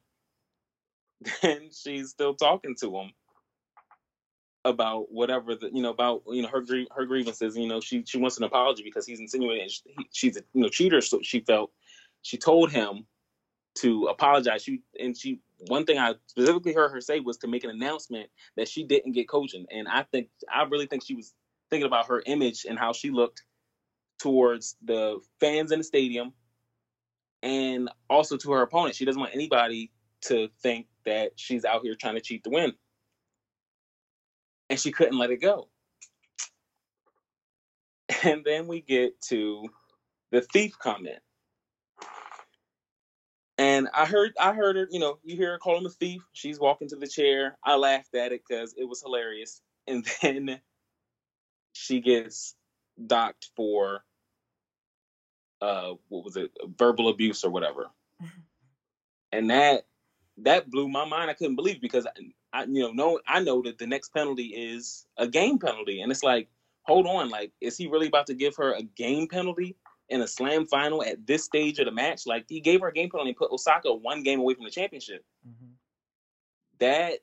Then 1.41 1.69
she's 1.71 2.09
still 2.09 2.35
talking 2.35 2.75
to 2.81 2.97
him 2.97 3.11
about 4.63 5.11
whatever 5.11 5.55
the 5.55 5.69
you 5.71 5.81
know 5.81 5.91
about 5.91 6.23
you 6.27 6.41
know 6.41 6.49
her 6.49 6.63
her 6.91 7.05
grievances. 7.05 7.55
You 7.55 7.67
know, 7.67 7.79
she 7.79 8.03
she 8.05 8.17
wants 8.17 8.37
an 8.37 8.43
apology 8.43 8.83
because 8.83 9.05
he's 9.05 9.19
insinuating 9.19 9.69
she, 9.69 9.81
she's 10.11 10.37
a 10.37 10.41
you 10.53 10.61
know 10.61 10.69
cheater. 10.69 11.01
So 11.01 11.19
she 11.21 11.39
felt 11.41 11.71
she 12.23 12.37
told 12.37 12.71
him 12.71 13.05
to 13.75 14.07
apologize. 14.07 14.63
She 14.63 14.81
and 14.99 15.15
she 15.17 15.39
one 15.67 15.85
thing 15.85 15.97
I 15.97 16.15
specifically 16.27 16.73
heard 16.73 16.91
her 16.91 17.01
say 17.01 17.19
was 17.19 17.37
to 17.37 17.47
make 17.47 17.63
an 17.63 17.69
announcement 17.69 18.29
that 18.57 18.67
she 18.67 18.83
didn't 18.83 19.13
get 19.13 19.29
coaching. 19.29 19.65
And 19.71 19.87
I 19.87 20.03
think 20.03 20.29
I 20.53 20.63
really 20.63 20.87
think 20.87 21.03
she 21.05 21.15
was 21.15 21.33
thinking 21.69 21.87
about 21.87 22.07
her 22.07 22.21
image 22.25 22.65
and 22.67 22.77
how 22.77 22.93
she 22.93 23.09
looked 23.11 23.43
towards 24.19 24.75
the 24.83 25.19
fans 25.39 25.71
in 25.71 25.79
the 25.79 25.83
stadium 25.83 26.33
and 27.43 27.89
also 28.09 28.37
to 28.37 28.51
her 28.51 28.61
opponent. 28.61 28.95
She 28.95 29.05
doesn't 29.05 29.19
want 29.19 29.33
anybody 29.33 29.91
to 30.21 30.49
think 30.61 30.87
that 31.05 31.31
she's 31.35 31.65
out 31.65 31.81
here 31.83 31.95
trying 31.95 32.15
to 32.15 32.21
cheat 32.21 32.43
to 32.43 32.49
win 32.49 32.73
and 34.69 34.79
she 34.79 34.91
couldn't 34.91 35.17
let 35.17 35.31
it 35.31 35.41
go. 35.41 35.69
And 38.23 38.43
then 38.45 38.67
we 38.67 38.81
get 38.81 39.19
to 39.29 39.67
the 40.31 40.41
thief 40.41 40.77
comment. 40.77 41.19
And 43.57 43.89
I 43.93 44.05
heard 44.05 44.33
I 44.39 44.53
heard 44.53 44.75
her, 44.77 44.87
you 44.91 44.99
know, 44.99 45.19
you 45.23 45.37
hear 45.37 45.53
her 45.53 45.59
call 45.59 45.77
him 45.77 45.85
a 45.85 45.89
thief. 45.89 46.23
She's 46.33 46.59
walking 46.59 46.89
to 46.89 46.97
the 46.97 47.07
chair. 47.07 47.57
I 47.63 47.75
laughed 47.77 48.15
at 48.15 48.33
it 48.33 48.41
because 48.47 48.75
it 48.77 48.85
was 48.89 49.01
hilarious. 49.01 49.61
And 49.87 50.05
then 50.23 50.61
she 51.73 52.01
gets 52.01 52.55
docked 53.05 53.49
for 53.55 54.03
uh 55.61 55.93
what 56.09 56.25
was 56.25 56.37
it, 56.37 56.51
verbal 56.77 57.09
abuse 57.09 57.43
or 57.43 57.51
whatever. 57.51 57.87
and 59.33 59.51
that 59.51 59.85
that 60.39 60.71
blew 60.71 60.89
my 60.89 61.05
mind. 61.05 61.31
I 61.31 61.35
couldn't 61.35 61.57
believe 61.57 61.81
because 61.81 62.07
I, 62.53 62.65
you 62.65 62.83
know, 62.83 62.91
know 62.93 63.21
I 63.27 63.41
know 63.41 63.63
that 63.63 63.79
the 63.79 63.87
next 63.87 64.13
penalty 64.13 64.47
is 64.47 65.07
a 65.17 65.27
game 65.27 65.59
penalty, 65.59 66.01
and 66.01 66.11
it's 66.11 66.23
like, 66.23 66.49
hold 66.83 67.07
on, 67.07 67.29
like, 67.29 67.53
is 67.61 67.77
he 67.77 67.87
really 67.87 68.07
about 68.07 68.27
to 68.27 68.35
give 68.35 68.57
her 68.57 68.73
a 68.73 68.83
game 68.83 69.29
penalty 69.29 69.77
in 70.09 70.21
a 70.21 70.27
slam 70.27 70.65
final 70.65 71.03
at 71.03 71.25
this 71.25 71.43
stage 71.43 71.79
of 71.79 71.85
the 71.85 71.91
match? 71.91 72.25
Like, 72.25 72.45
he 72.47 72.59
gave 72.59 72.81
her 72.81 72.87
a 72.87 72.93
game 72.93 73.09
penalty 73.09 73.29
and 73.29 73.37
put 73.37 73.51
Osaka 73.51 73.93
one 73.93 74.23
game 74.23 74.39
away 74.39 74.53
from 74.53 74.65
the 74.65 74.71
championship. 74.71 75.23
Mm-hmm. 75.47 75.71
That 76.79 77.19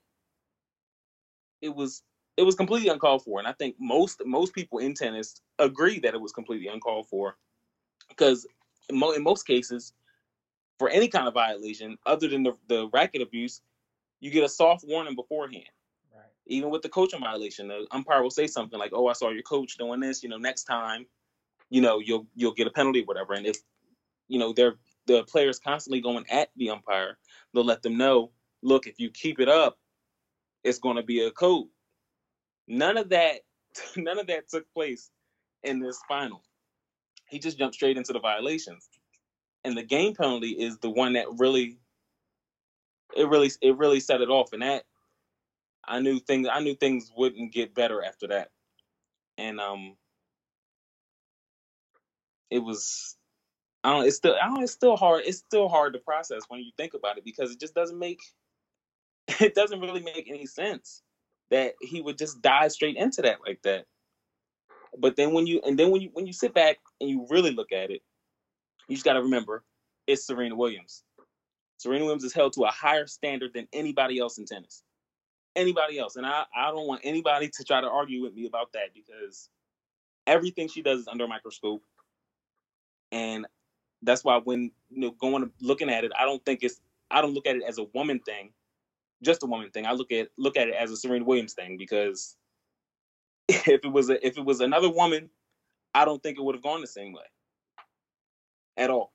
it 1.61 1.75
was 1.75 2.03
it 2.37 2.43
was 2.43 2.55
completely 2.55 2.89
uncalled 2.89 3.23
for, 3.25 3.39
and 3.39 3.49
I 3.49 3.53
think 3.53 3.77
most 3.79 4.21
most 4.25 4.55
people 4.55 4.79
in 4.79 4.95
tennis 4.95 5.41
agree 5.59 6.01
that 6.01 6.15
it 6.15 6.21
was 6.21 6.33
completely 6.33 6.69
uncalled 6.69 7.09
for 7.09 7.37
because 8.09 8.47
in, 8.89 8.99
mo- 8.99 9.13
in 9.13 9.23
most 9.23 9.47
cases, 9.47 9.93
for 10.79 10.89
any 10.89 11.09
kind 11.09 11.29
of 11.29 11.35
violation 11.35 11.97
other 12.07 12.29
than 12.29 12.43
the, 12.43 12.53
the 12.69 12.89
racket 12.93 13.23
abuse, 13.23 13.61
you 14.21 14.31
get 14.31 14.45
a 14.45 14.49
soft 14.49 14.85
warning 14.87 15.15
beforehand. 15.15 15.69
Right. 16.15 16.25
Even 16.47 16.71
with 16.71 16.83
the 16.83 16.89
coaching 16.89 17.21
violation, 17.21 17.69
the 17.69 17.87
umpire 17.91 18.23
will 18.23 18.31
say 18.31 18.47
something 18.47 18.79
like, 18.79 18.93
"Oh, 18.93 19.07
I 19.07 19.13
saw 19.13 19.31
your 19.31 19.43
coach 19.43 19.77
doing 19.77 20.01
this. 20.01 20.23
You 20.23 20.29
know, 20.29 20.39
next 20.39 20.65
time, 20.65 21.07
you 21.73 21.81
know, 21.81 22.01
you'll 22.01 22.27
you'll 22.35 22.53
get 22.53 22.67
a 22.67 22.71
penalty, 22.71 23.03
whatever." 23.03 23.33
And 23.33 23.47
if 23.47 23.57
you 24.29 24.39
know 24.39 24.53
they're 24.53 24.75
the 25.07 25.25
players 25.25 25.59
constantly 25.59 26.03
going 26.03 26.27
at 26.31 26.51
the 26.57 26.69
umpire, 26.71 27.19
they'll 27.55 27.65
let 27.65 27.83
them 27.83 27.97
know, 27.97 28.31
"Look, 28.63 28.87
if 28.87 29.01
you 29.01 29.11
keep 29.11 29.41
it 29.41 29.49
up, 29.49 29.79
it's 30.65 30.79
going 30.79 30.97
to 30.97 31.03
be 31.03 31.23
a 31.25 31.31
code." 31.31 31.69
None 32.69 32.99
of 32.99 33.09
that, 33.09 33.41
none 33.97 34.19
of 34.19 34.27
that 34.27 34.51
took 34.51 34.71
place 34.75 35.11
in 35.63 35.81
this 35.81 35.99
final. 36.07 36.43
He 37.31 37.39
just 37.39 37.57
jumped 37.57 37.75
straight 37.75 37.97
into 37.97 38.13
the 38.13 38.21
violations, 38.21 38.87
and 39.65 39.75
the 39.75 39.83
game 39.83 40.15
penalty 40.15 40.51
is 40.51 40.79
the 40.79 40.91
one 40.91 41.15
that 41.15 41.27
really 41.39 41.79
it 43.17 43.29
really 43.29 43.51
it 43.63 43.79
really 43.79 44.01
set 44.01 44.21
it 44.21 44.29
off, 44.29 44.53
and 44.53 44.61
that 44.61 44.85
I 45.87 46.01
knew 46.01 46.21
things 46.21 46.49
I 46.53 46.61
knew 46.61 46.75
things 46.75 47.11
wouldn't 47.17 47.51
get 47.55 47.75
better 47.75 48.05
after 48.05 48.29
that. 48.29 48.51
And 49.39 49.59
um 49.59 49.97
it 52.53 52.61
was 52.61 53.17
I 53.85 53.93
don't 53.93 54.07
it's 54.07 54.17
still 54.17 54.37
I 54.41 54.47
don't 54.47 54.63
it's 54.63 54.73
still 54.73 54.97
hard 54.97 55.23
it's 55.27 55.39
still 55.39 55.69
hard 55.69 55.95
to 55.95 55.99
process 55.99 56.43
when 56.49 56.61
you 56.61 56.71
think 56.77 56.95
about 56.95 57.19
it 57.19 57.25
because 57.25 57.51
it 57.51 57.61
just 57.61 57.75
doesn't 57.75 57.99
make 57.99 58.21
it 59.41 59.55
doesn't 59.55 59.81
really 59.81 60.03
make 60.03 60.29
any 60.29 60.47
sense 60.47 61.03
that 61.51 61.75
he 61.81 62.01
would 62.01 62.19
just 62.19 62.41
dive 62.43 62.73
straight 62.73 62.97
into 62.97 63.23
that 63.23 63.39
like 63.47 63.61
that. 63.63 63.87
But 64.99 65.17
then 65.17 65.33
when 65.33 65.47
you 65.47 65.61
and 65.65 65.79
then 65.79 65.91
when 65.91 66.01
you 66.01 66.11
when 66.13 66.27
you 66.27 66.33
sit 66.33 66.55
back 66.55 66.79
and 67.01 67.09
you 67.09 67.27
really 67.31 67.53
look 67.53 67.73
at 67.73 67.91
it, 67.91 68.03
you 68.89 68.97
just 68.97 69.05
got 69.05 69.15
to 69.15 69.23
remember 69.23 69.65
it's 70.07 70.27
Serena 70.27 70.57
Williams. 70.57 71.05
Serena 71.79 72.05
Williams 72.05 72.25
is 72.25 72.33
held 72.33 72.53
to 72.55 72.63
a 72.63 72.71
higher 72.71 73.07
standard 73.07 73.53
than 73.55 73.69
anybody 73.73 74.19
else 74.19 74.39
in 74.39 74.47
tennis. 74.47 74.83
Anybody 75.57 75.99
else. 75.99 76.17
And 76.17 76.25
I, 76.25 76.45
I 76.57 76.71
don't 76.71 76.87
want 76.87 77.03
anybody 77.05 77.49
to 77.49 77.65
try 77.65 77.81
to 77.81 77.89
argue 77.89 78.23
with 78.23 78.35
me 78.35 78.47
about 78.47 78.73
that 78.73 78.95
because 78.95 79.49
everything 80.27 80.69
she 80.69 80.83
does 80.83 81.01
is 81.01 81.09
under 81.09 81.25
a 81.25 81.29
microscope. 81.29 81.83
And 83.13 83.47
that's 84.03 84.25
why 84.25 84.39
when 84.43 84.73
you 84.91 85.01
know 85.01 85.11
going 85.13 85.51
looking 85.61 85.91
at 85.91 86.05
it, 86.05 86.13
I 86.19 86.25
don't 86.25 86.45
think 86.45 86.61
it's 86.63 86.81
I 87.11 87.21
don't 87.21 87.35
look 87.35 87.47
at 87.47 87.57
it 87.57 87.63
as 87.63 87.79
a 87.79 87.85
woman 87.95 88.19
thing, 88.19 88.51
just 89.23 89.43
a 89.43 89.47
woman 89.47 89.71
thing. 89.71 89.87
I 89.87 89.93
look 89.93 90.11
at 90.11 90.29
look 90.37 90.57
at 90.57 90.69
it 90.69 90.75
as 90.75 90.91
a 90.91 90.97
Serena 90.97 91.25
Williams 91.25 91.53
thing 91.53 91.77
because 91.77 92.37
if 93.49 93.85
it 93.85 93.93
was 93.93 94.11
a, 94.11 94.27
if 94.27 94.39
it 94.39 94.45
was 94.45 94.61
another 94.61 94.91
woman, 94.91 95.31
I 95.95 96.05
don't 96.05 96.23
think 96.23 96.39
it 96.39 96.43
would 96.43 96.55
have 96.55 96.65
gone 96.65 96.81
the 96.81 96.87
same 96.87 97.13
way 97.13 97.23
at 98.77 98.91
all. 98.91 99.13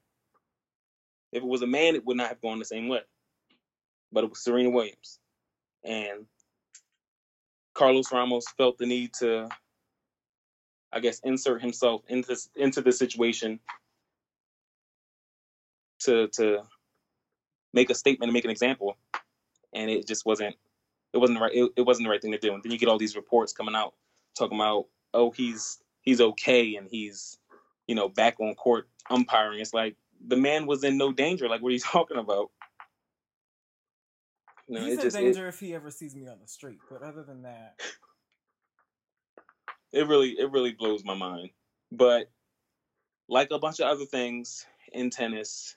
If 1.32 1.44
it 1.44 1.48
was 1.48 1.62
a 1.62 1.68
man, 1.68 1.96
it 1.96 2.06
would 2.06 2.18
not 2.18 2.30
have 2.30 2.42
gone 2.42 2.60
the 2.60 2.66
same 2.66 2.88
way. 2.88 3.02
But 4.12 4.24
it 4.24 4.30
was 4.30 4.44
Serena 4.44 4.70
Williams. 4.70 5.20
And 5.84 6.26
Carlos 7.74 8.12
Ramos 8.12 8.46
felt 8.58 8.78
the 8.78 8.86
need 8.86 9.14
to, 9.20 9.50
I 10.94 11.00
guess, 11.00 11.20
insert 11.20 11.62
himself 11.62 12.04
into 12.08 12.36
into 12.56 12.82
the 12.82 12.92
situation 12.92 13.60
to 16.08 16.28
to 16.30 16.64
make 17.74 17.90
a 17.90 17.96
statement 17.96 18.30
and 18.30 18.34
make 18.34 18.46
an 18.46 18.52
example. 18.52 18.98
And 19.74 19.90
it 19.90 20.08
just 20.08 20.26
wasn't 20.26 20.56
it 21.14 21.18
wasn't 21.18 21.40
the 21.40 21.44
right 21.44 21.54
it, 21.54 21.72
it 21.78 21.82
wasn't 21.84 22.06
the 22.06 22.10
right 22.10 22.22
thing 22.22 22.32
to 22.32 22.38
do. 22.38 22.54
And 22.54 22.64
then 22.64 22.72
you 22.72 22.78
get 22.78 22.90
all 22.90 22.98
these 22.98 23.16
reports 23.16 23.54
coming 23.54 23.76
out 23.76 23.94
talking 24.38 24.58
about, 24.58 24.86
oh, 25.14 25.32
he's 25.32 25.80
he's 26.02 26.22
okay 26.22 26.76
and 26.76 26.88
he's, 26.90 27.38
you 27.88 27.96
know, 27.96 28.10
back 28.10 28.40
on 28.40 28.56
court 28.56 28.90
umpiring. 29.10 29.60
It's 29.60 29.74
like 29.74 29.96
the 30.26 30.38
man 30.38 30.66
was 30.66 30.84
in 30.84 30.98
no 30.98 31.12
danger. 31.12 31.48
Like, 31.48 31.62
what 31.62 31.70
are 31.70 31.74
you 31.74 31.80
talking 31.92 32.18
about? 32.18 32.52
No, 34.70 34.82
He's 34.82 34.96
in 34.96 35.02
just, 35.02 35.16
danger 35.16 35.46
it, 35.46 35.50
if 35.50 35.60
he 35.60 35.74
ever 35.74 35.90
sees 35.90 36.14
me 36.14 36.28
on 36.28 36.40
the 36.42 36.48
street. 36.48 36.80
But 36.90 37.02
other 37.02 37.24
than 37.24 37.44
that, 37.44 37.80
it 39.94 40.08
really 40.08 40.32
it 40.32 40.52
really 40.52 40.74
blows 40.74 41.06
my 41.06 41.14
mind. 41.14 41.52
But 41.92 42.30
like 43.30 43.52
a 43.52 43.60
bunch 43.60 43.80
of 43.80 43.88
other 43.88 44.06
things 44.06 44.66
in 44.92 45.10
tennis, 45.10 45.77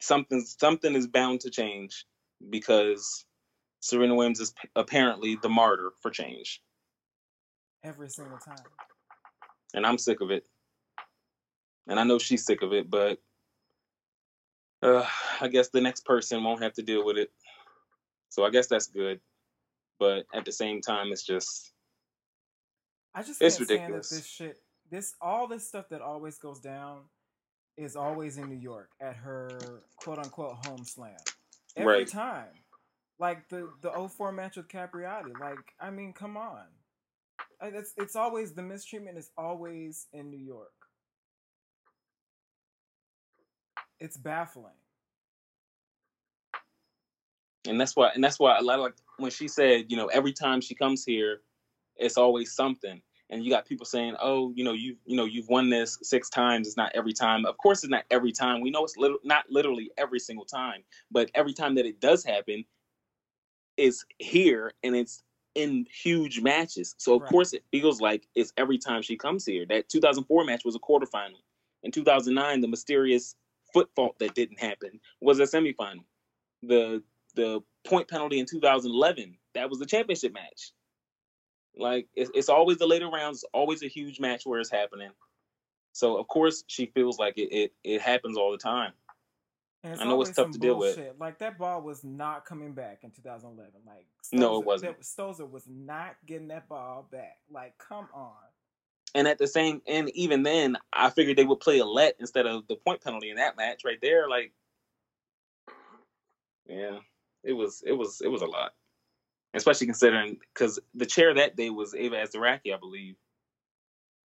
something 0.00 0.40
something 0.40 0.94
is 0.94 1.06
bound 1.06 1.40
to 1.40 1.50
change 1.50 2.06
because 2.48 3.24
Serena 3.80 4.14
Williams 4.14 4.40
is 4.40 4.54
apparently 4.76 5.36
the 5.36 5.48
martyr 5.48 5.90
for 6.00 6.10
change. 6.10 6.62
Every 7.82 8.08
single 8.08 8.38
time. 8.38 8.64
And 9.72 9.86
I'm 9.86 9.98
sick 9.98 10.20
of 10.20 10.30
it 10.30 10.44
and 11.90 11.98
I 11.98 12.04
know 12.04 12.18
she's 12.18 12.46
sick 12.46 12.62
of 12.62 12.72
it, 12.72 12.88
but 12.88 13.18
uh, 14.82 15.04
I 15.40 15.48
guess 15.48 15.68
the 15.68 15.80
next 15.80 16.04
person 16.04 16.42
won't 16.42 16.62
have 16.62 16.72
to 16.74 16.82
deal 16.82 17.04
with 17.04 17.18
it. 17.18 17.30
So 18.28 18.44
I 18.44 18.50
guess 18.50 18.68
that's 18.68 18.86
good, 18.86 19.20
but 19.98 20.24
at 20.32 20.44
the 20.44 20.52
same 20.52 20.80
time, 20.80 21.08
it's 21.10 21.26
just 21.26 21.72
I 23.14 23.24
just 23.24 23.42
it's 23.42 23.58
ridiculous. 23.58 24.08
this 24.08 24.24
shit, 24.24 24.58
this 24.88 25.14
all 25.20 25.48
this 25.48 25.66
stuff 25.66 25.88
that 25.90 26.00
always 26.00 26.38
goes 26.38 26.60
down 26.60 27.00
is 27.80 27.96
always 27.96 28.38
in 28.38 28.48
New 28.48 28.58
York 28.58 28.90
at 29.00 29.16
her 29.16 29.82
quote 29.96 30.18
unquote 30.18 30.66
home 30.66 30.84
slam 30.84 31.16
every 31.76 31.98
right. 31.98 32.08
time. 32.08 32.48
Like 33.18 33.48
the 33.48 33.70
the 33.82 34.08
04 34.08 34.32
match 34.32 34.56
with 34.56 34.68
Capriati. 34.68 35.38
Like 35.38 35.74
I 35.80 35.90
mean, 35.90 36.12
come 36.12 36.36
on. 36.36 36.64
It's 37.62 37.92
it's 37.96 38.16
always 38.16 38.52
the 38.52 38.62
mistreatment 38.62 39.18
is 39.18 39.30
always 39.36 40.06
in 40.12 40.30
New 40.30 40.38
York. 40.38 40.72
it's 44.00 44.16
baffling. 44.16 44.72
And 47.68 47.80
that's 47.80 47.94
why, 47.94 48.10
and 48.14 48.24
that's 48.24 48.40
why 48.40 48.58
a 48.58 48.62
lot 48.62 48.78
of 48.78 48.84
like 48.84 48.94
when 49.18 49.30
she 49.30 49.46
said, 49.46 49.84
you 49.88 49.96
know, 49.96 50.06
every 50.06 50.32
time 50.32 50.60
she 50.60 50.74
comes 50.74 51.04
here, 51.04 51.42
it's 51.96 52.16
always 52.16 52.54
something. 52.54 53.02
And 53.30 53.44
you 53.44 53.50
got 53.50 53.64
people 53.66 53.86
saying, 53.86 54.16
"Oh, 54.20 54.52
you 54.56 54.64
know, 54.64 54.72
you 54.72 54.96
you 55.06 55.16
know, 55.16 55.24
you've 55.24 55.48
won 55.48 55.70
this 55.70 55.98
six 56.02 56.28
times. 56.28 56.66
It's 56.66 56.76
not 56.76 56.90
every 56.94 57.12
time. 57.12 57.46
Of 57.46 57.56
course, 57.58 57.84
it's 57.84 57.90
not 57.90 58.04
every 58.10 58.32
time. 58.32 58.60
We 58.60 58.70
know 58.70 58.84
it's 58.84 58.96
little, 58.96 59.18
not 59.22 59.44
literally 59.48 59.90
every 59.96 60.18
single 60.18 60.44
time, 60.44 60.82
but 61.10 61.30
every 61.34 61.54
time 61.54 61.76
that 61.76 61.86
it 61.86 62.00
does 62.00 62.24
happen, 62.24 62.64
is 63.76 64.04
here 64.18 64.72
and 64.82 64.94
it's 64.94 65.22
in 65.54 65.86
huge 65.90 66.40
matches. 66.40 66.94
So 66.98 67.14
of 67.14 67.22
right. 67.22 67.30
course, 67.30 67.52
it 67.52 67.64
feels 67.70 68.00
like 68.00 68.26
it's 68.34 68.52
every 68.56 68.78
time 68.78 69.02
she 69.02 69.16
comes 69.16 69.46
here. 69.46 69.64
That 69.66 69.88
2004 69.88 70.44
match 70.44 70.64
was 70.64 70.76
a 70.76 70.78
quarterfinal. 70.78 71.40
In 71.82 71.90
2009, 71.90 72.60
the 72.60 72.68
mysterious 72.68 73.34
foot 73.72 73.88
fault 73.96 74.18
that 74.18 74.34
didn't 74.34 74.60
happen 74.60 75.00
was 75.20 75.38
a 75.40 75.44
semifinal. 75.44 76.04
The 76.62 77.02
the 77.34 77.60
point 77.84 78.08
penalty 78.08 78.40
in 78.40 78.46
2011 78.46 79.36
that 79.54 79.70
was 79.70 79.78
the 79.78 79.86
championship 79.86 80.32
match. 80.32 80.72
Like 81.76 82.08
it's, 82.14 82.30
it's 82.34 82.48
always 82.48 82.78
the 82.78 82.86
later 82.86 83.08
rounds, 83.08 83.44
always 83.52 83.82
a 83.82 83.88
huge 83.88 84.20
match 84.20 84.44
where 84.44 84.60
it's 84.60 84.70
happening. 84.70 85.10
So 85.92 86.16
of 86.18 86.28
course 86.28 86.64
she 86.66 86.86
feels 86.86 87.18
like 87.18 87.38
it 87.38 87.52
it, 87.52 87.72
it 87.84 88.00
happens 88.00 88.36
all 88.36 88.52
the 88.52 88.58
time. 88.58 88.92
I 89.82 90.04
know 90.04 90.20
it's 90.20 90.32
tough 90.32 90.50
to 90.50 90.58
deal 90.58 90.78
with. 90.78 90.98
Like 91.18 91.38
that 91.38 91.58
ball 91.58 91.80
was 91.80 92.04
not 92.04 92.44
coming 92.44 92.72
back 92.72 93.00
in 93.02 93.10
2011. 93.10 93.72
Like 93.86 94.06
no, 94.32 94.60
it 94.60 94.66
wasn't. 94.66 94.98
That, 94.98 95.04
Stosur 95.04 95.50
was 95.50 95.64
not 95.66 96.16
getting 96.26 96.48
that 96.48 96.68
ball 96.68 97.08
back. 97.10 97.38
Like 97.50 97.78
come 97.78 98.08
on. 98.12 98.34
And 99.14 99.26
at 99.26 99.38
the 99.38 99.46
same, 99.46 99.82
and 99.88 100.08
even 100.10 100.42
then, 100.42 100.76
I 100.92 101.10
figured 101.10 101.36
they 101.36 101.44
would 101.44 101.60
play 101.60 101.78
a 101.78 101.84
let 101.84 102.16
instead 102.20 102.46
of 102.46 102.66
the 102.68 102.76
point 102.76 103.02
penalty 103.02 103.30
in 103.30 103.36
that 103.36 103.56
match 103.56 103.82
right 103.84 103.98
there. 104.00 104.28
Like, 104.28 104.52
yeah, 106.68 106.98
it 107.42 107.52
was, 107.52 107.82
it 107.84 107.92
was, 107.92 108.20
it 108.20 108.28
was 108.28 108.42
a 108.42 108.46
lot, 108.46 108.72
especially 109.54 109.86
considering 109.86 110.38
because 110.54 110.78
the 110.94 111.06
chair 111.06 111.34
that 111.34 111.56
day 111.56 111.70
was 111.70 111.94
Eva 111.94 112.16
Asderaki, 112.16 112.74
I 112.74 112.78
believe, 112.78 113.16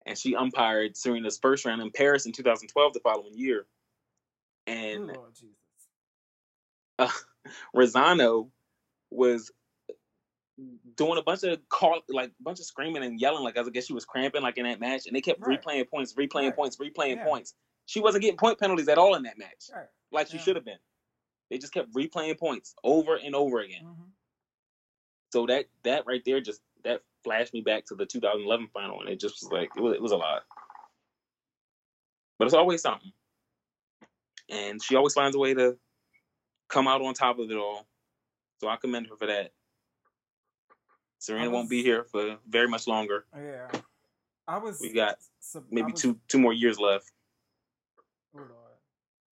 and 0.06 0.18
she 0.18 0.36
umpired 0.36 0.96
Serena's 0.96 1.38
first 1.38 1.66
round 1.66 1.82
in 1.82 1.92
Paris 1.92 2.26
in 2.26 2.32
2012, 2.32 2.94
the 2.94 3.00
following 3.00 3.34
year, 3.38 3.66
and 4.68 5.12
oh, 5.12 5.28
Uh, 6.98 7.10
Razzano 7.76 8.50
was 9.12 9.52
doing 10.96 11.18
a 11.18 11.22
bunch 11.22 11.44
of 11.44 11.60
call 11.68 12.00
like 12.08 12.30
a 12.30 12.44
bunch 12.44 12.60
of 12.60 12.66
screaming 12.66 13.04
and 13.04 13.20
yelling 13.20 13.44
like 13.44 13.58
I 13.58 13.64
guess 13.64 13.88
she 13.88 13.94
was 13.94 14.06
cramping 14.06 14.42
like 14.42 14.58
in 14.58 14.64
that 14.64 14.80
match 14.80 15.06
and 15.06 15.16
they 15.16 15.22
kept 15.22 15.42
right. 15.42 15.62
replaying 15.62 15.90
points, 15.90 16.14
replaying 16.14 16.46
right. 16.46 16.56
points, 16.56 16.78
replaying 16.78 17.18
yeah. 17.18 17.26
points. 17.26 17.54
She 17.86 18.00
wasn't 18.00 18.22
getting 18.22 18.38
point 18.38 18.60
penalties 18.60 18.88
at 18.88 18.98
all 18.98 19.16
in 19.16 19.24
that 19.24 19.38
match. 19.38 19.70
Right. 19.74 19.88
Like 20.12 20.28
she 20.28 20.38
should 20.38 20.56
have 20.56 20.66
been. 20.66 20.78
They 21.52 21.58
just 21.58 21.74
kept 21.74 21.94
replaying 21.94 22.40
points 22.40 22.74
over 22.84 23.16
and 23.16 23.36
over 23.36 23.60
again. 23.60 23.84
Mm-hmm. 23.84 24.04
So 25.36 25.46
that 25.48 25.66
that 25.84 26.06
right 26.08 26.22
there 26.26 26.40
just 26.40 26.62
that 26.86 27.02
flashed 27.26 27.54
me 27.54 27.60
back 27.60 27.86
to 27.88 27.96
the 27.96 28.06
2011 28.06 28.70
final 28.74 29.02
and 29.02 29.10
it 29.10 29.20
just 29.20 29.44
was 29.44 29.52
like 29.52 29.70
it 29.76 29.82
was, 29.82 29.94
it 29.96 30.02
was 30.02 30.14
a 30.14 30.16
lot. 30.16 30.44
But 32.40 32.46
it's 32.46 32.54
always 32.54 32.82
something. 32.82 33.12
And 34.50 34.82
she 34.82 34.96
always 34.96 35.14
finds 35.14 35.36
a 35.36 35.40
way 35.40 35.54
to 35.54 35.78
come 36.70 36.88
out 36.88 37.02
on 37.02 37.14
top 37.14 37.38
of 37.40 37.52
it 37.52 37.58
all. 37.58 37.86
So 38.62 38.70
I 38.70 38.78
commend 38.78 39.08
her 39.08 39.18
for 39.18 39.28
that. 39.28 39.52
Serena 41.20 41.50
was, 41.50 41.54
won't 41.54 41.70
be 41.70 41.84
here 41.84 42.06
for 42.06 42.38
very 42.48 42.70
much 42.70 42.88
longer. 42.88 43.26
Yeah, 43.36 43.68
I 44.48 44.58
was. 44.58 44.80
We 44.80 44.94
got 44.94 45.18
maybe 45.70 45.92
was, 45.92 46.02
two 46.02 46.18
two 46.30 46.40
more 46.40 46.54
years 46.54 46.80
left. 46.80 47.12
Oh 48.34 48.40
Lord. 48.40 48.78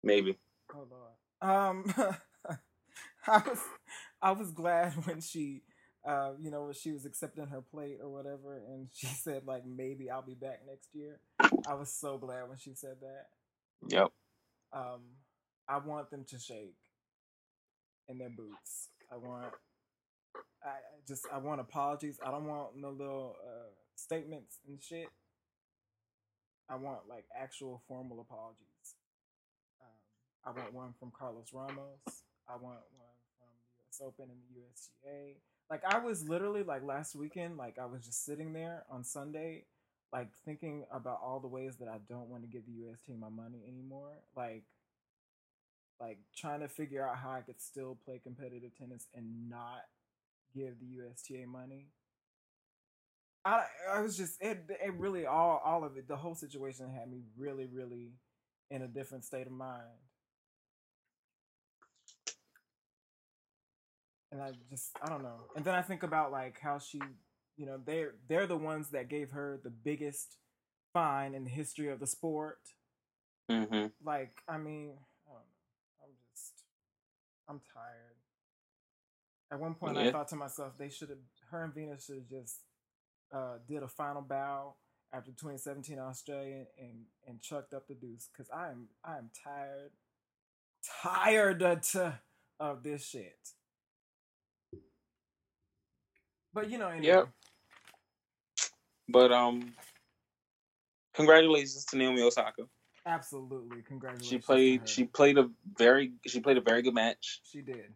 Maybe. 0.02 0.38
Oh 0.74 0.86
Lord. 0.90 1.14
Um, 1.40 1.94
I 3.26 3.38
was 3.38 3.60
I 4.24 4.30
was 4.32 4.52
glad 4.52 4.92
when 5.06 5.20
she, 5.20 5.60
uh, 6.06 6.32
you 6.38 6.50
know, 6.50 6.70
she 6.72 6.92
was 6.92 7.06
accepting 7.06 7.46
her 7.46 7.62
plate 7.62 7.98
or 8.02 8.10
whatever, 8.10 8.56
and 8.56 8.88
she 8.94 9.06
said 9.06 9.46
like 9.46 9.64
maybe 9.66 10.10
I'll 10.10 10.22
be 10.22 10.34
back 10.34 10.60
next 10.66 10.88
year. 10.94 11.20
I 11.66 11.74
was 11.74 11.92
so 11.92 12.18
glad 12.18 12.48
when 12.48 12.58
she 12.58 12.74
said 12.74 12.96
that. 13.00 13.26
Yep. 13.88 14.12
Um, 14.72 15.00
I 15.68 15.78
want 15.78 16.10
them 16.10 16.24
to 16.28 16.38
shake 16.38 16.76
in 18.08 18.18
their 18.18 18.30
boots. 18.30 18.88
I 19.10 19.16
want 19.16 19.52
I 20.62 20.76
just 21.06 21.26
I 21.32 21.38
want 21.38 21.60
apologies. 21.60 22.18
I 22.24 22.30
don't 22.30 22.46
want 22.46 22.76
no 22.76 22.90
little 22.90 23.36
uh, 23.44 23.70
statements 23.94 24.58
and 24.66 24.82
shit. 24.82 25.08
I 26.68 26.76
want 26.76 27.00
like 27.08 27.24
actual 27.38 27.82
formal 27.86 28.20
apologies. 28.20 28.96
Um, 29.80 30.00
I 30.46 30.58
want 30.58 30.72
one 30.72 30.94
from 30.98 31.12
Carlos 31.16 31.50
Ramos. 31.52 32.24
I 32.48 32.56
want 32.56 32.80
one 32.96 33.16
from 33.38 33.48
the 33.52 33.68
U.S. 33.84 34.00
Open 34.02 34.30
and 34.30 34.40
the 34.48 34.60
USTA. 34.60 35.36
Like 35.74 35.92
I 35.92 35.98
was 35.98 36.28
literally 36.28 36.62
like 36.62 36.84
last 36.84 37.16
weekend, 37.16 37.56
like 37.56 37.80
I 37.82 37.86
was 37.86 38.04
just 38.04 38.24
sitting 38.24 38.52
there 38.52 38.84
on 38.88 39.02
Sunday, 39.02 39.64
like 40.12 40.28
thinking 40.44 40.84
about 40.92 41.18
all 41.20 41.40
the 41.40 41.48
ways 41.48 41.74
that 41.80 41.88
I 41.88 41.98
don't 42.08 42.28
want 42.28 42.44
to 42.44 42.48
give 42.48 42.62
the 42.64 42.86
USTA 42.86 43.18
my 43.18 43.28
money 43.28 43.58
anymore. 43.66 44.12
Like 44.36 44.62
like 45.98 46.18
trying 46.36 46.60
to 46.60 46.68
figure 46.68 47.04
out 47.04 47.16
how 47.16 47.32
I 47.32 47.40
could 47.40 47.60
still 47.60 47.98
play 48.04 48.20
competitive 48.22 48.70
tennis 48.78 49.08
and 49.16 49.50
not 49.50 49.82
give 50.54 50.78
the 50.78 50.86
USTA 50.86 51.44
money. 51.48 51.86
I 53.44 53.64
I 53.92 54.00
was 54.00 54.16
just 54.16 54.40
it 54.40 54.70
it 54.80 54.94
really 54.96 55.26
all 55.26 55.60
all 55.64 55.82
of 55.82 55.96
it 55.96 56.06
the 56.06 56.14
whole 56.14 56.36
situation 56.36 56.88
had 56.88 57.10
me 57.10 57.22
really 57.36 57.66
really 57.66 58.12
in 58.70 58.82
a 58.82 58.86
different 58.86 59.24
state 59.24 59.48
of 59.48 59.52
mind. 59.52 60.03
And 64.34 64.42
I 64.42 64.50
just 64.68 64.90
I 65.00 65.08
don't 65.08 65.22
know. 65.22 65.46
And 65.54 65.64
then 65.64 65.76
I 65.76 65.82
think 65.82 66.02
about 66.02 66.32
like 66.32 66.58
how 66.60 66.80
she, 66.80 67.00
you 67.56 67.66
know, 67.66 67.78
they're 67.86 68.14
they're 68.28 68.48
the 68.48 68.56
ones 68.56 68.90
that 68.90 69.08
gave 69.08 69.30
her 69.30 69.60
the 69.62 69.70
biggest 69.70 70.38
fine 70.92 71.34
in 71.34 71.44
the 71.44 71.50
history 71.50 71.88
of 71.88 72.00
the 72.00 72.06
sport. 72.08 72.58
Mm-hmm. 73.48 73.86
Like 74.04 74.42
I 74.48 74.58
mean, 74.58 74.94
I 75.24 75.30
don't 75.30 75.38
know. 75.38 76.02
I'm 76.02 76.10
just 76.32 76.64
I'm 77.48 77.60
tired. 77.72 78.16
At 79.52 79.60
one 79.60 79.74
point, 79.74 79.96
I 79.98 80.10
thought 80.10 80.26
to 80.28 80.36
myself, 80.36 80.72
they 80.76 80.88
should 80.88 81.10
have 81.10 81.18
her 81.52 81.62
and 81.62 81.72
Venus 81.72 82.06
should 82.06 82.16
have 82.16 82.28
just 82.28 82.58
uh, 83.32 83.58
did 83.68 83.84
a 83.84 83.88
final 83.88 84.20
bow 84.20 84.74
after 85.12 85.30
2017 85.30 85.96
Australia 86.00 86.64
and 86.76 87.04
and 87.28 87.40
chucked 87.40 87.72
up 87.72 87.86
the 87.86 87.94
deuce 87.94 88.28
because 88.32 88.50
I 88.50 88.70
am 88.70 88.88
I 89.04 89.16
am 89.16 89.30
tired, 89.44 89.92
tired 91.04 91.62
of, 91.62 92.14
of 92.58 92.82
this 92.82 93.06
shit. 93.06 93.38
But 96.54 96.70
you 96.70 96.78
know, 96.78 96.88
anyway, 96.88 97.06
Yep. 97.06 97.28
But 99.08 99.32
um, 99.32 99.74
congratulations 101.14 101.84
to 101.86 101.96
Naomi 101.96 102.22
Osaka. 102.22 102.62
absolutely, 103.04 103.82
congratulations. 103.82 104.28
She 104.28 104.38
played. 104.38 104.88
She 104.88 105.04
played 105.04 105.36
a 105.36 105.50
very. 105.76 106.12
She 106.26 106.40
played 106.40 106.56
a 106.56 106.62
very 106.62 106.82
good 106.82 106.94
match. 106.94 107.40
she 107.50 107.60
did. 107.60 107.92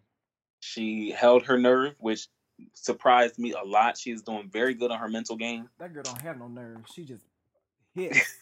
She 0.60 1.12
held 1.12 1.44
her 1.46 1.56
nerve, 1.56 1.94
which 1.98 2.26
surprised 2.74 3.38
me 3.38 3.52
a 3.52 3.62
lot. 3.64 3.96
She's 3.96 4.22
doing 4.22 4.50
very 4.52 4.74
good 4.74 4.90
on 4.90 4.98
her 4.98 5.08
mental 5.08 5.36
game. 5.36 5.68
That 5.78 5.94
girl 5.94 6.02
don't 6.02 6.20
have 6.20 6.38
no 6.38 6.48
nerves. 6.48 6.92
She 6.92 7.04
just 7.04 7.24
hits. 7.94 8.36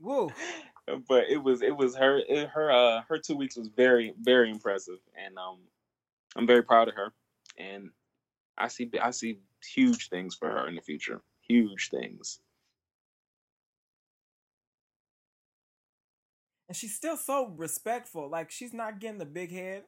Woo. 0.00 0.30
but 1.06 1.24
it 1.28 1.36
was 1.36 1.60
it 1.62 1.76
was 1.76 1.94
her 1.96 2.18
it, 2.26 2.48
her 2.48 2.70
uh 2.72 3.02
her 3.08 3.18
two 3.18 3.36
weeks 3.36 3.56
was 3.56 3.68
very 3.68 4.14
very 4.20 4.50
impressive, 4.50 4.98
and 5.22 5.38
um, 5.38 5.58
I'm 6.34 6.46
very 6.46 6.62
proud 6.62 6.88
of 6.88 6.94
her, 6.94 7.12
and 7.58 7.90
I 8.58 8.68
see 8.68 8.90
I 9.00 9.10
see 9.10 9.38
huge 9.74 10.08
things 10.08 10.34
for 10.34 10.50
her 10.50 10.68
in 10.68 10.74
the 10.74 10.82
future. 10.82 11.22
Huge 11.48 11.90
things. 11.90 12.40
And 16.68 16.76
she's 16.76 16.94
still 16.94 17.16
so 17.16 17.54
respectful. 17.56 18.28
Like 18.28 18.50
she's 18.50 18.74
not 18.74 19.00
getting 19.00 19.18
the 19.18 19.24
big 19.24 19.50
head 19.50 19.84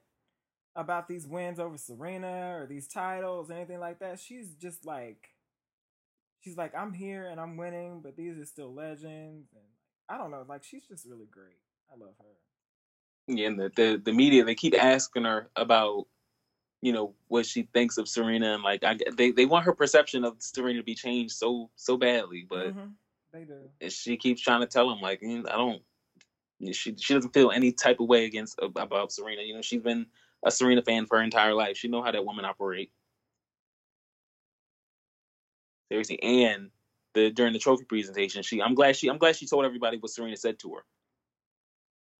about 0.74 1.08
these 1.08 1.26
wins 1.26 1.58
over 1.58 1.76
Serena 1.76 2.56
or 2.58 2.66
these 2.66 2.88
titles 2.88 3.50
or 3.50 3.54
anything 3.54 3.80
like 3.80 3.98
that. 3.98 4.18
She's 4.18 4.54
just 4.54 4.86
like 4.86 5.28
she's 6.40 6.56
like, 6.56 6.74
I'm 6.74 6.92
here 6.92 7.26
and 7.26 7.38
I'm 7.38 7.56
winning, 7.56 8.00
but 8.02 8.16
these 8.16 8.38
are 8.38 8.46
still 8.46 8.72
legends 8.72 9.48
and 9.52 9.64
I 10.08 10.16
don't 10.16 10.30
know, 10.30 10.44
like 10.48 10.64
she's 10.64 10.86
just 10.86 11.06
really 11.06 11.28
great. 11.30 11.58
I 11.92 11.98
love 11.98 12.14
her. 12.18 13.34
Yeah, 13.34 13.48
and 13.48 13.60
the, 13.60 13.70
the 13.76 14.02
the 14.04 14.12
media 14.12 14.44
they 14.44 14.54
keep 14.54 14.74
asking 14.74 15.24
her 15.24 15.50
about 15.56 16.06
you 16.82 16.92
know 16.92 17.14
what 17.28 17.46
she 17.46 17.64
thinks 17.74 17.98
of 17.98 18.08
Serena, 18.08 18.54
and 18.54 18.62
like 18.62 18.84
I 18.84 18.96
they 19.16 19.30
they 19.32 19.46
want 19.46 19.66
her 19.66 19.74
perception 19.74 20.24
of 20.24 20.36
Serena 20.40 20.80
to 20.80 20.84
be 20.84 20.94
changed 20.94 21.34
so 21.34 21.70
so 21.76 21.96
badly, 21.96 22.46
but 22.48 22.74
Mhm. 22.74 22.94
They 23.32 23.44
do. 23.44 23.70
she 23.90 24.16
keeps 24.16 24.40
trying 24.40 24.60
to 24.60 24.66
tell 24.66 24.90
him 24.90 25.00
like 25.00 25.20
"Mm, 25.20 25.48
I 25.48 25.56
don't. 25.56 25.82
She 26.72 26.94
she 26.96 27.14
doesn't 27.14 27.32
feel 27.34 27.50
any 27.50 27.72
type 27.72 28.00
of 28.00 28.08
way 28.08 28.24
against 28.24 28.58
about 28.62 29.12
Serena. 29.12 29.42
You 29.42 29.54
know 29.54 29.62
she's 29.62 29.82
been 29.82 30.06
a 30.44 30.50
Serena 30.50 30.82
fan 30.82 31.06
for 31.06 31.18
her 31.18 31.24
entire 31.24 31.54
life. 31.54 31.76
She 31.76 31.88
know 31.88 32.02
how 32.02 32.12
that 32.12 32.24
woman 32.24 32.44
operate. 32.44 32.92
Seriously, 35.90 36.22
and 36.22 36.70
the 37.14 37.30
during 37.30 37.52
the 37.52 37.58
trophy 37.58 37.84
presentation, 37.84 38.42
she 38.42 38.62
I'm 38.62 38.74
glad 38.74 38.96
she 38.96 39.08
I'm 39.08 39.18
glad 39.18 39.36
she 39.36 39.46
told 39.46 39.64
everybody 39.64 39.98
what 39.98 40.10
Serena 40.10 40.36
said 40.36 40.58
to 40.60 40.76
her. 40.76 40.84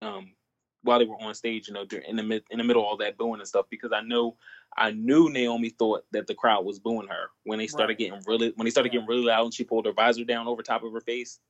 Um, 0.09 0.35
while 0.83 0.99
they 0.99 1.05
were 1.05 1.21
on 1.21 1.35
stage, 1.35 1.69
you 1.69 1.75
know, 1.75 1.87
in 2.09 2.17
the 2.17 2.23
mid 2.23 2.45
in 2.51 2.59
the 2.59 2.65
middle 2.65 2.83
of 2.83 2.89
all 2.89 2.97
that 2.99 3.19
booing 3.19 3.41
and 3.41 3.49
stuff, 3.49 3.67
because 3.71 3.93
I 3.93 4.03
know 4.03 4.37
I 4.77 4.93
knew 4.93 5.31
Naomi 5.31 5.71
thought 5.71 6.05
that 6.13 6.27
the 6.27 6.35
crowd 6.35 6.65
was 6.65 6.79
booing 6.79 7.09
her 7.09 7.31
when 7.45 7.59
they 7.59 7.67
started 7.67 7.95
Right. 7.95 7.99
getting 7.99 8.23
really 8.27 8.53
when 8.57 8.65
they 8.65 8.71
started 8.71 8.93
getting 8.93 9.07
really 9.07 9.25
loud 9.25 9.45
and 9.47 9.55
she 9.55 9.65
pulled 9.65 9.87
her 9.87 9.93
visor 9.93 10.25
down 10.25 10.49
over 10.49 10.63
top 10.63 10.83
of 10.85 10.93
her 10.93 11.01
face. 11.01 11.41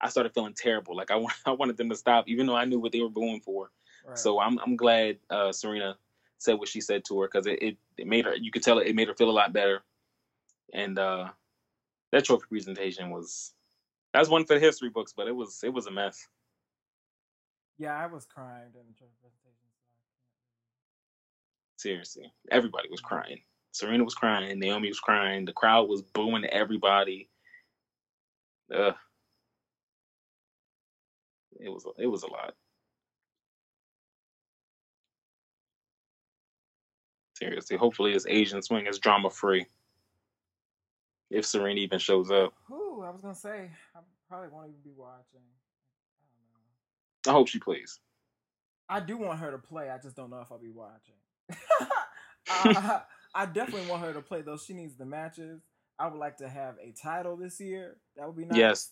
I 0.00 0.08
started 0.08 0.34
feeling 0.34 0.54
terrible. 0.54 0.96
Like 0.96 1.10
I, 1.10 1.24
I 1.46 1.52
wanted 1.52 1.76
them 1.76 1.90
to 1.90 1.96
stop, 1.96 2.28
even 2.28 2.46
though 2.46 2.56
I 2.56 2.64
knew 2.64 2.80
what 2.80 2.92
they 2.92 3.00
were 3.00 3.08
booing 3.10 3.40
for. 3.40 3.70
Right. 4.06 4.18
So 4.18 4.40
I'm 4.40 4.58
I'm 4.58 4.76
glad 4.76 5.18
uh, 5.30 5.52
Serena 5.52 5.96
said 6.38 6.54
what 6.54 6.68
she 6.68 6.80
said 6.80 7.04
to 7.06 7.20
her 7.20 7.28
because 7.28 7.46
it, 7.46 7.62
it, 7.62 7.76
it 7.98 8.06
made 8.06 8.24
her 8.26 8.34
you 8.36 8.50
could 8.50 8.62
tell 8.62 8.78
it, 8.78 8.88
it 8.88 8.96
made 8.96 9.08
her 9.08 9.14
feel 9.14 9.30
a 9.30 9.32
lot 9.32 9.52
better. 9.52 9.82
And 10.74 10.98
uh, 10.98 11.28
that 12.12 12.24
trophy 12.24 12.46
presentation 12.48 13.10
was 13.10 13.54
that's 14.12 14.28
one 14.28 14.44
for 14.44 14.54
the 14.54 14.60
history 14.60 14.90
books, 14.90 15.14
but 15.16 15.28
it 15.28 15.36
was 15.36 15.62
it 15.64 15.72
was 15.72 15.86
a 15.86 15.90
mess. 15.90 16.28
Yeah, 17.82 17.98
I 17.98 18.06
was 18.06 18.24
crying 18.26 18.70
during 18.72 18.86
the 18.86 18.94
presentation. 18.94 19.18
So 19.20 19.26
I 19.26 19.34
can't 19.42 19.56
Seriously, 21.78 22.32
everybody 22.50 22.88
was 22.88 23.00
mm-hmm. 23.00 23.08
crying. 23.08 23.38
Serena 23.72 24.04
was 24.04 24.14
crying. 24.14 24.58
Naomi 24.58 24.88
was 24.88 25.00
crying. 25.00 25.44
The 25.44 25.52
crowd 25.52 25.88
was 25.88 26.02
booing 26.02 26.44
everybody. 26.44 27.28
Ugh. 28.72 28.94
It 31.58 31.68
was 31.70 31.84
it 31.98 32.06
was 32.06 32.22
a 32.22 32.30
lot. 32.30 32.54
Seriously, 37.36 37.76
hopefully 37.76 38.12
this 38.12 38.26
Asian 38.28 38.62
swing 38.62 38.86
is 38.86 39.00
drama 39.00 39.28
free. 39.30 39.66
If 41.30 41.46
Serena 41.46 41.80
even 41.80 41.98
shows 41.98 42.30
up, 42.30 42.52
Whew, 42.68 43.02
I 43.04 43.10
was 43.10 43.22
gonna 43.22 43.34
say 43.34 43.70
I 43.96 43.98
probably 44.28 44.50
won't 44.50 44.68
even 44.68 44.80
be 44.84 44.92
watching. 44.96 45.40
I. 47.26 47.30
I 47.30 47.32
hope 47.32 47.48
she 47.48 47.58
plays. 47.58 48.00
I 48.88 49.00
do 49.00 49.16
want 49.16 49.38
her 49.40 49.50
to 49.50 49.58
play. 49.58 49.90
I 49.90 49.98
just 49.98 50.16
don't 50.16 50.30
know 50.30 50.40
if 50.40 50.52
I'll 50.52 50.58
be 50.58 50.70
watching. 50.70 51.14
uh, 52.50 53.00
I 53.34 53.46
definitely 53.46 53.88
want 53.90 54.02
her 54.02 54.12
to 54.12 54.20
play 54.20 54.42
though. 54.42 54.56
She 54.58 54.74
needs 54.74 54.96
the 54.96 55.06
matches. 55.06 55.62
I 55.98 56.08
would 56.08 56.18
like 56.18 56.36
to 56.38 56.48
have 56.48 56.76
a 56.82 56.92
title 56.92 57.36
this 57.36 57.60
year. 57.60 57.96
That 58.16 58.26
would 58.26 58.36
be 58.36 58.44
nice. 58.44 58.58
Yes. 58.58 58.90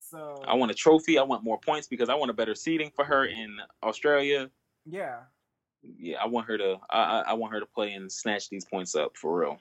So 0.00 0.42
I 0.46 0.54
want 0.54 0.70
a 0.70 0.74
trophy. 0.74 1.18
I 1.18 1.22
want 1.22 1.44
more 1.44 1.58
points 1.58 1.86
because 1.88 2.08
I 2.08 2.14
want 2.14 2.30
a 2.30 2.34
better 2.34 2.54
seating 2.54 2.90
for 2.94 3.04
her 3.04 3.26
in 3.26 3.58
Australia. 3.82 4.50
Yeah. 4.86 5.20
Yeah, 5.82 6.22
I 6.22 6.26
want 6.26 6.46
her 6.46 6.56
to. 6.58 6.78
I 6.90 7.02
I- 7.02 7.24
I 7.28 7.32
want 7.34 7.52
her 7.52 7.60
to 7.60 7.66
play 7.66 7.92
and 7.92 8.10
snatch 8.10 8.48
these 8.48 8.64
points 8.64 8.94
up 8.94 9.16
for 9.16 9.38
real. 9.40 9.58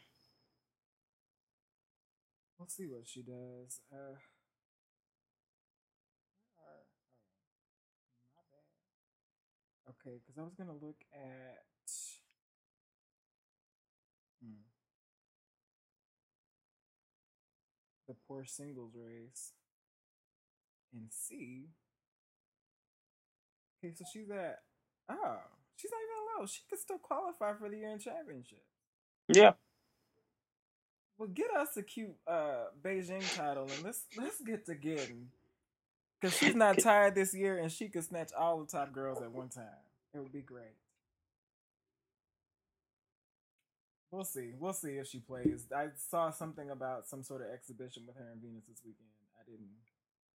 We'll 2.57 2.67
see 2.69 2.85
what 2.87 3.07
she 3.07 3.21
does. 3.21 3.81
Uh, 3.91 4.15
oh, 6.59 6.83
not 8.35 8.45
bad. 8.51 9.90
Okay, 10.01 10.17
because 10.19 10.37
I 10.37 10.43
was 10.43 10.55
gonna 10.55 10.73
look 10.73 10.97
at. 11.13 11.63
Hmm. 14.43 14.61
The 18.07 18.13
poor 18.27 18.45
singles 18.45 18.93
race 18.95 19.53
and 20.93 21.11
see. 21.11 21.69
Okay, 23.83 23.93
so 23.95 24.05
she's 24.11 24.29
at. 24.29 24.59
Oh, 25.09 25.39
she's 25.75 25.91
not 25.91 25.99
even 26.01 26.39
low. 26.39 26.45
She 26.45 26.61
could 26.69 26.79
still 26.79 26.97
qualify 26.99 27.53
for 27.53 27.69
the 27.69 27.77
year 27.77 27.91
end 27.91 28.01
championship. 28.01 28.63
Yeah, 29.27 29.53
Well, 31.17 31.29
get 31.29 31.51
us 31.51 31.77
a 31.77 31.83
cute 31.83 32.15
uh 32.27 32.65
Beijing 32.83 33.31
title 33.35 33.71
and 33.71 33.83
let's 33.83 34.05
let's 34.17 34.41
get 34.41 34.65
to 34.65 34.75
getting. 34.75 35.29
Cause 36.21 36.35
she's 36.37 36.55
not 36.55 36.79
tired 36.81 37.15
this 37.15 37.33
year 37.35 37.57
and 37.57 37.71
she 37.71 37.89
could 37.89 38.03
snatch 38.05 38.31
all 38.33 38.59
the 38.59 38.67
top 38.67 38.93
girls 38.93 39.21
at 39.21 39.31
one 39.31 39.49
time. 39.49 39.65
It 40.13 40.19
would 40.19 40.31
be 40.33 40.41
great. 40.41 40.75
We'll 44.11 44.25
see. 44.25 44.51
We'll 44.59 44.73
see 44.73 44.97
if 44.97 45.07
she 45.07 45.19
plays. 45.19 45.67
I 45.75 45.87
saw 45.95 46.31
something 46.31 46.69
about 46.69 47.07
some 47.07 47.23
sort 47.23 47.41
of 47.41 47.47
exhibition 47.53 48.03
with 48.05 48.17
her 48.17 48.27
and 48.31 48.41
Venus 48.41 48.65
this 48.67 48.81
weekend. 48.83 49.07
I 49.39 49.43
didn't. 49.49 49.69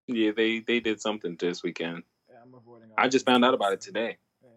yeah. 0.08 0.32
They 0.36 0.60
they 0.60 0.80
did 0.80 1.00
something 1.00 1.36
this 1.40 1.62
weekend. 1.62 2.02
Yeah, 2.30 2.36
I'm 2.44 2.52
avoiding. 2.54 2.88
I 2.98 3.08
just 3.08 3.24
found 3.24 3.44
out 3.46 3.54
about 3.54 3.72
it 3.72 3.80
today. 3.80 4.18
Yeah, 4.42 4.48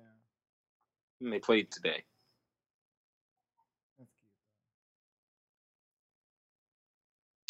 And 1.21 1.31
they 1.31 1.39
played 1.39 1.71
today. 1.71 2.03
that's 3.97 4.11
cute. 4.19 4.31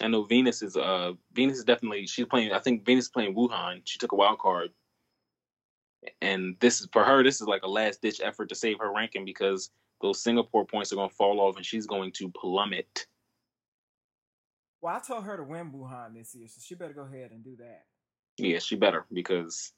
I 0.03 0.07
know 0.11 0.23
Venus 0.23 0.61
is 0.61 0.77
uh 0.77 1.13
Venus 1.33 1.57
is 1.57 1.63
definitely 1.63 2.05
she's 2.05 2.25
playing. 2.27 2.51
I 2.51 2.59
think 2.59 2.85
Venus 2.85 3.05
is 3.05 3.09
playing 3.09 3.33
Wuhan. 3.35 3.81
She 3.85 3.97
took 3.97 4.11
a 4.11 4.15
wild 4.15 4.37
card, 4.37 4.69
and 6.21 6.55
this 6.59 6.81
is 6.81 6.87
for 6.91 7.03
her. 7.03 7.23
This 7.23 7.41
is 7.41 7.47
like 7.47 7.63
a 7.63 7.69
last 7.69 8.01
ditch 8.01 8.21
effort 8.23 8.49
to 8.49 8.55
save 8.55 8.79
her 8.79 8.91
ranking 8.91 9.25
because 9.25 9.71
those 10.01 10.21
Singapore 10.21 10.65
points 10.65 10.91
are 10.91 10.95
going 10.95 11.09
to 11.09 11.15
fall 11.15 11.39
off, 11.39 11.55
and 11.55 11.65
she's 11.65 11.87
going 11.87 12.11
to 12.13 12.29
plummet. 12.29 13.07
Well, 14.81 14.95
I 14.95 14.99
told 14.99 15.23
her 15.23 15.37
to 15.37 15.43
win 15.43 15.71
Wuhan 15.71 16.13
this 16.13 16.35
year, 16.35 16.47
so 16.47 16.61
she 16.63 16.75
better 16.75 16.93
go 16.93 17.01
ahead 17.01 17.31
and 17.31 17.43
do 17.43 17.55
that. 17.57 17.85
Yeah, 18.37 18.59
she 18.59 18.75
better 18.75 19.05
because 19.11 19.73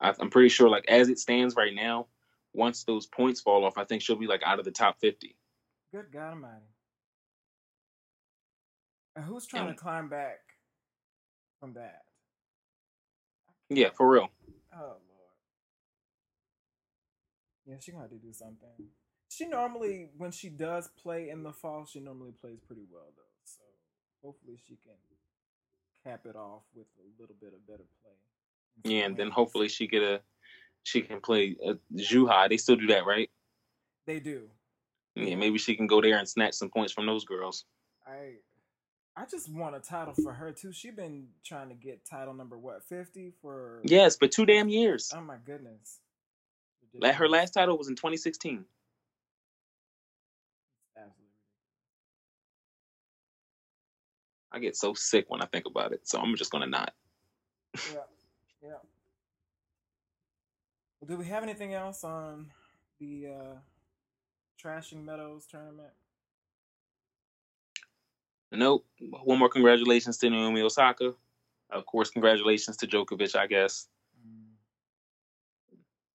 I, 0.00 0.12
I'm 0.18 0.30
pretty 0.30 0.48
sure, 0.48 0.68
like 0.68 0.84
as 0.88 1.08
it 1.08 1.18
stands 1.18 1.54
right 1.54 1.74
now, 1.74 2.06
once 2.52 2.84
those 2.84 3.06
points 3.06 3.40
fall 3.40 3.64
off, 3.64 3.78
I 3.78 3.84
think 3.84 4.02
she'll 4.02 4.16
be 4.16 4.26
like 4.26 4.42
out 4.44 4.58
of 4.58 4.64
the 4.64 4.70
top 4.70 4.98
fifty. 5.00 5.36
Good 5.92 6.06
God 6.12 6.30
Almighty! 6.30 6.64
And 9.16 9.24
who's 9.24 9.46
trying 9.46 9.68
to 9.68 9.74
climb 9.74 10.08
back 10.08 10.40
from 11.60 11.74
that? 11.74 12.02
Yeah, 13.70 13.90
for 13.94 14.08
real. 14.08 14.30
Oh. 14.76 14.96
Yeah, 17.66 17.76
she 17.80 17.92
gonna 17.92 18.04
have 18.04 18.10
to 18.10 18.16
do 18.16 18.32
something. 18.32 18.88
She 19.28 19.46
normally, 19.46 20.10
when 20.16 20.30
she 20.30 20.48
does 20.48 20.88
play 21.02 21.30
in 21.30 21.42
the 21.42 21.52
fall, 21.52 21.86
she 21.86 22.00
normally 22.00 22.32
plays 22.32 22.60
pretty 22.66 22.84
well 22.90 23.12
though. 23.16 23.22
So 23.44 23.62
hopefully 24.22 24.58
she 24.66 24.76
can 24.84 24.94
cap 26.04 26.26
it 26.26 26.36
off 26.36 26.62
with 26.74 26.86
a 26.98 27.20
little 27.20 27.36
bit 27.40 27.52
of 27.54 27.66
better 27.66 27.84
play. 28.02 28.92
Yeah, 28.92 29.06
and 29.06 29.16
then 29.16 29.30
hopefully 29.30 29.68
she 29.68 29.86
get 29.86 30.02
a 30.02 30.20
she 30.82 31.00
can 31.00 31.20
play 31.20 31.56
uh, 31.66 31.74
Zhuhai. 31.96 32.48
They 32.48 32.58
still 32.58 32.76
do 32.76 32.88
that, 32.88 33.06
right? 33.06 33.30
They 34.06 34.20
do. 34.20 34.50
Yeah, 35.14 35.36
maybe 35.36 35.58
she 35.58 35.76
can 35.76 35.86
go 35.86 36.02
there 36.02 36.18
and 36.18 36.28
snatch 36.28 36.54
some 36.54 36.70
points 36.70 36.92
from 36.92 37.06
those 37.06 37.24
girls. 37.24 37.64
I 38.06 38.34
I 39.16 39.26
just 39.26 39.48
want 39.48 39.76
a 39.76 39.80
title 39.80 40.14
for 40.14 40.32
her 40.32 40.52
too. 40.52 40.72
She 40.72 40.90
been 40.90 41.28
trying 41.44 41.68
to 41.68 41.74
get 41.74 42.04
title 42.04 42.34
number 42.34 42.58
what 42.58 42.84
fifty 42.84 43.32
for 43.40 43.80
Yes, 43.84 44.16
for 44.16 44.26
two 44.26 44.44
damn 44.44 44.68
years. 44.68 45.12
Oh 45.14 45.20
my 45.20 45.36
goodness. 45.44 46.00
Her 47.02 47.28
last 47.28 47.52
title 47.52 47.76
was 47.76 47.88
in 47.88 47.96
2016. 47.96 48.64
I 54.54 54.60
get 54.60 54.76
so 54.76 54.94
sick 54.94 55.24
when 55.28 55.42
I 55.42 55.46
think 55.46 55.66
about 55.66 55.92
it, 55.92 56.06
so 56.06 56.20
I'm 56.20 56.36
just 56.36 56.52
gonna 56.52 56.68
not. 56.68 56.94
yeah, 57.74 57.98
yeah. 58.62 58.68
Well, 61.00 61.08
do 61.08 61.16
we 61.16 61.24
have 61.24 61.42
anything 61.42 61.74
else 61.74 62.04
on 62.04 62.52
the 63.00 63.26
uh, 63.26 63.56
Trashing 64.62 65.04
Meadows 65.04 65.46
tournament? 65.46 65.90
Nope. 68.52 68.86
One 69.24 69.40
more 69.40 69.48
congratulations 69.48 70.18
to 70.18 70.30
Naomi 70.30 70.62
Osaka. 70.62 71.14
Of 71.70 71.84
course, 71.86 72.10
congratulations 72.10 72.76
to 72.76 72.86
Djokovic, 72.86 73.34
I 73.34 73.48
guess. 73.48 73.88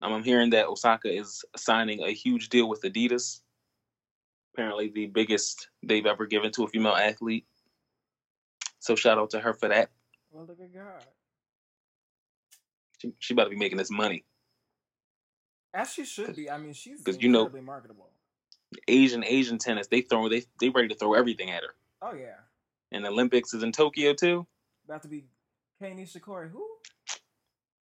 Mm. 0.02 0.12
I'm 0.12 0.24
hearing 0.24 0.50
that 0.50 0.68
Osaka 0.68 1.12
is 1.12 1.44
signing 1.56 2.02
a 2.02 2.10
huge 2.10 2.48
deal 2.48 2.68
with 2.68 2.82
Adidas. 2.82 3.40
Apparently, 4.54 4.88
the 4.88 5.06
biggest 5.06 5.68
they've 5.82 6.06
ever 6.06 6.26
given 6.26 6.50
to 6.52 6.64
a 6.64 6.68
female 6.68 6.94
athlete. 6.94 7.46
So 8.80 8.96
shout 8.96 9.18
out 9.18 9.30
to 9.30 9.40
her 9.40 9.54
for 9.54 9.68
that. 9.68 9.90
Well, 10.30 10.46
look 10.46 10.58
at 10.60 10.72
God. 10.72 11.04
She, 12.98 13.12
she 13.18 13.34
about 13.34 13.44
to 13.44 13.50
be 13.50 13.56
making 13.56 13.78
this 13.78 13.90
money. 13.90 14.24
As 15.72 15.92
she 15.92 16.04
should 16.04 16.34
be. 16.34 16.50
I 16.50 16.58
mean, 16.58 16.72
she's 16.72 17.02
because 17.02 17.22
you 17.22 17.28
know 17.28 17.48
marketable. 17.48 18.10
Asian 18.86 19.24
Asian 19.24 19.58
tennis, 19.58 19.86
they 19.86 20.00
throw 20.00 20.28
they 20.28 20.44
they 20.60 20.68
ready 20.70 20.88
to 20.88 20.94
throw 20.94 21.14
everything 21.14 21.50
at 21.50 21.62
her. 21.62 21.74
Oh 22.02 22.14
yeah. 22.14 22.36
And 22.90 23.04
the 23.04 23.10
Olympics 23.10 23.54
is 23.54 23.62
in 23.62 23.72
Tokyo 23.72 24.14
too. 24.14 24.46
About 24.86 25.02
to 25.02 25.08
be 25.08 25.24
Kei 25.80 25.92
Nishikori. 25.92 26.50
Who? 26.50 26.66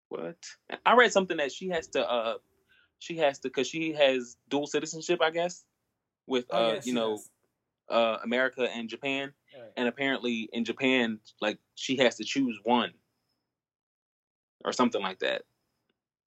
What? 0.09 0.37
I 0.85 0.95
read 0.95 1.13
something 1.13 1.37
that 1.39 1.53
she 1.53 1.69
has 1.69 1.89
to 1.89 2.09
uh 2.09 2.35
she 2.99 3.17
has 3.19 3.39
to 3.41 3.49
because 3.49 3.67
she 3.67 3.93
has 3.93 4.37
dual 4.49 4.67
citizenship, 4.67 5.21
I 5.23 5.31
guess, 5.31 5.65
with 6.27 6.47
oh, 6.51 6.57
uh 6.57 6.73
yeah, 6.75 6.81
you 6.85 6.95
know 6.95 7.19
uh 7.89 8.19
America 8.23 8.69
and 8.73 8.89
Japan. 8.89 9.33
Right. 9.55 9.73
And 9.77 9.89
apparently 9.89 10.49
in 10.53 10.65
Japan, 10.65 11.19
like 11.41 11.59
she 11.75 11.97
has 11.99 12.17
to 12.17 12.25
choose 12.25 12.59
one 12.63 12.93
or 14.65 14.73
something 14.73 15.03
like 15.03 15.21
that. 15.21 15.43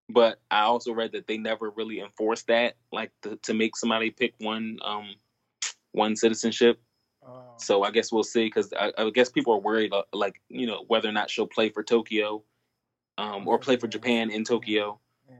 But 0.10 0.40
I 0.50 0.62
also 0.62 0.94
read 0.94 1.12
that 1.14 1.28
they 1.28 1.38
never 1.38 1.70
really 1.70 2.00
enforce 2.00 2.44
that, 2.44 2.76
like 2.94 3.12
to, 3.24 3.36
to 3.44 3.54
make 3.54 3.76
somebody 3.76 4.10
pick 4.10 4.34
one 4.40 4.80
um 4.84 5.16
one 5.92 6.16
citizenship. 6.16 6.80
Oh. 7.26 7.44
So 7.58 7.84
I 7.84 7.92
guess 7.92 8.12
we'll 8.12 8.24
see 8.24 8.46
because 8.46 8.72
I, 8.80 8.94
I, 8.98 9.10
guess 9.10 9.30
people 9.30 9.54
are 9.54 9.60
worried, 9.60 9.92
uh, 9.92 10.04
like 10.14 10.42
you 10.48 10.66
know, 10.66 10.86
whether 10.88 11.10
or 11.10 11.12
not 11.12 11.30
she'll 11.30 11.48
play 11.48 11.70
for 11.70 11.84
Tokyo, 11.84 12.44
um, 13.18 13.48
or 13.48 13.60
play 13.60 13.78
for 13.78 13.88
Japan 13.88 14.32
in 14.32 14.44
Tokyo. 14.44 15.00
Yeah. 15.28 15.36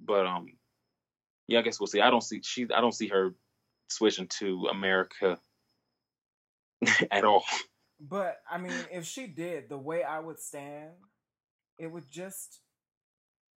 But 0.00 0.26
um, 0.26 0.46
yeah, 1.48 1.60
I 1.60 1.62
guess 1.62 1.80
we'll 1.80 1.86
see. 1.86 2.00
I 2.00 2.10
don't 2.10 2.22
see 2.22 2.40
she. 2.42 2.66
I 2.74 2.80
don't 2.80 2.94
see 2.94 3.08
her 3.08 3.34
switching 3.88 4.28
to 4.38 4.66
America 4.70 5.38
at 7.10 7.24
all. 7.24 7.44
But 8.00 8.40
I 8.50 8.58
mean, 8.58 8.74
if 8.92 9.04
she 9.04 9.26
did, 9.26 9.68
the 9.68 9.78
way 9.78 10.02
I 10.02 10.18
would 10.18 10.38
stand, 10.38 10.90
it 11.78 11.86
would 11.86 12.10
just 12.10 12.60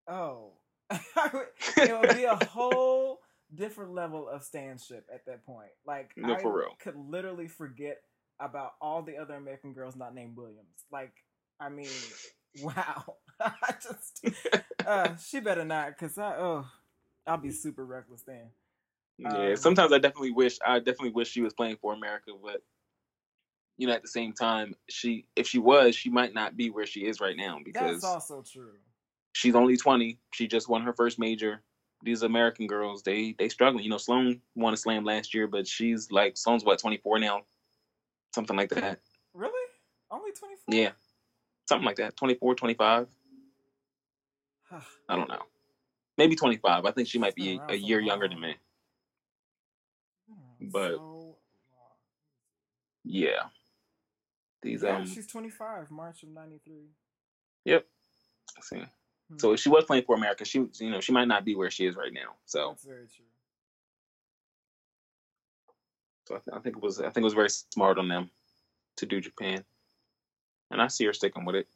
oh, 0.07 0.53
it 0.91 1.99
would 1.99 2.15
be 2.15 2.23
a 2.23 2.43
whole 2.45 3.19
different 3.53 3.93
level 3.93 4.27
of 4.27 4.41
standship 4.41 5.03
at 5.13 5.25
that 5.25 5.45
point. 5.45 5.71
Like 5.85 6.11
no, 6.15 6.33
I 6.33 6.41
could 6.79 6.95
literally 6.95 7.47
forget 7.47 7.97
about 8.39 8.73
all 8.81 9.01
the 9.01 9.17
other 9.17 9.35
American 9.35 9.73
girls 9.73 9.95
not 9.95 10.15
named 10.15 10.37
Williams. 10.37 10.85
Like, 10.91 11.13
I 11.59 11.69
mean, 11.69 11.87
wow. 12.61 13.15
I 13.39 13.73
just 13.81 14.25
uh, 14.85 15.15
she 15.15 15.39
better 15.39 15.63
not, 15.63 15.97
cause 15.97 16.17
I 16.17 16.35
oh, 16.35 16.65
I'll 17.25 17.37
be 17.37 17.51
super 17.51 17.85
reckless 17.85 18.23
then. 18.23 18.49
Yeah, 19.17 19.51
um, 19.51 19.55
sometimes 19.55 19.93
I 19.93 19.97
definitely 19.97 20.31
wish 20.31 20.57
I 20.65 20.79
definitely 20.79 21.11
wish 21.11 21.29
she 21.29 21.41
was 21.41 21.53
playing 21.53 21.77
for 21.81 21.93
America, 21.93 22.31
but 22.41 22.61
you 23.77 23.87
know, 23.87 23.93
at 23.93 24.01
the 24.01 24.09
same 24.09 24.33
time, 24.33 24.75
she 24.89 25.25
if 25.37 25.47
she 25.47 25.57
was, 25.57 25.95
she 25.95 26.09
might 26.09 26.33
not 26.33 26.57
be 26.57 26.69
where 26.69 26.85
she 26.85 27.05
is 27.05 27.21
right 27.21 27.37
now 27.37 27.59
because 27.63 28.01
that's 28.01 28.03
also 28.03 28.43
true. 28.43 28.73
She's 29.31 29.55
only 29.55 29.77
twenty. 29.77 30.19
She 30.33 30.47
just 30.47 30.67
won 30.67 30.81
her 30.83 30.93
first 30.93 31.17
major. 31.17 31.61
These 32.03 32.23
American 32.23 32.67
girls, 32.67 33.03
they 33.03 33.35
they 33.39 33.47
struggling. 33.47 33.85
You 33.85 33.89
know, 33.89 33.97
Sloane 33.97 34.41
won 34.55 34.73
a 34.73 34.77
slam 34.77 35.05
last 35.05 35.33
year, 35.33 35.47
but 35.47 35.65
she's 35.65 36.11
like 36.11 36.35
Sloane's 36.35 36.65
what 36.65 36.79
twenty 36.79 36.97
four 36.97 37.19
now, 37.19 37.43
something 38.35 38.57
like 38.57 38.69
that. 38.71 38.99
Really? 39.33 39.67
Only 40.11 40.31
twenty 40.31 40.55
four? 40.55 40.75
Yeah, 40.75 40.91
something 41.69 41.85
like 41.85 41.97
that. 41.97 42.17
24, 42.17 42.55
25. 42.55 43.07
I 45.07 45.15
don't 45.15 45.29
know. 45.29 45.43
Maybe 46.17 46.35
twenty 46.35 46.57
five. 46.57 46.85
I 46.85 46.91
think 46.91 47.07
she 47.07 47.17
might 47.17 47.33
be 47.33 47.59
a, 47.69 47.73
a 47.73 47.75
year 47.75 47.99
younger 47.99 48.27
than 48.27 48.41
me. 48.41 48.55
But 50.59 50.97
yeah. 53.05 53.47
These 54.61 54.83
yeah, 54.83 54.97
um 54.97 55.05
she's 55.07 55.25
25, 55.25 55.89
March 55.89 56.23
of 56.23 56.29
93. 56.29 56.89
Yep. 57.63 57.85
I 58.57 58.61
see. 58.61 58.75
Hmm. 58.75 59.37
So 59.37 59.53
if 59.53 59.61
she 59.61 59.69
was 59.69 59.85
playing 59.85 60.03
for 60.03 60.17
America, 60.17 60.43
she 60.43 60.59
you 60.79 60.91
know, 60.91 60.99
she 60.99 61.13
might 61.13 61.29
not 61.29 61.45
be 61.45 61.55
where 61.55 61.71
she 61.71 61.85
is 61.85 61.95
right 61.95 62.11
now. 62.13 62.35
So 62.45 62.71
That's 62.71 62.83
very 62.83 63.07
true. 63.07 63.25
So 66.27 66.35
I, 66.35 66.39
th- 66.39 66.57
I 66.57 66.59
think 66.59 66.75
it 66.75 66.83
was 66.83 66.99
I 66.99 67.09
think 67.09 67.19
it 67.19 67.23
was 67.23 67.33
very 67.33 67.49
smart 67.49 67.97
on 67.97 68.09
them 68.09 68.29
to 68.97 69.05
do 69.05 69.21
Japan. 69.21 69.63
And 70.71 70.81
I 70.81 70.87
see 70.87 71.05
her 71.05 71.13
sticking 71.13 71.45
with 71.45 71.55
it. 71.55 71.67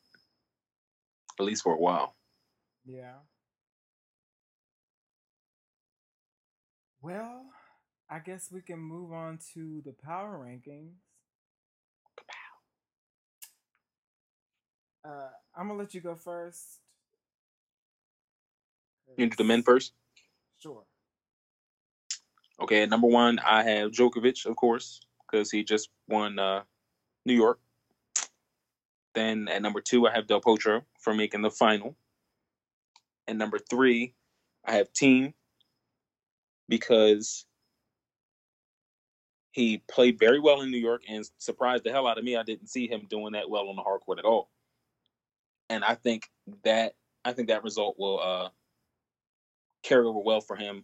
At 1.39 1.45
least 1.45 1.63
for 1.63 1.73
a 1.73 1.79
while. 1.79 2.15
Yeah. 2.85 3.15
Well, 7.01 7.45
I 8.09 8.19
guess 8.19 8.49
we 8.51 8.61
can 8.61 8.79
move 8.79 9.11
on 9.11 9.39
to 9.53 9.81
the 9.83 9.93
power 9.93 10.37
rankings. 10.37 10.93
Uh, 15.05 15.29
I'm 15.55 15.67
gonna 15.67 15.79
let 15.79 15.93
you 15.93 16.01
go 16.01 16.15
first. 16.15 16.79
You 19.17 19.29
do 19.29 19.35
the 19.35 19.43
men 19.43 19.63
first. 19.63 19.93
Sure. 20.59 20.83
Okay, 22.61 22.85
number 22.85 23.07
one, 23.07 23.39
I 23.39 23.63
have 23.63 23.91
Djokovic, 23.91 24.45
of 24.45 24.55
course, 24.55 25.01
because 25.25 25.51
he 25.51 25.63
just 25.63 25.89
won 26.07 26.39
uh, 26.39 26.61
New 27.25 27.33
York. 27.33 27.59
Then 29.15 29.47
at 29.47 29.61
number 29.61 29.81
two, 29.81 30.07
I 30.07 30.11
have 30.11 30.27
Del 30.27 30.41
Potro 30.41 30.83
for 30.99 31.13
making 31.13 31.41
the 31.41 31.51
final. 31.51 31.95
And 33.27 33.37
number 33.37 33.59
three, 33.59 34.15
I 34.65 34.73
have 34.73 34.91
Thiem 34.93 35.33
because 36.67 37.45
he 39.51 39.83
played 39.89 40.17
very 40.17 40.39
well 40.39 40.61
in 40.61 40.71
New 40.71 40.79
York 40.79 41.03
and 41.07 41.23
surprised 41.37 41.83
the 41.83 41.91
hell 41.91 42.07
out 42.07 42.17
of 42.17 42.23
me. 42.23 42.35
I 42.35 42.43
didn't 42.43 42.67
see 42.67 42.87
him 42.87 43.07
doing 43.09 43.33
that 43.33 43.49
well 43.49 43.69
on 43.69 43.75
the 43.75 43.83
hard 43.83 44.01
court 44.01 44.19
at 44.19 44.25
all 44.25 44.49
and 45.69 45.83
I 45.83 45.95
think 45.95 46.29
that 46.63 46.93
I 47.25 47.33
think 47.33 47.47
that 47.47 47.63
result 47.63 47.95
will 47.97 48.19
uh, 48.19 48.49
carry 49.81 50.05
over 50.05 50.19
well 50.19 50.41
for 50.41 50.55
him 50.55 50.83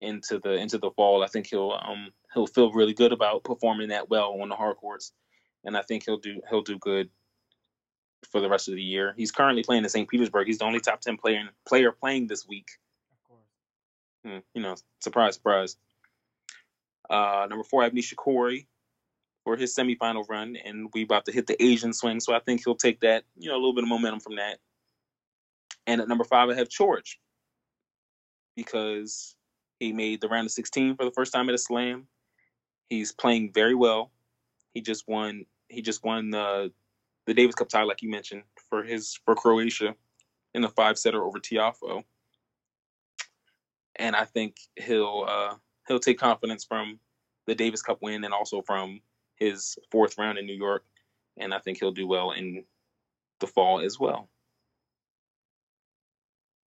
into 0.00 0.38
the 0.38 0.54
into 0.54 0.78
the 0.78 0.90
fall. 0.92 1.22
I 1.22 1.26
think 1.26 1.46
he'll 1.46 1.78
um 1.82 2.10
he'll 2.34 2.46
feel 2.46 2.72
really 2.72 2.94
good 2.94 3.12
about 3.12 3.44
performing 3.44 3.88
that 3.88 4.08
well 4.10 4.40
on 4.40 4.48
the 4.48 4.56
hard 4.56 4.76
courts, 4.76 5.12
and 5.64 5.76
I 5.76 5.82
think 5.82 6.04
he'll 6.04 6.18
do 6.18 6.40
he'll 6.48 6.62
do 6.62 6.78
good 6.78 7.10
for 8.30 8.40
the 8.40 8.48
rest 8.48 8.68
of 8.68 8.74
the 8.74 8.82
year. 8.82 9.14
He's 9.16 9.32
currently 9.32 9.62
playing 9.62 9.84
in 9.84 9.90
St. 9.90 10.08
Petersburg. 10.08 10.46
He's 10.46 10.58
the 10.58 10.64
only 10.64 10.80
top 10.80 11.00
ten 11.00 11.16
player 11.16 11.42
player 11.66 11.92
playing 11.92 12.26
this 12.26 12.46
week. 12.46 12.68
Hmm, 14.24 14.38
you 14.54 14.62
know, 14.62 14.76
surprise, 15.00 15.34
surprise. 15.34 15.76
Uh, 17.10 17.46
number 17.50 17.64
four, 17.64 17.82
I 17.82 17.84
have 17.84 17.92
Nishikori 17.92 18.66
for 19.44 19.56
his 19.56 19.74
semifinal 19.74 20.28
run, 20.28 20.56
and 20.64 20.88
we 20.94 21.02
about 21.02 21.24
to 21.26 21.32
hit 21.32 21.46
the 21.46 21.60
Asian 21.62 21.92
swing, 21.92 22.20
so 22.20 22.32
I 22.32 22.38
think 22.38 22.62
he'll 22.64 22.76
take 22.76 23.00
that, 23.00 23.24
you 23.36 23.48
know, 23.48 23.56
a 23.56 23.58
little 23.58 23.74
bit 23.74 23.82
of 23.82 23.88
momentum 23.88 24.20
from 24.20 24.36
that. 24.36 24.58
And 25.86 26.00
at 26.00 26.08
number 26.08 26.24
five, 26.24 26.48
I 26.48 26.54
have 26.54 26.68
Coric 26.68 27.16
because 28.56 29.34
he 29.80 29.92
made 29.92 30.20
the 30.20 30.28
round 30.28 30.46
of 30.46 30.52
16 30.52 30.96
for 30.96 31.04
the 31.04 31.10
first 31.10 31.32
time 31.32 31.48
at 31.48 31.54
a 31.54 31.58
slam. 31.58 32.06
He's 32.88 33.12
playing 33.12 33.52
very 33.52 33.74
well. 33.74 34.12
He 34.74 34.80
just 34.80 35.08
won. 35.08 35.44
He 35.72 35.82
just 35.82 36.04
won 36.04 36.30
the 36.30 36.70
the 37.26 37.34
Davis 37.34 37.54
Cup 37.54 37.68
tie, 37.68 37.84
like 37.84 38.02
you 38.02 38.10
mentioned, 38.10 38.42
for 38.68 38.82
his 38.82 39.18
for 39.24 39.34
Croatia 39.34 39.94
in 40.54 40.64
a 40.64 40.68
five 40.68 40.98
setter 40.98 41.24
over 41.24 41.38
Tiafoe. 41.38 42.04
And 43.96 44.14
I 44.14 44.24
think 44.24 44.56
he'll 44.76 45.24
uh, 45.26 45.54
he'll 45.88 45.98
take 45.98 46.18
confidence 46.18 46.64
from 46.64 46.98
the 47.46 47.54
Davis 47.54 47.82
Cup 47.82 47.98
win 48.02 48.24
and 48.24 48.34
also 48.34 48.62
from 48.62 49.00
his 49.36 49.76
fourth 49.90 50.18
round 50.18 50.38
in 50.38 50.46
New 50.46 50.54
York. 50.54 50.84
And 51.38 51.54
I 51.54 51.58
think 51.58 51.78
he'll 51.78 51.92
do 51.92 52.06
well 52.06 52.32
in 52.32 52.64
the 53.40 53.46
fall 53.46 53.80
as 53.80 53.98
well. 53.98 54.28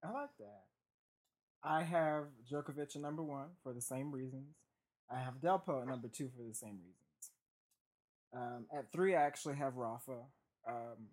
I 0.04 0.12
like 0.12 0.30
that. 0.40 0.64
I 1.64 1.84
have 1.84 2.26
Djokovic 2.52 2.96
at 2.96 3.02
number 3.02 3.24
one 3.24 3.48
for 3.64 3.74
the 3.74 3.82
same 3.82 4.12
reasons. 4.12 4.56
I 5.10 5.20
have 5.20 5.36
Delpo 5.36 5.82
at 5.82 5.88
number 5.88 6.08
two 6.08 6.30
for 6.36 6.44
the 6.44 6.54
same 6.54 6.78
reasons. 6.78 7.05
Um, 8.34 8.66
at 8.78 8.92
three, 8.92 9.16
I 9.16 9.24
actually 9.24 9.56
have 9.56 9.76
Rafa, 9.76 10.18
um, 10.68 11.10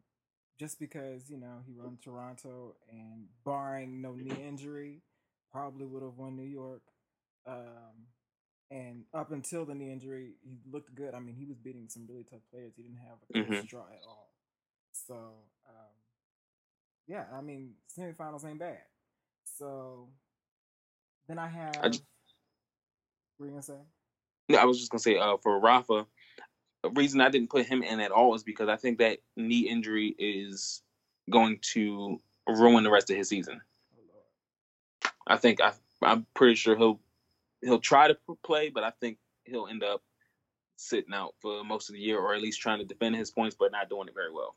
just 0.59 0.79
because 0.79 1.31
you 1.31 1.39
know 1.39 1.61
he 1.67 1.75
run 1.77 1.99
Toronto 2.03 2.75
and 2.91 3.27
barring 3.45 4.01
no 4.01 4.15
knee 4.15 4.43
injury, 4.47 5.03
probably 5.51 5.87
would 5.87 6.03
have 6.03 6.17
won 6.17 6.37
New 6.37 6.43
York. 6.43 6.83
Um, 7.47 8.07
and 8.71 9.05
up 9.13 9.33
until 9.33 9.67
the 9.67 9.75
knee 9.75 9.93
injury, 9.93 10.33
he 10.43 10.59
looked 10.71 10.95
good. 10.95 11.15
I 11.15 11.21
mean, 11.21 11.35
he 11.35 11.45
was 11.45 11.59
beating 11.59 11.89
some 11.89 12.07
really 12.09 12.25
tough 12.25 12.41
players. 12.51 12.73
He 12.75 12.83
didn't 12.83 12.99
have 12.99 13.19
a 13.29 13.33
close 13.33 13.59
mm-hmm. 13.59 13.67
draw 13.67 13.83
at 13.83 14.01
all. 14.09 14.35
So, 14.93 15.15
um, 15.69 15.93
yeah, 17.07 17.25
I 17.35 17.43
mean, 17.43 17.73
semifinals 17.99 18.47
ain't 18.49 18.61
bad. 18.61 18.79
So 19.45 20.09
then 21.29 21.39
I 21.39 21.49
have. 21.49 21.77
I 21.83 21.89
just, 21.89 22.05
what 23.37 23.47
you 23.47 23.53
gonna 23.53 23.63
say? 23.63 23.79
No, 24.49 24.59
I 24.59 24.65
was 24.65 24.79
just 24.79 24.91
gonna 24.91 25.01
say 25.01 25.19
uh, 25.19 25.37
for 25.43 25.61
Rafa, 25.61 26.07
reason 26.91 27.21
I 27.21 27.29
didn't 27.29 27.51
put 27.51 27.67
him 27.67 27.83
in 27.83 28.01
at 28.01 28.11
all 28.11 28.35
is 28.35 28.43
because 28.43 28.69
I 28.69 28.77
think 28.77 28.99
that 28.99 29.19
knee 29.37 29.69
injury 29.69 30.15
is 30.19 30.83
going 31.31 31.59
to 31.73 32.21
ruin 32.49 32.85
the 32.85 32.91
rest 32.91 33.11
of 33.11 33.17
his 33.17 33.29
season. 33.29 33.61
I 35.27 35.37
think 35.37 35.61
I, 35.61 35.73
I'm 36.03 36.27
pretty 36.35 36.57
sure 36.57 36.77
he'll 36.77 37.01
he'll 37.63 37.79
try 37.79 38.09
to 38.09 38.17
play, 38.45 38.71
but 38.71 38.83
I 38.83 38.91
think 39.01 39.19
he'll 39.45 39.69
end 39.69 39.85
up 39.85 40.03
sitting 40.77 41.15
out 41.15 41.35
for 41.41 41.63
most 41.63 41.89
of 41.89 41.95
the 41.95 42.01
year, 42.01 42.19
or 42.19 42.35
at 42.35 42.43
least 42.43 42.61
trying 42.61 42.81
to 42.81 42.85
defend 42.85 43.15
his 43.15 43.31
points, 43.31 43.57
but 43.59 43.71
not 43.71 43.89
doing 43.89 44.09
it 44.09 44.15
very 44.15 44.33
well. 44.33 44.57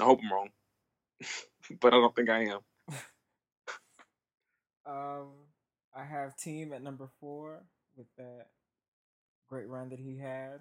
I 0.00 0.04
hope 0.04 0.20
I'm 0.24 0.32
wrong, 0.32 0.48
but 1.80 1.92
I 1.92 1.96
don't 1.98 2.16
think 2.16 2.30
I 2.30 2.44
am. 2.44 2.60
um, 4.86 5.28
I 5.94 6.04
have 6.04 6.36
Thiem 6.36 6.72
at 6.72 6.82
number 6.82 7.08
four 7.20 7.62
with 7.96 8.06
that 8.18 8.48
great 9.48 9.68
run 9.68 9.90
that 9.90 9.98
he 9.98 10.18
had, 10.18 10.60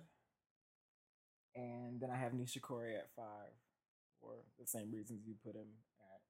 and 1.55 1.99
then 1.99 2.09
I 2.11 2.17
have 2.17 2.33
Nishikori 2.33 2.95
at 2.95 3.09
five 3.15 3.51
for 4.21 4.35
the 4.59 4.65
same 4.65 4.91
reasons 4.91 5.21
you 5.25 5.35
put 5.43 5.55
him 5.55 5.67
at 5.99 6.21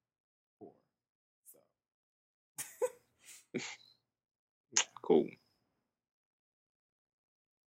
four. 0.59 0.71
yeah. 3.53 4.83
Cool. 5.01 5.27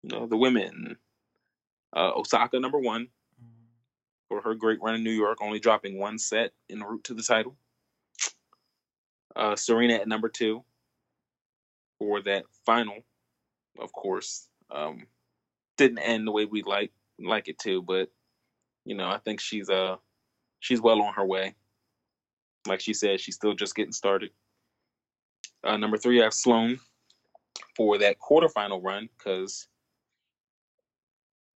No, 0.04 0.28
the 0.28 0.38
women. 0.38 0.98
Uh, 1.96 2.12
Osaka 2.16 2.60
number 2.60 2.80
one 2.80 3.04
mm-hmm. 3.42 3.66
for 4.28 4.42
her 4.42 4.54
great 4.54 4.82
run 4.82 4.96
in 4.96 5.04
New 5.04 5.12
York, 5.12 5.38
only 5.42 5.60
dropping 5.60 5.98
one 5.98 6.20
set 6.20 6.52
en 6.70 6.82
route 6.82 7.04
to 7.06 7.14
the 7.14 7.24
title. 7.24 7.56
Uh, 9.36 9.56
Serena 9.56 9.96
at 9.96 10.08
number 10.08 10.30
two 10.30 10.64
for 12.00 12.22
that 12.22 12.46
final, 12.66 12.96
of 13.80 13.92
course. 13.94 14.48
Um, 14.72 15.08
didn't 15.78 16.00
end 16.00 16.28
the 16.28 16.32
way 16.32 16.46
we'd 16.46 16.68
like 16.68 16.92
like 17.20 17.48
it 17.48 17.60
to, 17.60 17.82
but 17.82 18.10
you 18.86 18.96
know, 18.96 19.08
I 19.08 19.18
think 19.18 19.40
she's 19.40 19.70
uh 19.70 19.98
she's 20.60 20.82
well 20.82 21.02
on 21.02 21.14
her 21.14 21.26
way. 21.26 21.56
Like 22.68 22.82
she 22.82 22.94
said, 22.94 23.20
she's 23.20 23.36
still 23.36 23.54
just 23.54 23.76
getting 23.76 23.92
started. 23.92 24.32
Uh, 25.64 25.78
number 25.78 25.98
three, 25.98 26.22
I 26.22 26.26
have 26.26 26.34
Sloane 26.34 26.80
for 27.76 27.98
that 27.98 28.18
quarterfinal 28.20 28.84
run 28.84 29.10
because, 29.18 29.68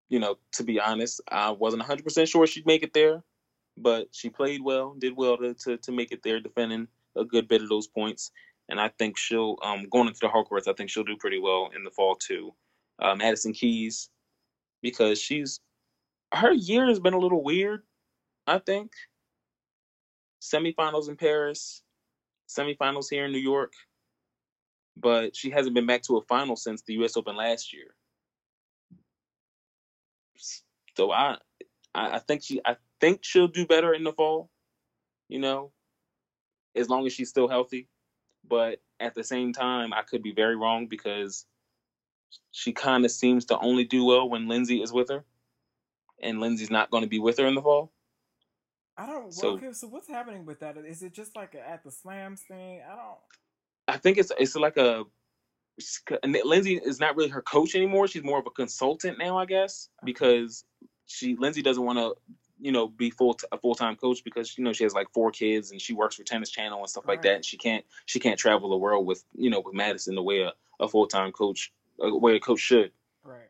you 0.09 0.19
know, 0.19 0.37
to 0.53 0.63
be 0.63 0.79
honest, 0.79 1.21
I 1.31 1.51
wasn't 1.51 1.83
100% 1.83 2.27
sure 2.27 2.47
she'd 2.47 2.65
make 2.65 2.83
it 2.83 2.93
there, 2.93 3.23
but 3.77 4.07
she 4.11 4.29
played 4.29 4.61
well, 4.63 4.95
did 4.97 5.15
well 5.15 5.37
to, 5.37 5.53
to, 5.53 5.77
to 5.77 5.91
make 5.91 6.11
it 6.11 6.21
there, 6.23 6.39
defending 6.39 6.87
a 7.15 7.25
good 7.25 7.47
bit 7.47 7.61
of 7.61 7.69
those 7.69 7.87
points. 7.87 8.31
And 8.69 8.79
I 8.79 8.89
think 8.89 9.17
she'll, 9.17 9.57
um, 9.63 9.87
going 9.89 10.07
into 10.07 10.19
the 10.21 10.27
Hogwarts, 10.27 10.67
I 10.67 10.73
think 10.73 10.89
she'll 10.89 11.03
do 11.03 11.17
pretty 11.17 11.39
well 11.39 11.69
in 11.75 11.83
the 11.83 11.89
fall 11.89 12.15
too. 12.15 12.53
Uh, 12.99 13.15
Madison 13.15 13.53
Keys, 13.53 14.09
because 14.81 15.19
she's, 15.19 15.59
her 16.33 16.51
year 16.51 16.87
has 16.87 16.99
been 16.99 17.13
a 17.13 17.19
little 17.19 17.43
weird, 17.43 17.81
I 18.45 18.59
think. 18.59 18.91
Semifinals 20.41 21.09
in 21.09 21.15
Paris, 21.15 21.81
semifinals 22.47 23.07
here 23.09 23.25
in 23.25 23.31
New 23.31 23.39
York 23.39 23.73
but 25.01 25.35
she 25.35 25.49
hasn't 25.49 25.75
been 25.75 25.85
back 25.85 26.01
to 26.03 26.17
a 26.17 26.21
final 26.23 26.55
since 26.55 26.81
the 26.81 26.93
U.S. 26.95 27.15
Open 27.17 27.35
last 27.35 27.73
year. 27.73 27.95
So 30.95 31.11
I, 31.11 31.37
I 31.95 32.19
think 32.19 32.43
she, 32.43 32.61
I 32.65 32.75
think 32.99 33.19
she'll 33.23 33.47
do 33.47 33.65
better 33.65 33.93
in 33.93 34.03
the 34.03 34.13
fall. 34.13 34.49
You 35.27 35.39
know, 35.39 35.71
as 36.75 36.89
long 36.89 37.05
as 37.05 37.13
she's 37.13 37.29
still 37.29 37.47
healthy. 37.47 37.87
But 38.49 38.81
at 38.99 39.15
the 39.15 39.23
same 39.23 39.53
time, 39.53 39.93
I 39.93 40.01
could 40.01 40.23
be 40.23 40.33
very 40.33 40.55
wrong 40.55 40.87
because 40.87 41.45
she 42.51 42.73
kind 42.73 43.05
of 43.05 43.11
seems 43.11 43.45
to 43.45 43.59
only 43.59 43.85
do 43.85 44.05
well 44.05 44.29
when 44.29 44.47
Lindsay 44.47 44.81
is 44.81 44.91
with 44.91 45.09
her, 45.09 45.23
and 46.21 46.39
Lindsay's 46.39 46.71
not 46.71 46.91
going 46.91 47.03
to 47.03 47.09
be 47.09 47.19
with 47.19 47.37
her 47.37 47.47
in 47.47 47.55
the 47.55 47.61
fall. 47.61 47.91
I 48.97 49.05
don't. 49.05 49.33
So, 49.33 49.51
okay, 49.51 49.71
so 49.71 49.87
what's 49.87 50.09
happening 50.09 50.45
with 50.45 50.59
that? 50.59 50.75
Is 50.77 51.03
it 51.03 51.13
just 51.13 51.35
like 51.35 51.55
a, 51.55 51.67
at 51.67 51.83
the 51.83 51.91
slams 51.91 52.41
thing? 52.41 52.81
I 52.85 52.95
don't. 52.95 53.17
I 53.87 53.97
think 53.97 54.17
it's 54.17 54.31
it's 54.37 54.55
like 54.55 54.77
a 54.77 55.05
Lindsay 56.43 56.75
is 56.75 56.99
not 56.99 57.15
really 57.15 57.29
her 57.29 57.41
coach 57.41 57.75
anymore. 57.75 58.07
She's 58.07 58.23
more 58.23 58.39
of 58.39 58.45
a 58.45 58.51
consultant 58.51 59.17
now, 59.17 59.37
I 59.37 59.45
guess, 59.45 59.89
because 60.03 60.65
she 61.05 61.35
Lindsay 61.37 61.61
doesn't 61.61 61.83
want 61.83 61.97
to, 61.97 62.15
you 62.59 62.71
know, 62.71 62.87
be 62.87 63.09
full 63.09 63.35
t- 63.35 63.47
a 63.51 63.57
full 63.57 63.75
time 63.75 63.95
coach 63.95 64.23
because 64.23 64.57
you 64.57 64.63
know 64.63 64.73
she 64.73 64.83
has 64.83 64.93
like 64.93 65.11
four 65.13 65.31
kids 65.31 65.71
and 65.71 65.81
she 65.81 65.93
works 65.93 66.15
for 66.15 66.23
Tennis 66.23 66.49
Channel 66.49 66.79
and 66.79 66.89
stuff 66.89 67.07
like 67.07 67.21
that. 67.23 67.35
And 67.35 67.45
she 67.45 67.57
can't 67.57 67.85
she 68.05 68.19
can't 68.19 68.39
travel 68.39 68.69
the 68.69 68.77
world 68.77 69.05
with 69.05 69.23
you 69.35 69.49
know 69.49 69.61
with 69.61 69.73
Madison 69.73 70.15
the 70.15 70.23
way 70.23 70.41
a, 70.41 70.53
a 70.79 70.87
full 70.87 71.07
time 71.07 71.31
coach 71.31 71.71
a 72.01 72.15
way 72.15 72.35
a 72.35 72.39
coach 72.39 72.59
should. 72.59 72.91
Right. 73.23 73.49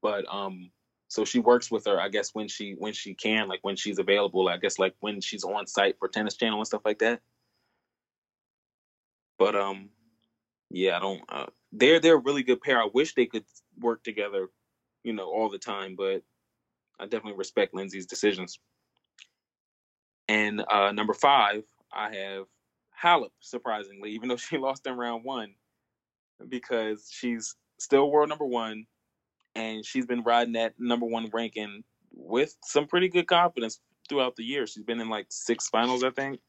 But 0.00 0.24
um, 0.32 0.70
so 1.08 1.24
she 1.24 1.40
works 1.40 1.70
with 1.70 1.84
her, 1.86 2.00
I 2.00 2.08
guess 2.08 2.30
when 2.34 2.48
she 2.48 2.74
when 2.78 2.92
she 2.92 3.14
can, 3.14 3.48
like 3.48 3.60
when 3.62 3.76
she's 3.76 3.98
available. 3.98 4.48
I 4.48 4.56
guess 4.56 4.78
like 4.78 4.94
when 5.00 5.20
she's 5.20 5.44
on 5.44 5.66
site 5.66 5.98
for 5.98 6.08
Tennis 6.08 6.36
Channel 6.36 6.58
and 6.58 6.66
stuff 6.66 6.82
like 6.84 7.00
that. 7.00 7.20
But 9.38 9.54
um, 9.54 9.90
yeah, 10.70 10.96
I 10.96 11.00
don't. 11.00 11.22
Uh, 11.28 11.46
they're 11.72 12.00
they're 12.00 12.16
a 12.16 12.18
really 12.18 12.42
good 12.42 12.60
pair. 12.62 12.80
I 12.80 12.88
wish 12.92 13.14
they 13.14 13.26
could 13.26 13.44
work 13.78 14.02
together, 14.02 14.48
you 15.02 15.12
know, 15.12 15.28
all 15.28 15.50
the 15.50 15.58
time. 15.58 15.96
But 15.96 16.22
I 17.02 17.06
definitely 17.06 17.38
respect 17.38 17.74
Lindsay's 17.74 18.06
decisions. 18.06 18.58
And 20.28 20.64
uh, 20.70 20.92
number 20.92 21.14
five, 21.14 21.64
I 21.92 22.14
have 22.14 22.44
Halep. 23.02 23.30
Surprisingly, 23.40 24.12
even 24.12 24.28
though 24.28 24.36
she 24.36 24.58
lost 24.58 24.86
in 24.86 24.96
round 24.96 25.24
one, 25.24 25.54
because 26.48 27.08
she's 27.10 27.56
still 27.78 28.10
world 28.10 28.28
number 28.28 28.46
one, 28.46 28.86
and 29.54 29.84
she's 29.84 30.06
been 30.06 30.22
riding 30.22 30.54
that 30.54 30.74
number 30.78 31.06
one 31.06 31.28
ranking 31.32 31.84
with 32.14 32.56
some 32.64 32.86
pretty 32.86 33.08
good 33.08 33.26
confidence 33.26 33.80
throughout 34.08 34.36
the 34.36 34.44
year. 34.44 34.66
She's 34.66 34.84
been 34.84 35.00
in 35.00 35.08
like 35.08 35.26
six 35.30 35.68
finals, 35.68 36.04
I 36.04 36.10
think. 36.10 36.40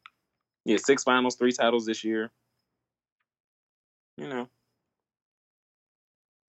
Yeah, 0.66 0.78
six 0.78 1.04
finals, 1.04 1.36
three 1.36 1.52
titles 1.52 1.86
this 1.86 2.04
year 2.04 2.32
you 4.18 4.28
know, 4.28 4.48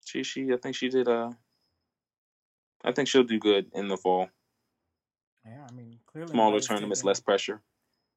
she 0.05 0.23
she 0.23 0.51
I 0.53 0.57
think 0.57 0.75
she 0.75 0.89
did. 0.89 1.07
Uh, 1.07 1.31
I 2.83 2.91
think 2.91 3.07
she'll 3.07 3.23
do 3.23 3.39
good 3.39 3.67
in 3.73 3.87
the 3.87 3.97
fall. 3.97 4.29
Yeah, 5.45 5.65
I 5.67 5.73
mean, 5.73 5.99
clearly 6.05 6.31
smaller 6.31 6.59
tournaments, 6.59 6.99
taking, 6.99 7.07
less 7.07 7.19
pressure. 7.19 7.61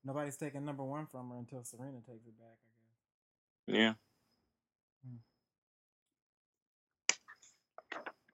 Nobody's 0.05 0.37
taking 0.37 0.65
number 0.65 0.85
one 0.85 1.07
from 1.07 1.31
her 1.31 1.39
until 1.39 1.65
Serena 1.65 1.99
takes 1.99 2.27
it 2.27 2.39
back. 2.39 2.59
I 3.69 3.73
guess. 3.73 3.79
Yeah. 3.79 3.95
Hmm. 5.05 5.17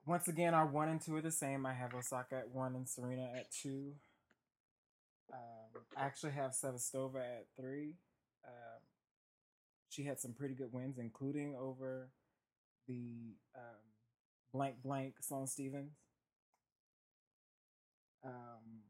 Once 0.06 0.28
again, 0.28 0.52
our 0.52 0.66
one 0.66 0.88
and 0.88 1.00
two 1.00 1.16
are 1.16 1.22
the 1.22 1.30
same. 1.30 1.64
I 1.64 1.74
have 1.74 1.94
Osaka 1.94 2.36
at 2.36 2.50
one 2.50 2.74
and 2.74 2.88
Serena 2.88 3.30
at 3.34 3.50
two. 3.50 3.92
Um, 5.32 5.82
I 5.96 6.04
actually 6.04 6.32
have 6.32 6.50
Sevastova 6.50 7.20
at 7.20 7.46
three. 7.58 7.94
Um, 8.46 8.80
she 9.88 10.04
had 10.04 10.20
some 10.20 10.32
pretty 10.32 10.54
good 10.54 10.72
wins, 10.72 10.98
including 10.98 11.54
over 11.58 12.10
the 12.88 13.36
um, 13.56 13.80
blank 14.52 14.76
blank 14.82 15.14
Sloane 15.20 15.46
Stevens. 15.46 15.92
Um, 18.24 18.82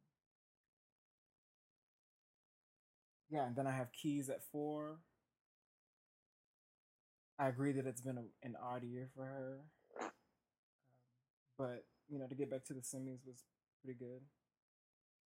yeah, 3.30 3.46
and 3.46 3.56
then 3.56 3.66
I 3.66 3.72
have 3.72 3.88
Keys 3.92 4.28
at 4.28 4.42
four. 4.50 4.98
I 7.38 7.48
agree 7.48 7.72
that 7.72 7.86
it's 7.86 8.00
been 8.00 8.18
a, 8.18 8.46
an 8.46 8.54
odd 8.62 8.84
year 8.84 9.08
for 9.16 9.24
her, 9.24 9.58
um, 10.00 10.10
but 11.58 11.84
you 12.08 12.18
know 12.18 12.26
to 12.26 12.34
get 12.34 12.50
back 12.50 12.64
to 12.66 12.74
the 12.74 12.80
semis 12.80 13.26
was 13.26 13.42
pretty 13.82 13.98
good. 13.98 14.20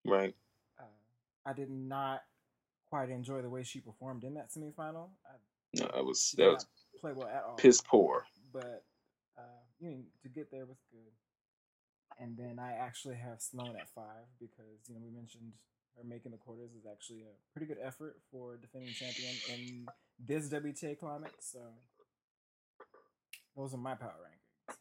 Right. 0.05 0.35
Uh, 0.79 0.85
I 1.45 1.53
did 1.53 1.69
not 1.71 2.23
quite 2.89 3.11
enjoy 3.11 3.43
the 3.43 3.51
way 3.51 3.65
she 3.65 3.81
performed 3.81 4.23
in 4.25 4.35
that 4.35 4.51
semifinal. 4.51 5.09
I, 5.27 5.35
No, 5.75 5.91
that 5.93 6.05
was 6.05 6.35
that 6.39 6.53
was 6.53 6.67
play 7.01 7.13
well 7.13 7.29
at 7.29 7.43
all. 7.47 7.57
piss 7.57 7.81
poor. 7.83 8.25
but 8.53 8.85
uh, 9.37 9.43
you 9.81 9.91
know, 9.91 9.97
to 10.23 10.29
get 10.29 10.51
there 10.51 10.65
was 10.65 10.79
good. 10.93 11.13
And 12.19 12.37
then 12.37 12.59
I 12.59 12.73
actually 12.73 13.17
have 13.17 13.41
Sloane 13.41 13.77
at 13.79 13.89
five 13.91 14.25
because 14.41 14.89
you 14.89 14.95
know 14.95 15.01
we 15.05 15.11
mentioned 15.11 15.53
her 15.97 16.05
making 16.05 16.33
the 16.33 16.39
quarters 16.39 16.71
is 16.73 16.87
actually 16.91 17.23
a 17.23 17.53
pretty 17.53 17.67
good 17.67 17.83
effort 17.83 18.17
for 18.31 18.57
defending 18.57 18.93
champion 18.93 19.35
in 19.53 19.87
this 20.19 20.49
WTA 20.49 20.99
climate. 20.99 21.35
So 21.41 21.59
those 23.57 23.75
are 23.75 23.79
my 23.79 23.95
power 23.95 24.15
rankings. 24.23 24.75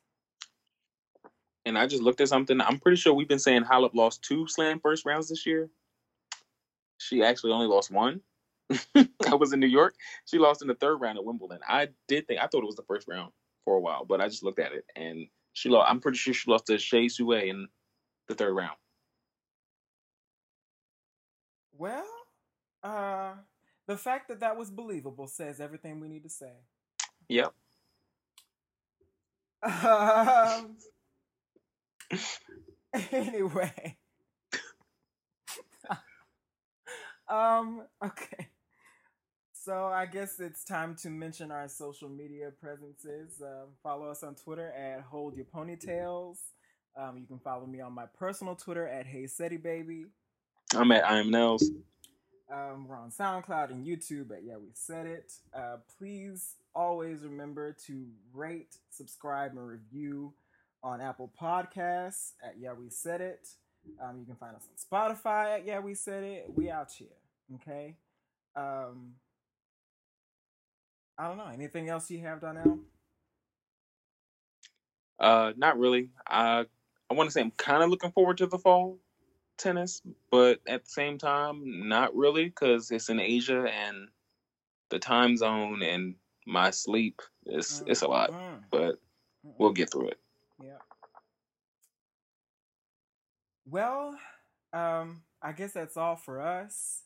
And 1.66 1.78
I 1.78 1.88
just 1.88 2.04
looked 2.04 2.22
at 2.22 2.30
something. 2.30 2.62
I'm 2.62 2.80
pretty 2.80 2.98
sure 2.98 3.14
we've 3.14 3.28
been 3.28 3.40
saying 3.40 3.64
Halep 3.64 3.96
lost 3.96 4.22
two 4.22 4.48
slam 4.48 4.80
first 4.80 5.06
rounds 5.06 5.30
this 5.30 5.46
year. 5.46 5.70
She 7.00 7.24
actually 7.24 7.54
only 7.54 7.68
lost 7.68 7.92
one. 7.92 8.22
I 8.96 9.36
was 9.36 9.52
in 9.52 9.60
New 9.60 9.68
York. 9.68 9.96
She 10.26 10.38
lost 10.38 10.62
in 10.62 10.68
the 10.68 10.76
third 10.76 10.98
round 10.98 11.18
at 11.18 11.26
Wimbledon. 11.26 11.60
I 11.68 11.90
did 12.08 12.28
think 12.28 12.40
I 12.40 12.48
thought 12.48 12.64
it 12.64 12.68
was 12.68 12.76
the 12.76 12.84
first 12.84 13.08
round 13.08 13.32
for 13.64 13.76
a 13.76 13.80
while, 13.80 14.06
but 14.06 14.22
I 14.22 14.28
just 14.28 14.44
looked 14.44 14.60
at 14.60 14.74
it 14.74 14.86
and 14.96 15.28
she 15.56 15.70
lost. 15.70 15.90
I'm 15.90 16.02
pretty 16.02 16.18
sure 16.18 16.34
she 16.34 16.52
lost 16.52 16.68
to 16.68 16.78
Shea 16.78 17.08
Sue 17.08 17.32
in 17.32 17.68
the 18.28 18.36
third 18.36 18.54
round. 18.54 18.76
Well, 21.78 22.06
uh, 22.84 23.34
the 23.88 23.98
fact 23.98 24.28
that 24.28 24.42
that 24.42 24.58
was 24.58 24.70
believable 24.70 25.28
says 25.28 25.62
everything 25.62 26.02
we 26.02 26.10
need 26.10 26.24
to 26.24 26.30
say. 26.30 26.52
Yep. 27.30 27.54
Um, 29.64 30.76
anyway. 33.12 33.98
um, 37.30 37.84
okay. 38.04 38.50
So 39.66 39.88
I 39.88 40.06
guess 40.06 40.40
it's 40.40 40.64
time 40.64 40.96
to 40.98 41.10
mention 41.10 41.50
our 41.50 41.68
social 41.68 42.08
media 42.08 42.52
presences. 42.62 43.42
Um, 43.42 43.70
follow 43.82 44.12
us 44.12 44.22
on 44.22 44.36
Twitter 44.36 44.72
at 44.74 45.02
Hold 45.02 45.36
Your 45.36 45.48
Ponytails. 45.48 46.38
Um, 46.96 47.18
you 47.18 47.26
can 47.26 47.40
follow 47.40 47.66
me 47.66 47.82
on 47.82 47.92
my 47.92 48.06
personal 48.06 48.56
Twitter 48.56 48.88
at 48.88 49.08
Hey 49.08 49.26
Seti 49.26 49.58
Baby. 49.58 50.06
I'm 50.76 50.92
at 50.92 51.04
I 51.10 51.18
am 51.18 51.32
Nels. 51.32 51.68
Um, 52.54 52.88
we're 52.88 52.96
on 52.96 53.10
SoundCloud 53.10 53.72
and 53.72 53.84
YouTube 53.84 54.30
at 54.30 54.44
Yeah 54.44 54.58
We 54.58 54.70
Said 54.76 55.08
It. 55.08 55.32
Uh, 55.52 55.78
please 55.98 56.58
always 56.76 57.24
remember 57.24 57.76
to 57.88 58.06
rate, 58.36 58.76
subscribe, 58.92 59.54
and 59.54 59.68
review 59.68 60.36
on 60.84 61.02
Apple 61.02 61.34
Podcasts 61.42 62.34
at 62.48 62.60
Yeah 62.60 62.74
We 62.74 62.92
Said 62.92 63.20
It. 63.20 63.48
Um, 64.00 64.20
you 64.20 64.28
can 64.28 64.36
find 64.36 64.56
us 64.56 64.68
on 64.70 64.78
Spotify 64.78 65.56
at 65.56 65.66
Yeah 65.66 65.80
We 65.80 65.96
Said 65.96 66.24
It. 66.24 66.52
We 66.54 66.70
out 66.70 66.92
here, 66.92 67.08
okay? 67.56 67.96
Um, 68.56 69.16
I 71.18 71.28
don't 71.28 71.38
know. 71.38 71.48
Anything 71.48 71.90
else 71.90 72.12
you 72.12 72.20
have, 72.20 72.42
Donnell? 72.42 72.80
Uh, 75.20 75.54
not 75.56 75.78
really. 75.80 76.10
I 76.28 76.66
I 77.10 77.14
want 77.14 77.28
to 77.30 77.32
say 77.32 77.42
I'm 77.42 77.52
kind 77.52 77.84
of 77.84 77.90
looking 77.90 78.12
forward 78.12 78.38
to 78.40 78.48
the 78.48 78.58
fall 78.60 79.00
tennis, 79.58 80.02
but 80.32 80.60
at 80.68 80.84
the 80.84 80.90
same 80.90 81.18
time, 81.18 81.88
not 81.88 82.16
really 82.16 82.46
because 82.46 82.92
it's 82.92 83.10
in 83.10 83.20
Asia 83.20 83.66
and 83.68 84.10
the 84.90 85.00
time 85.00 85.38
zone 85.38 85.82
and 85.84 86.16
my 86.46 86.72
sleep 86.72 87.22
is 87.46 87.84
it's 87.88 88.02
a 88.02 88.08
lot. 88.08 88.32
Mm, 88.32 88.64
But 88.72 89.00
we'll 89.44 89.72
get 89.72 89.92
through 89.92 90.10
it. 90.10 90.20
Yeah. 90.64 90.78
Well, 93.68 94.18
um, 94.74 95.24
I 95.42 95.54
guess 95.54 95.74
that's 95.74 95.98
all 95.98 96.16
for 96.16 96.42
us. 96.42 97.02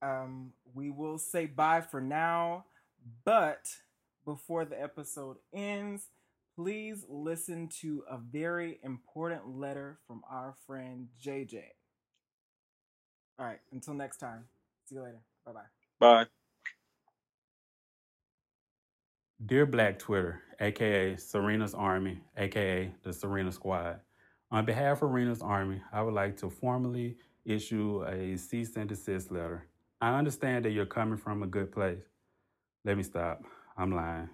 Um, 0.00 0.52
we 0.74 0.90
will 0.90 1.18
say 1.18 1.46
bye 1.46 1.80
for 1.80 2.00
now, 2.00 2.64
but 3.24 3.68
before 4.24 4.64
the 4.64 4.80
episode 4.80 5.36
ends, 5.54 6.08
please 6.56 7.04
listen 7.08 7.68
to 7.80 8.02
a 8.10 8.18
very 8.18 8.78
important 8.82 9.56
letter 9.56 9.98
from 10.06 10.22
our 10.30 10.54
friend 10.66 11.08
JJ. 11.22 11.62
All 13.38 13.46
right, 13.46 13.60
until 13.72 13.94
next 13.94 14.18
time. 14.18 14.44
See 14.86 14.96
you 14.96 15.02
later. 15.02 15.20
Bye 15.46 15.52
bye. 15.52 15.60
Bye. 16.00 16.26
Dear 19.44 19.66
Black 19.66 20.00
Twitter, 20.00 20.42
aka 20.58 21.16
Serena's 21.16 21.74
Army, 21.74 22.20
aka 22.36 22.92
the 23.04 23.12
Serena 23.12 23.52
Squad, 23.52 24.00
on 24.50 24.64
behalf 24.64 25.02
of 25.02 25.10
Serena's 25.10 25.42
Army, 25.42 25.80
I 25.92 26.02
would 26.02 26.14
like 26.14 26.36
to 26.38 26.50
formally 26.50 27.18
issue 27.44 28.04
a 28.06 28.36
cease 28.36 28.76
and 28.76 28.88
desist 28.88 29.30
letter. 29.30 29.68
I 30.00 30.18
understand 30.18 30.64
that 30.64 30.70
you're 30.70 30.86
coming 30.86 31.18
from 31.18 31.42
a 31.42 31.46
good 31.46 31.70
place. 31.70 32.02
Let 32.88 32.96
me 32.96 33.02
stop. 33.02 33.44
I'm 33.76 33.94
lying. 33.94 34.30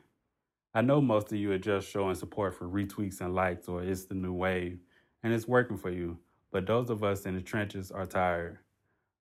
I 0.72 0.80
know 0.80 1.00
most 1.00 1.32
of 1.32 1.38
you 1.38 1.50
are 1.50 1.59
just 1.59 1.90
showing 1.90 2.14
support 2.14 2.55
for 2.55 2.68
retweets 2.68 3.20
and 3.20 3.34
likes 3.34 3.66
or 3.66 3.82
it's 3.82 4.05
the 4.05 4.14
new 4.14 4.32
wave, 4.32 4.78
and 5.24 5.32
it's 5.32 5.48
working 5.48 5.76
for 5.76 5.90
you, 5.90 6.18
but 6.52 6.64
those 6.64 6.88
of 6.88 7.02
us 7.02 7.26
in 7.26 7.34
the 7.34 7.40
trenches 7.40 7.90
are 7.90 8.07
tired. 8.07 8.59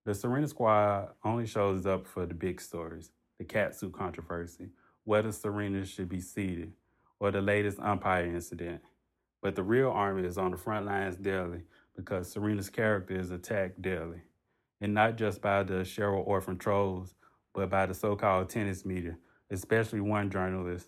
The 0.05 0.13
Serena 0.13 0.47
Squad 0.47 1.13
only 1.25 1.47
shows 1.47 1.87
up 1.87 2.05
for 2.05 2.27
the 2.27 2.35
big 2.35 2.61
stories, 2.61 3.09
the 3.39 3.43
catsuit 3.43 3.93
controversy, 3.93 4.69
whether 5.03 5.31
Serena 5.31 5.83
should 5.83 6.09
be 6.09 6.21
seated, 6.21 6.73
or 7.19 7.31
the 7.31 7.41
latest 7.41 7.79
umpire 7.79 8.27
incident. 8.27 8.83
But 9.41 9.55
the 9.55 9.63
real 9.63 9.89
army 9.89 10.27
is 10.27 10.37
on 10.37 10.51
the 10.51 10.57
front 10.57 10.85
lines 10.85 11.15
daily 11.17 11.63
because 11.95 12.31
Serena's 12.31 12.69
character 12.69 13.15
is 13.15 13.31
attacked 13.31 13.81
daily. 13.81 14.21
And 14.79 14.93
not 14.93 15.17
just 15.17 15.41
by 15.41 15.63
the 15.63 15.81
Cheryl 15.81 16.21
Orphan 16.23 16.59
trolls, 16.59 17.15
but 17.53 17.69
by 17.69 17.85
the 17.85 17.93
so 17.93 18.15
called 18.15 18.49
tennis 18.49 18.83
media, 18.83 19.15
especially 19.53 20.01
one 20.01 20.29
journalist, 20.29 20.87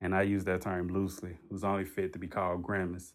and 0.00 0.14
I 0.14 0.22
use 0.22 0.44
that 0.44 0.62
term 0.62 0.88
loosely, 0.88 1.36
who's 1.48 1.64
only 1.64 1.84
fit 1.84 2.12
to 2.14 2.18
be 2.18 2.26
called 2.26 2.62
Grimace. 2.62 3.12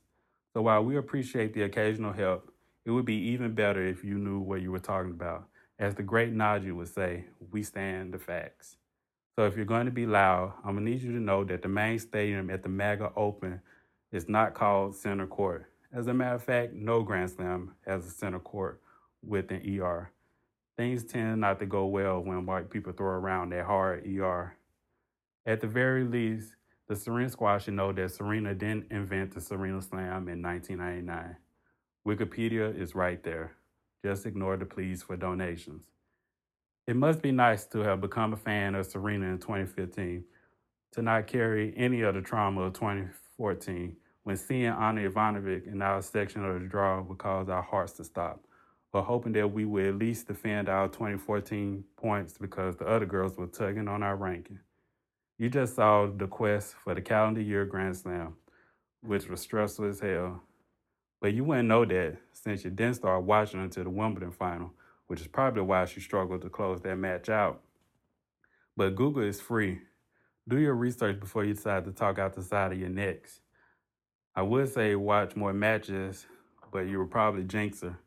So 0.53 0.61
while 0.61 0.83
we 0.83 0.97
appreciate 0.97 1.53
the 1.53 1.63
occasional 1.63 2.13
help, 2.13 2.51
it 2.85 2.91
would 2.91 3.05
be 3.05 3.15
even 3.31 3.53
better 3.53 3.85
if 3.85 4.03
you 4.03 4.17
knew 4.17 4.39
what 4.39 4.61
you 4.61 4.71
were 4.71 4.79
talking 4.79 5.11
about. 5.11 5.47
As 5.79 5.95
the 5.95 6.03
great 6.03 6.33
Najee 6.33 6.75
would 6.75 6.93
say, 6.93 7.25
we 7.51 7.63
stand 7.63 8.13
the 8.13 8.19
facts. 8.19 8.77
So 9.35 9.45
if 9.45 9.55
you're 9.55 9.65
going 9.65 9.85
to 9.85 9.91
be 9.91 10.05
loud, 10.05 10.53
I'm 10.63 10.75
gonna 10.75 10.89
need 10.89 11.01
you 11.01 11.11
to 11.13 11.19
know 11.19 11.43
that 11.45 11.63
the 11.63 11.67
main 11.67 11.97
stadium 11.97 12.51
at 12.51 12.61
the 12.61 12.69
MAGA 12.69 13.13
Open 13.15 13.61
is 14.11 14.29
not 14.29 14.53
called 14.53 14.95
center 14.95 15.25
court. 15.25 15.65
As 15.91 16.07
a 16.07 16.13
matter 16.13 16.35
of 16.35 16.43
fact, 16.43 16.73
no 16.73 17.01
Grand 17.01 17.31
Slam 17.31 17.73
has 17.87 18.05
a 18.05 18.11
center 18.11 18.39
court 18.39 18.79
with 19.25 19.49
an 19.51 19.61
ER. 19.79 20.11
Things 20.77 21.03
tend 21.03 21.41
not 21.41 21.59
to 21.59 21.65
go 21.65 21.85
well 21.85 22.19
when 22.19 22.45
white 22.45 22.69
people 22.69 22.93
throw 22.93 23.07
around 23.07 23.49
that 23.51 23.65
hard 23.65 24.05
ER. 24.05 24.55
At 25.45 25.59
the 25.59 25.67
very 25.67 26.05
least, 26.05 26.55
the 26.87 26.95
Serena 26.95 27.29
Squad 27.29 27.59
should 27.59 27.73
know 27.73 27.91
that 27.91 28.11
Serena 28.11 28.55
didn't 28.55 28.91
invent 28.91 29.33
the 29.33 29.41
Serena 29.41 29.81
Slam 29.81 30.29
in 30.29 30.41
1999. 30.41 31.35
Wikipedia 32.07 32.77
is 32.79 32.95
right 32.95 33.21
there. 33.23 33.51
Just 34.05 34.25
ignore 34.25 34.55
the 34.55 34.65
pleas 34.65 35.03
for 35.03 35.17
donations. 35.17 35.85
It 36.87 36.95
must 36.95 37.21
be 37.21 37.31
nice 37.31 37.65
to 37.67 37.79
have 37.79 37.99
become 37.99 38.31
a 38.31 38.37
fan 38.37 38.73
of 38.75 38.85
Serena 38.85 39.27
in 39.27 39.37
2015, 39.37 40.23
to 40.93 41.01
not 41.01 41.27
carry 41.27 41.73
any 41.75 42.01
of 42.01 42.15
the 42.15 42.21
trauma 42.21 42.61
of 42.61 42.73
2014 42.73 43.97
when 44.23 44.37
seeing 44.37 44.67
Ana 44.67 45.09
Ivanovic 45.09 45.67
in 45.67 45.81
our 45.81 46.01
section 46.01 46.45
of 46.45 46.61
the 46.61 46.67
draw 46.67 47.01
would 47.01 47.17
cause 47.17 47.49
our 47.49 47.61
hearts 47.61 47.93
to 47.93 48.05
stop, 48.05 48.45
or 48.93 49.03
hoping 49.03 49.33
that 49.33 49.51
we 49.51 49.65
would 49.65 49.85
at 49.85 49.95
least 49.95 50.27
defend 50.27 50.69
our 50.69 50.87
2014 50.87 51.83
points 51.97 52.37
because 52.37 52.77
the 52.77 52.87
other 52.87 53.05
girls 53.05 53.35
were 53.35 53.47
tugging 53.47 53.89
on 53.89 54.03
our 54.03 54.15
ranking. 54.15 54.59
You 55.43 55.49
just 55.49 55.75
saw 55.75 56.07
the 56.07 56.25
quest 56.25 56.73
for 56.73 56.95
the 56.95 57.01
calendar 57.01 57.41
year 57.41 57.65
Grand 57.65 57.97
Slam, 57.97 58.37
which 59.01 59.27
was 59.27 59.41
stressful 59.41 59.89
as 59.89 59.99
hell. 59.99 60.41
But 61.19 61.33
you 61.33 61.43
wouldn't 61.43 61.67
know 61.67 61.83
that 61.83 62.15
since 62.31 62.63
you 62.63 62.69
didn't 62.69 62.95
start 62.95 63.25
watching 63.25 63.61
until 63.61 63.83
the 63.83 63.89
Wimbledon 63.89 64.31
final, 64.31 64.71
which 65.07 65.19
is 65.19 65.27
probably 65.27 65.63
why 65.63 65.83
she 65.83 65.99
struggled 65.99 66.43
to 66.43 66.49
close 66.49 66.79
that 66.83 66.95
match 66.95 67.27
out. 67.27 67.59
But 68.77 68.95
Google 68.95 69.23
is 69.23 69.41
free. 69.41 69.81
Do 70.47 70.57
your 70.59 70.75
research 70.75 71.19
before 71.19 71.43
you 71.43 71.55
decide 71.55 71.83
to 71.83 71.91
talk 71.91 72.19
out 72.19 72.35
the 72.35 72.41
side 72.41 72.71
of 72.71 72.79
your 72.79 72.87
necks. 72.87 73.41
I 74.33 74.43
would 74.43 74.73
say 74.73 74.95
watch 74.95 75.35
more 75.35 75.51
matches, 75.51 76.25
but 76.71 76.87
you 76.87 76.99
were 76.99 77.05
probably 77.05 77.43
jinx 77.43 77.81
her. 77.81 77.99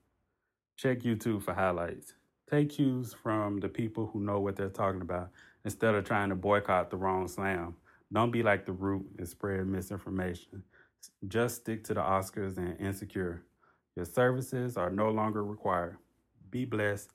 Check 0.79 1.01
YouTube 1.01 1.43
for 1.43 1.53
highlights. 1.53 2.15
Take 2.51 2.71
cues 2.71 3.13
from 3.13 3.61
the 3.61 3.69
people 3.69 4.09
who 4.11 4.21
know 4.21 4.41
what 4.41 4.57
they're 4.57 4.71
talking 4.71 5.03
about 5.03 5.29
instead 5.67 5.97
of 5.97 6.05
trying 6.05 6.29
to 6.29 6.37
boycott 6.37 6.91
the 6.91 6.97
wrong 6.97 7.27
slam. 7.27 7.75
Don't 8.13 8.31
be 8.31 8.45
like 8.45 8.65
the 8.65 8.73
root 8.73 9.05
and 9.19 9.29
spread 9.29 9.67
misinformation. 9.67 10.63
Just 11.27 11.57
stick 11.57 11.83
to 11.85 11.95
the 11.95 12.01
Oscars 12.01 12.57
and 12.57 12.81
Insecure. 12.81 13.43
Your 13.97 14.05
services 14.05 14.77
are 14.77 14.91
no 14.91 15.11
longer 15.11 15.45
required. 15.45 15.97
Be 16.51 16.65
blessed. 16.65 17.11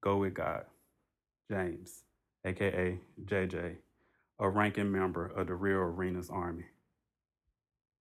Go 0.00 0.18
with 0.18 0.34
God. 0.34 0.64
James, 1.50 2.04
aka 2.44 3.00
JJ, 3.24 3.76
a 4.38 4.48
ranking 4.48 4.92
member 4.92 5.26
of 5.26 5.48
the 5.48 5.54
Real 5.54 5.80
Serena's 5.80 6.30
Army. 6.30 6.66